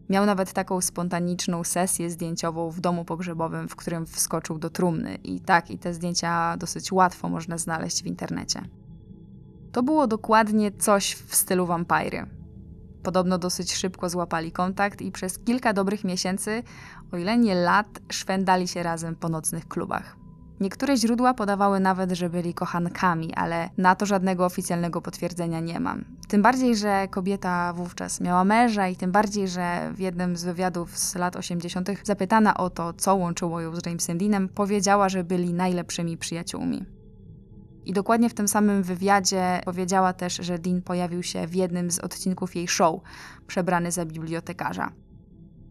[0.08, 5.14] Miał nawet taką spontaniczną sesję zdjęciową w domu pogrzebowym, w którym wskoczył do trumny.
[5.14, 8.62] I tak, i te zdjęcia dosyć łatwo można znaleźć w internecie.
[9.72, 12.26] To było dokładnie coś w stylu wampiry.
[13.02, 16.62] Podobno dosyć szybko złapali kontakt i przez kilka dobrych miesięcy,
[17.12, 20.25] o ile nie lat, szwendali się razem po nocnych klubach.
[20.60, 26.04] Niektóre źródła podawały nawet, że byli kochankami, ale na to żadnego oficjalnego potwierdzenia nie mam.
[26.28, 30.98] Tym bardziej, że kobieta wówczas miała męża i tym bardziej, że w jednym z wywiadów
[30.98, 31.88] z lat 80.
[32.02, 36.84] zapytana o to, co łączyło ją z Jamesem Deanem, powiedziała, że byli najlepszymi przyjaciółmi.
[37.84, 41.98] I dokładnie w tym samym wywiadzie powiedziała też, że Dean pojawił się w jednym z
[41.98, 43.00] odcinków jej show,
[43.46, 44.92] przebrany za bibliotekarza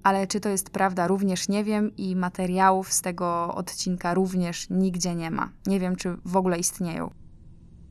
[0.06, 5.15] ale czy to jest prawda, również nie wiem i materiałów z tego odcinka również nigdzie
[5.15, 5.49] nie ma.
[5.65, 7.11] Nie wiem, czy w ogóle istnieją.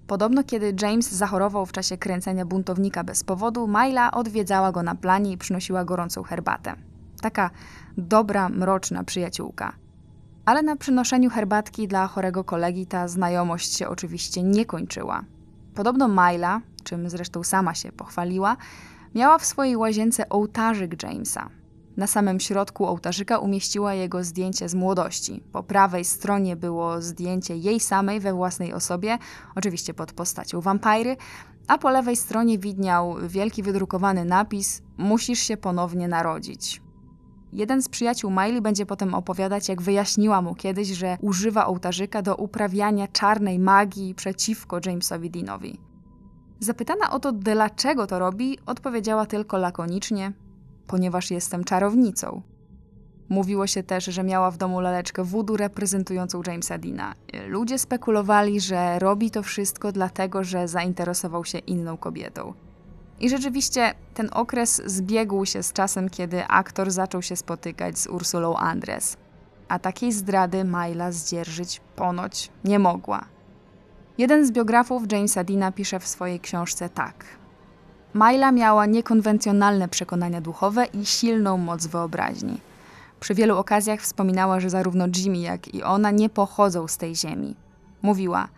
[0.07, 5.33] Podobno, kiedy James zachorował w czasie kręcenia buntownika bez powodu, Myla odwiedzała go na planie
[5.33, 6.75] i przynosiła gorącą herbatę.
[7.23, 7.51] Taka
[7.99, 9.73] dobra, mroczna przyjaciółka.
[10.45, 15.25] Ale na przynoszeniu herbatki dla chorego kolegi ta znajomość się oczywiście nie kończyła.
[15.75, 18.57] Podobno Myla, czym zresztą sama się pochwaliła,
[19.15, 21.51] miała w swojej łazience ołtarzyk Jamesa,
[21.97, 25.43] na samym środku ołtarzyka umieściła jego zdjęcie z młodości.
[25.53, 29.19] Po prawej stronie było zdjęcie jej samej we własnej osobie,
[29.55, 31.17] oczywiście pod postacią wampiry,
[31.69, 36.83] a po lewej stronie widniał wielki wydrukowany napis: Musisz się ponownie narodzić.
[37.53, 42.37] Jeden z przyjaciół Miley będzie potem opowiadać, jak wyjaśniła mu kiedyś, że używa ołtarzyka do
[42.37, 45.81] uprawiania czarnej magii przeciwko Jamesowi Deanowi.
[46.61, 50.33] Zapytana o to, dlaczego to robi, odpowiedziała tylko lakonicznie:
[50.87, 52.43] ponieważ jestem czarownicą.
[53.29, 57.15] Mówiło się też, że miała w domu laleczkę voodoo reprezentującą Jamesa Deana.
[57.47, 62.55] Ludzie spekulowali, że robi to wszystko dlatego, że zainteresował się inną kobietą.
[63.21, 68.57] I rzeczywiście ten okres zbiegł się z czasem, kiedy aktor zaczął się spotykać z Ursulą
[68.57, 69.17] Andres.
[69.69, 73.25] A takiej zdrady Myla zdzierżyć ponoć nie mogła.
[74.19, 77.25] Jeden z biografów Jamesa Deana pisze w swojej książce tak–
[78.15, 82.61] Myla miała niekonwencjonalne przekonania duchowe i silną moc wyobraźni.
[83.21, 87.55] Przy wielu okazjach wspominała, że zarówno Jimmy, jak i ona nie pochodzą z tej ziemi.
[88.03, 88.49] Mówiła: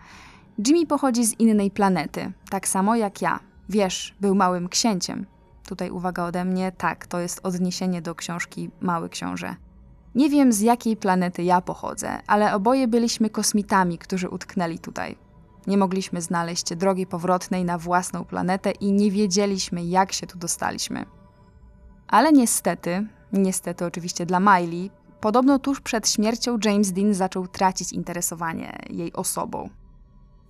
[0.66, 3.40] Jimmy pochodzi z innej planety, tak samo jak ja.
[3.68, 5.26] Wiesz, był małym księciem.
[5.66, 9.56] Tutaj uwaga ode mnie, tak, to jest odniesienie do książki Mały Książę.
[10.14, 15.16] Nie wiem z jakiej planety ja pochodzę, ale oboje byliśmy kosmitami, którzy utknęli tutaj.
[15.66, 21.04] Nie mogliśmy znaleźć drogi powrotnej na własną planetę i nie wiedzieliśmy, jak się tu dostaliśmy.
[22.08, 24.90] Ale niestety, niestety oczywiście dla Miley,
[25.20, 29.68] podobno tuż przed śmiercią James Dean zaczął tracić interesowanie jej osobą.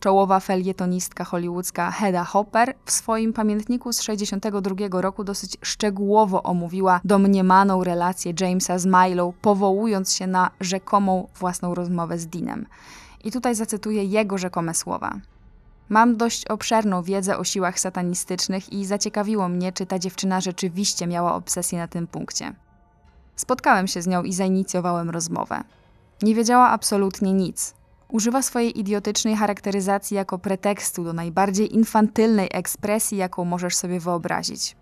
[0.00, 7.84] Czołowa felietonistka hollywoodzka Hedda Hopper w swoim pamiętniku z 1962 roku dosyć szczegółowo omówiła domniemaną
[7.84, 12.66] relację Jamesa z Mylą, powołując się na rzekomą własną rozmowę z Deanem.
[13.26, 15.18] I tutaj zacytuję jego rzekome słowa.
[15.88, 21.34] Mam dość obszerną wiedzę o siłach satanistycznych i zaciekawiło mnie, czy ta dziewczyna rzeczywiście miała
[21.34, 22.52] obsesję na tym punkcie.
[23.36, 25.64] Spotkałem się z nią i zainicjowałem rozmowę.
[26.22, 27.74] Nie wiedziała absolutnie nic.
[28.08, 34.76] Używa swojej idiotycznej charakteryzacji jako pretekstu do najbardziej infantylnej ekspresji, jaką możesz sobie wyobrazić.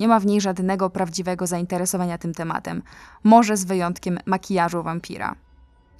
[0.00, 2.82] Nie ma w niej żadnego prawdziwego zainteresowania tym tematem,
[3.24, 5.34] może z wyjątkiem makijażu wampira.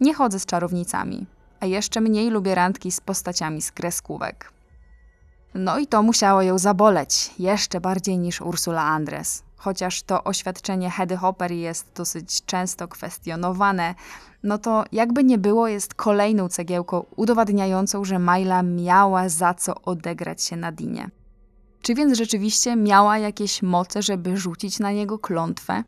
[0.00, 1.26] Nie chodzę z czarownicami
[1.62, 4.52] a jeszcze mniej lubię randki z postaciami z kreskówek.
[5.54, 9.42] No i to musiało ją zaboleć, jeszcze bardziej niż Ursula Andres.
[9.56, 13.94] Chociaż to oświadczenie Hedy Hopper jest dosyć często kwestionowane,
[14.42, 20.42] no to jakby nie było, jest kolejną cegiełką udowadniającą, że Myla miała za co odegrać
[20.42, 21.10] się na Dinie.
[21.82, 25.84] Czy więc rzeczywiście miała jakieś moce, żeby rzucić na niego klątwę?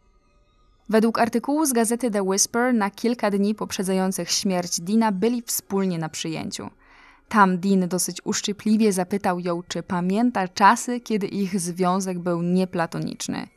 [0.89, 6.09] Według artykułu z gazety The Whisper na kilka dni poprzedzających śmierć Dina byli wspólnie na
[6.09, 6.70] przyjęciu.
[7.28, 13.48] Tam Dean dosyć uszczypliwie zapytał ją, czy pamięta czasy, kiedy ich związek był nieplatoniczny.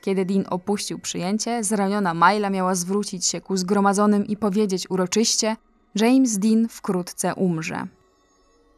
[0.00, 5.56] Kiedy Dean opuścił przyjęcie, zraniona Myla miała zwrócić się ku zgromadzonym i powiedzieć uroczyście:
[5.94, 7.86] James Dean wkrótce umrze.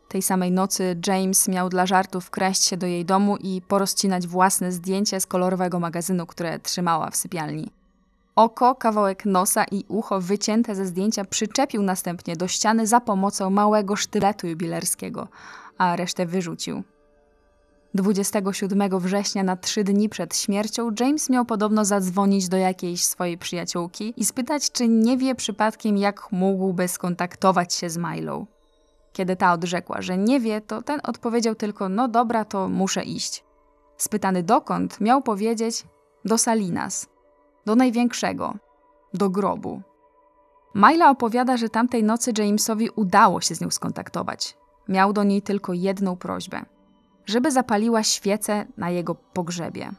[0.09, 4.73] Tej samej nocy James miał dla żartów kreść się do jej domu i porozcinać własne
[4.73, 7.71] zdjęcie z kolorowego magazynu, które trzymała w sypialni.
[8.37, 13.97] Oko, kawałek nosa i ucho wycięte ze zdjęcia przyczepił następnie do ściany za pomocą małego
[13.97, 15.29] sztyletu jubilerskiego,
[15.79, 16.83] a resztę wyrzucił.
[17.95, 24.15] 27 września, na trzy dni przed śmiercią, James miał podobno zadzwonić do jakiejś swojej przyjaciółki
[24.17, 28.47] i spytać, czy nie wie przypadkiem, jak mógłby skontaktować się z Milo.
[29.17, 33.45] Kiedy ta odrzekła, że nie wie, to ten odpowiedział tylko: No dobra, to muszę iść.
[33.97, 35.85] Spytany dokąd, miał powiedzieć:
[36.25, 37.09] Do Salinas,
[37.67, 38.55] do największego,
[39.15, 39.83] do grobu.
[40.75, 44.57] Myla opowiada, że tamtej nocy Jamesowi udało się z nią skontaktować.
[44.89, 46.65] Miał do niej tylko jedną prośbę:
[47.27, 49.91] żeby zapaliła świecę na jego pogrzebie.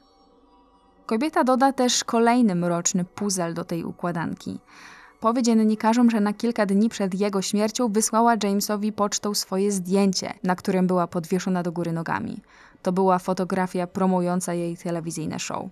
[1.06, 4.60] Kobieta doda też kolejny mroczny puzel do tej układanki.
[5.19, 10.56] Powie dziennikarzom, że na kilka dni przed jego śmiercią wysłała Jamesowi pocztą swoje zdjęcie, na
[10.56, 12.41] którym była podwieszona do góry nogami.
[12.81, 15.65] To była fotografia promująca jej telewizyjne show.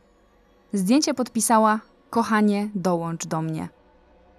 [0.74, 3.70] Zdjęcie podpisała: Kochanie, dołącz do mnie.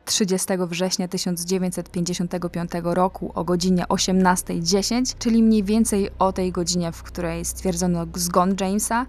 [0.04, 7.44] 30 września 1955 roku o godzinie 18.10, czyli mniej więcej o tej godzinie, w której
[7.44, 9.06] stwierdzono zgon Jamesa,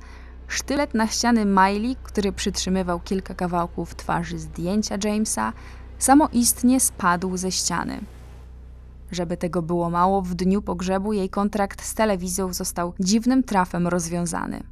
[0.47, 5.53] sztylet na ściany Miley, który przytrzymywał kilka kawałków twarzy zdjęcia Jamesa,
[5.99, 7.99] samoistnie spadł ze ściany.
[9.11, 14.63] Żeby tego było mało, w dniu pogrzebu jej kontrakt z telewizją został dziwnym trafem rozwiązany.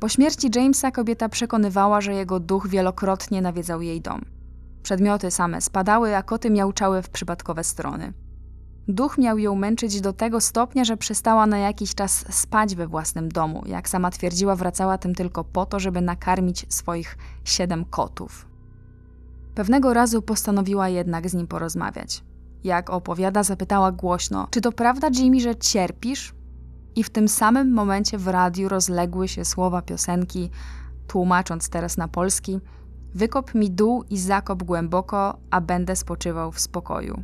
[0.00, 4.24] Po śmierci Jamesa kobieta przekonywała, że jego duch wielokrotnie nawiedzał jej dom.
[4.82, 8.12] Przedmioty same spadały, a koty miałczały w przypadkowe strony.
[8.88, 13.28] Duch miał ją męczyć do tego stopnia, że przestała na jakiś czas spać we własnym
[13.28, 13.62] domu.
[13.66, 18.47] Jak sama twierdziła, wracała tym tylko po to, żeby nakarmić swoich siedem kotów.
[19.58, 22.24] Pewnego razu postanowiła jednak z nim porozmawiać.
[22.64, 26.34] Jak opowiada, zapytała głośno: Czy to prawda, Jimmy, że cierpisz?
[26.96, 30.50] I w tym samym momencie w radiu rozległy się słowa piosenki,
[31.06, 32.60] tłumacząc teraz na polski:
[33.14, 37.22] Wykop mi dół i zakop głęboko, a będę spoczywał w spokoju.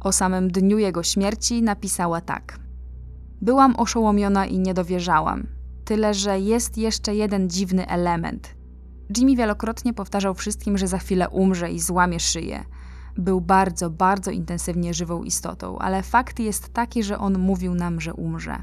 [0.00, 2.58] O samym dniu jego śmierci napisała tak:
[3.40, 5.46] Byłam oszołomiona i nie dowierzałam.
[5.84, 8.61] Tyle, że jest jeszcze jeden dziwny element.
[9.16, 12.64] Jimmy wielokrotnie powtarzał wszystkim, że za chwilę umrze i złamie szyję.
[13.16, 18.14] Był bardzo, bardzo intensywnie żywą istotą, ale fakt jest taki, że on mówił nam, że
[18.14, 18.62] umrze.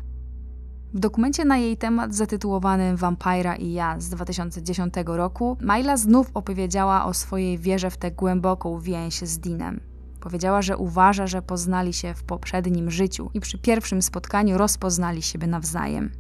[0.93, 7.05] W dokumencie na jej temat zatytułowanym Vampira i ja z 2010 roku Myla znów opowiedziała
[7.05, 9.79] o swojej wierze w tę głęboką więź z Dinem.
[10.19, 15.47] Powiedziała, że uważa, że poznali się w poprzednim życiu i przy pierwszym spotkaniu rozpoznali siebie
[15.47, 16.11] nawzajem.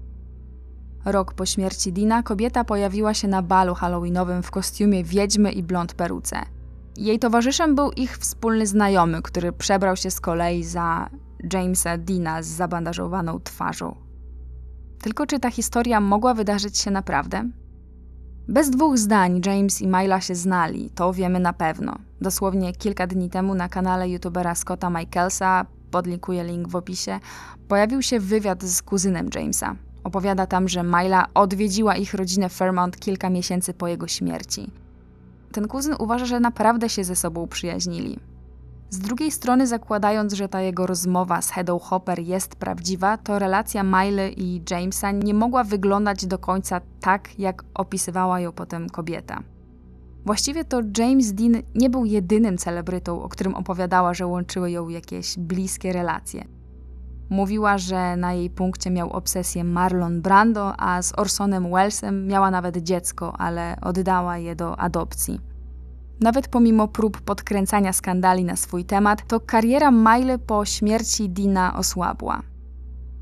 [1.05, 5.93] Rok po śmierci Dina kobieta pojawiła się na balu halloweenowym w kostiumie wiedźmy i blond
[5.93, 6.41] peruce.
[6.97, 11.09] Jej towarzyszem był ich wspólny znajomy, który przebrał się z kolei za
[11.53, 13.95] Jamesa Dina z zabandażowaną twarzą.
[15.01, 17.49] Tylko czy ta historia mogła wydarzyć się naprawdę?
[18.47, 21.95] Bez dwóch zdań James i Myla się znali, to wiemy na pewno.
[22.21, 27.19] Dosłownie kilka dni temu na kanale youtubera Scotta Michaelsa, podlinkuję link w opisie,
[27.67, 29.75] pojawił się wywiad z kuzynem Jamesa.
[30.09, 34.71] Opowiada tam, że Myla odwiedziła ich rodzinę Fairmount kilka miesięcy po jego śmierci.
[35.51, 38.19] Ten kuzyn uważa, że naprawdę się ze sobą przyjaźnili.
[38.89, 43.83] Z drugiej strony, zakładając, że ta jego rozmowa z Hedą Hopper jest prawdziwa, to relacja
[43.83, 49.43] Miley i Jamesa nie mogła wyglądać do końca tak, jak opisywała ją potem kobieta.
[50.25, 55.37] Właściwie to James Dean nie był jedynym celebrytą, o którym opowiadała, że łączyły ją jakieś
[55.37, 56.58] bliskie relacje.
[57.29, 62.77] Mówiła, że na jej punkcie miał obsesję Marlon Brando, a z Orsonem Wellesem miała nawet
[62.77, 65.39] dziecko, ale oddała je do adopcji.
[66.19, 72.41] Nawet pomimo prób podkręcania skandali na swój temat, to kariera Miley po śmierci Dina osłabła.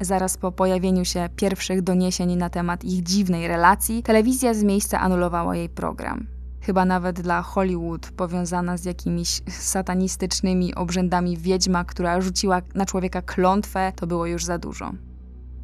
[0.02, 5.56] Zaraz po pojawieniu się pierwszych doniesień na temat ich dziwnej relacji, telewizja z miejsca anulowała
[5.56, 6.37] jej program.
[6.68, 13.94] Chyba nawet dla Hollywood, powiązana z jakimiś satanistycznymi obrzędami wiedźma, która rzuciła na człowieka klątwę,
[13.96, 14.92] to było już za dużo.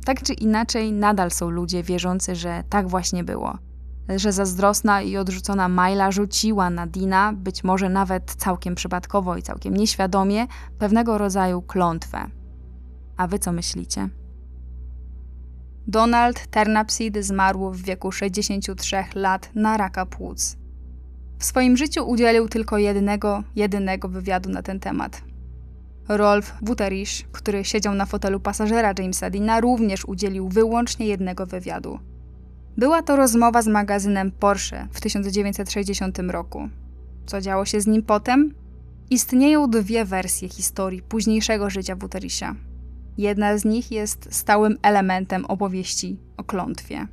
[0.05, 3.57] Tak czy inaczej, nadal są ludzie wierzący, że tak właśnie było
[4.15, 9.77] że zazdrosna i odrzucona Myla rzuciła na Dina, być może nawet całkiem przypadkowo i całkiem
[9.77, 10.47] nieświadomie,
[10.79, 12.29] pewnego rodzaju klątwę.
[13.17, 14.09] A wy co myślicie?
[15.87, 20.62] Donald Ternapseed zmarł w wieku 63 lat na raka płuc.
[21.39, 25.21] W swoim życiu udzielił tylko jednego, jedynego wywiadu na ten temat.
[26.07, 31.99] Rolf Wuterisch, który siedział na fotelu pasażera Jamesa Dina, również udzielił wyłącznie jednego wywiadu–
[32.77, 36.69] była to rozmowa z magazynem Porsche w 1960 roku.
[37.25, 38.53] Co działo się z nim potem?
[39.09, 42.55] Istnieją dwie wersje historii późniejszego życia Wuterisia.
[43.17, 47.07] Jedna z nich jest stałym elementem opowieści o klątwie.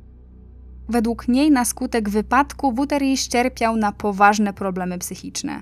[0.89, 5.61] Według niej na skutek wypadku Wuteriś cierpiał na poważne problemy psychiczne.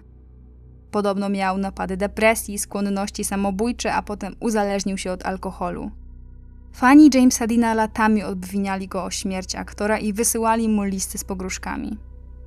[0.91, 5.91] Podobno miał napady depresji, skłonności samobójcze, a potem uzależnił się od alkoholu.
[6.73, 11.97] Fani Jamesa Dina latami obwiniali go o śmierć aktora i wysyłali mu listy z pogróżkami.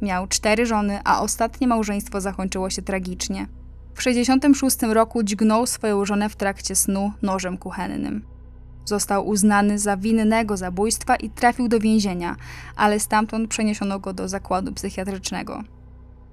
[0.03, 3.47] Miał cztery żony, a ostatnie małżeństwo zakończyło się tragicznie.
[3.95, 8.32] W 66 roku dźgnął swoją żonę w trakcie snu nożem kuchennym.
[8.85, 12.37] Został uznany za winnego zabójstwa i trafił do więzienia,
[12.77, 15.63] ale stamtąd przeniesiono go do zakładu psychiatrycznego.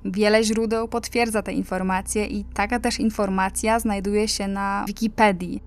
[0.06, 5.62] Wiele źródeł potwierdza te informacje i taka też informacja znajduje się na Wikipedii,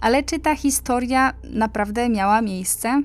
[0.00, 3.02] ale czy ta historia naprawdę miała miejsce?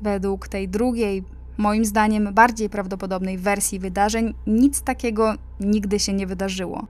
[0.00, 1.24] Według tej drugiej,
[1.56, 6.86] moim zdaniem bardziej prawdopodobnej wersji wydarzeń, nic takiego nigdy się nie wydarzyło.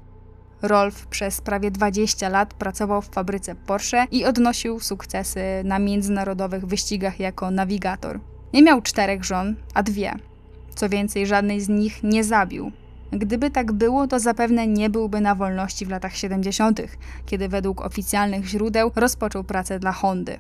[0.63, 7.21] Rolf przez prawie 20 lat pracował w fabryce Porsche i odnosił sukcesy na międzynarodowych wyścigach
[7.21, 8.21] jako nawigator.
[8.53, 10.15] Nie miał czterech żon, a dwie.
[10.75, 12.73] Co więcej, żadnej z nich nie zabił.
[13.13, 16.81] Gdyby tak było, to zapewne nie byłby na wolności w latach 70.,
[17.27, 20.39] kiedy według oficjalnych źródeł rozpoczął pracę dla Hondy.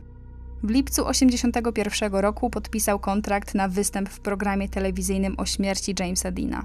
[0.62, 6.64] W lipcu 1981 roku podpisał kontrakt na występ w programie telewizyjnym o śmierci Jamesa Deana.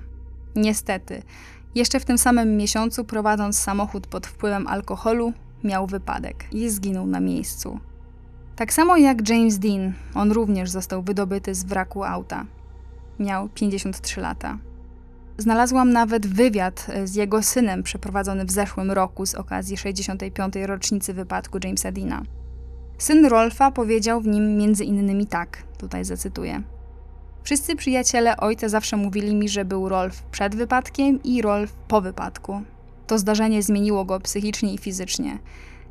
[0.55, 1.21] Niestety,
[1.75, 5.33] jeszcze w tym samym miesiącu, prowadząc samochód pod wpływem alkoholu,
[5.63, 7.79] miał wypadek i zginął na miejscu.
[8.55, 12.45] Tak samo jak James Dean, on również został wydobyty z wraku auta.
[13.19, 14.57] Miał 53 lata.
[15.37, 20.55] Znalazłam nawet wywiad z jego synem przeprowadzony w zeszłym roku z okazji 65.
[20.55, 22.23] rocznicy wypadku Jamesa Deana.
[22.97, 26.61] Syn Rolfa powiedział w nim między innymi tak, tutaj zacytuję.
[27.43, 32.61] Wszyscy przyjaciele ojca zawsze mówili mi, że był Rolf przed wypadkiem i Rolf po wypadku.
[33.07, 35.39] To zdarzenie zmieniło go psychicznie i fizycznie.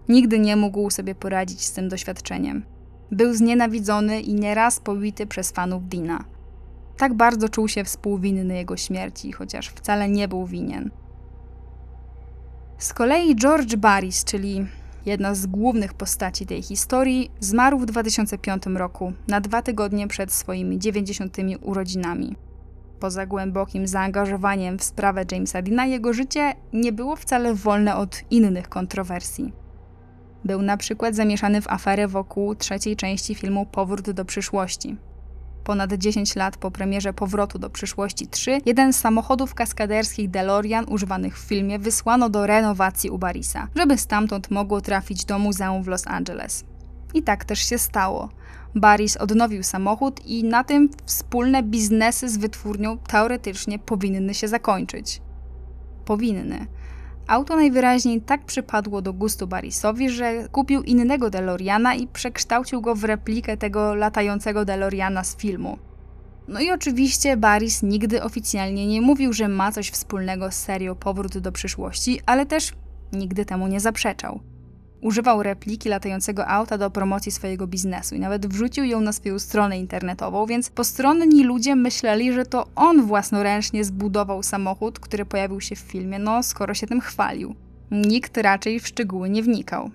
[0.09, 2.65] Nigdy nie mógł sobie poradzić z tym doświadczeniem.
[3.11, 6.25] Był znienawidzony i nieraz pobity przez fanów Dina.
[6.97, 10.91] Tak bardzo czuł się współwinny jego śmierci, chociaż wcale nie był winien.
[12.79, 14.67] Z kolei George Barris, czyli
[15.07, 20.79] jedna z głównych postaci tej historii, zmarł w 2005 roku, na dwa tygodnie przed swoimi
[20.79, 21.37] 90.
[21.61, 22.37] urodzinami.
[23.01, 28.69] Poza głębokim zaangażowaniem w sprawę Jamesa Deana, jego życie nie było wcale wolne od innych
[28.69, 29.53] kontrowersji.
[30.45, 34.97] Był na przykład zamieszany w aferę wokół trzeciej części filmu Powrót do przyszłości,
[35.65, 41.39] ponad 10 lat po premierze Powrotu do przyszłości 3, jeden z samochodów kaskaderskich DeLorean używanych
[41.39, 46.07] w filmie wysłano do renowacji u Barisa, żeby stamtąd mogło trafić do muzeum w Los
[46.07, 46.65] Angeles.
[47.15, 48.29] I tak też się stało.
[48.75, 55.23] Baris odnowił samochód i na tym wspólne biznesy z wytwórnią teoretycznie powinny się zakończyć.
[56.05, 56.67] Powinny.
[57.27, 63.05] Auto najwyraźniej tak przypadło do gustu Barisowi, że kupił innego DeLoreana i przekształcił go w
[63.05, 65.79] replikę tego latającego DeLoreana z filmu.
[66.49, 71.39] No i oczywiście Baris nigdy oficjalnie nie mówił, że ma coś wspólnego z serią Powrót
[71.39, 72.73] do przyszłości, ale też
[73.13, 74.41] nigdy temu nie zaprzeczał.
[75.03, 79.79] Używał repliki latającego auta do promocji swojego biznesu i nawet wrzucił ją na swoją stronę
[79.79, 85.79] internetową, więc postronni ludzie myśleli, że to on własnoręcznie zbudował samochód, który pojawił się w
[85.79, 87.55] filmie, no skoro się tym chwalił.
[87.91, 89.91] Nikt raczej w szczegóły nie wnikał.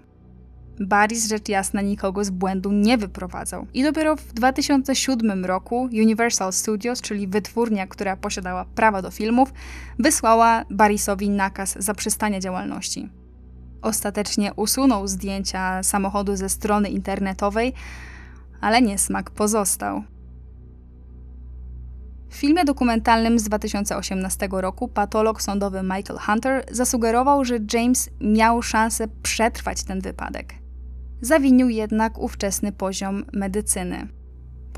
[0.79, 3.67] Baris rzecz jasna nikogo z błędu nie wyprowadzał.
[3.73, 9.53] I dopiero w 2007 roku Universal Studios, czyli wytwórnia, która posiadała prawa do filmów,
[9.99, 13.09] wysłała Barisowi nakaz zaprzestania działalności.
[13.87, 17.73] Ostatecznie usunął zdjęcia samochodu ze strony internetowej,
[18.61, 20.03] ale niesmak pozostał.
[22.29, 29.07] W filmie dokumentalnym z 2018 roku patolog sądowy Michael Hunter zasugerował, że James miał szansę
[29.23, 30.53] przetrwać ten wypadek.
[31.21, 34.16] Zawinił jednak ówczesny poziom medycyny.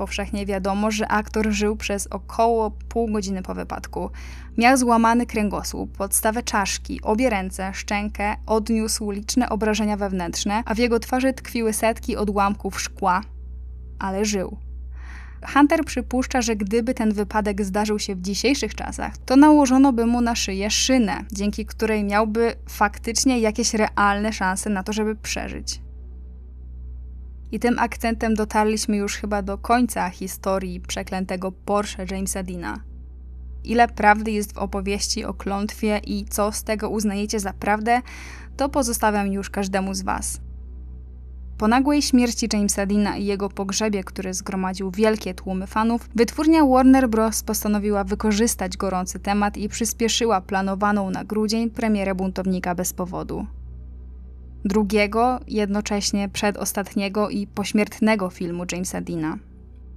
[0.00, 4.10] Powszechnie wiadomo, że aktor żył przez około pół godziny po wypadku.
[4.58, 11.00] Miał złamany kręgosłup, podstawę czaszki, obie ręce, szczękę, odniósł liczne obrażenia wewnętrzne, a w jego
[11.00, 13.20] twarzy tkwiły setki odłamków szkła.
[13.98, 14.56] Ale żył.
[15.54, 20.20] Hunter przypuszcza, że gdyby ten wypadek zdarzył się w dzisiejszych czasach, to nałożono by mu
[20.20, 25.80] na szyję szynę, dzięki której miałby faktycznie jakieś realne szanse na to, żeby przeżyć.
[27.52, 32.80] I tym akcentem dotarliśmy już chyba do końca historii przeklętego Porsche Jamesa Dina.
[33.64, 38.00] Ile prawdy jest w opowieści o klątwie i co z tego uznajecie za prawdę,
[38.56, 40.40] to pozostawiam już każdemu z Was.
[41.58, 47.08] Po nagłej śmierci Jamesa Dina i jego pogrzebie, który zgromadził wielkie tłumy fanów, wytwórnia Warner
[47.08, 47.42] Bros.
[47.42, 53.46] postanowiła wykorzystać gorący temat i przyspieszyła planowaną na grudzień premierę Buntownika bez powodu
[54.64, 59.38] drugiego, jednocześnie przedostatniego i pośmiertnego filmu Jamesa Deana.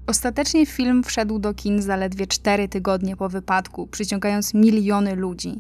[0.08, 5.60] Ostatecznie film wszedł do kin zaledwie cztery tygodnie po wypadku, przyciągając miliony ludzi.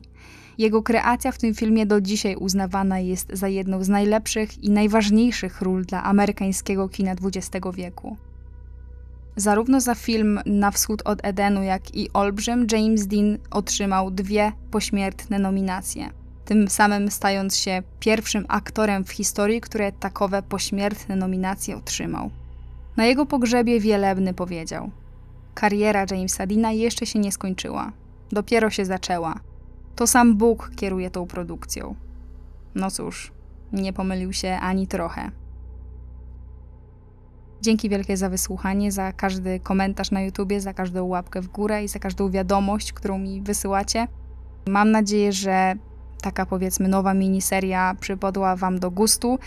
[0.58, 5.62] Jego kreacja w tym filmie do dzisiaj uznawana jest za jedną z najlepszych i najważniejszych
[5.62, 8.18] ról dla amerykańskiego kina XX wieku.
[9.36, 15.40] Zarówno za film Na wschód od Edenu, jak i Olbrzym James Dean otrzymał dwie pośmiertne
[15.40, 16.10] nominacje–
[16.46, 22.30] tym samym stając się pierwszym aktorem w historii, który takowe pośmiertne nominacje otrzymał.
[22.98, 24.90] Na jego pogrzebie Wielebny powiedział:
[25.54, 27.92] Kariera Jamesa Dina jeszcze się nie skończyła.
[28.32, 29.40] Dopiero się zaczęła.
[29.96, 31.96] To sam Bóg kieruje tą produkcją.
[32.76, 33.32] No cóż,
[33.74, 35.32] nie pomylił się ani trochę.
[37.62, 41.88] Dzięki wielkie za wysłuchanie, za każdy komentarz na YouTubie, za każdą łapkę w górę i
[41.88, 44.08] za każdą wiadomość, którą mi wysyłacie.
[44.68, 45.76] Mam nadzieję, że
[46.24, 49.40] taka powiedzmy nowa miniseria przypadła Wam do gustu.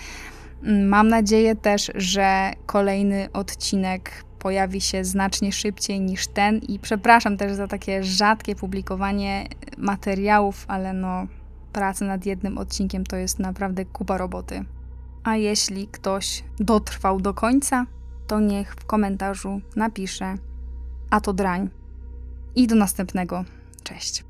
[0.62, 7.54] Mam nadzieję też, że kolejny odcinek pojawi się znacznie szybciej niż ten i przepraszam też
[7.54, 9.48] za takie rzadkie publikowanie
[9.78, 11.26] materiałów, ale no
[11.72, 14.64] praca nad jednym odcinkiem to jest naprawdę kupa roboty.
[15.24, 17.86] A jeśli ktoś dotrwał do końca,
[18.26, 20.34] to niech w komentarzu napisze
[21.10, 21.70] a to drań.
[22.54, 23.44] I do następnego.
[23.82, 24.25] Cześć.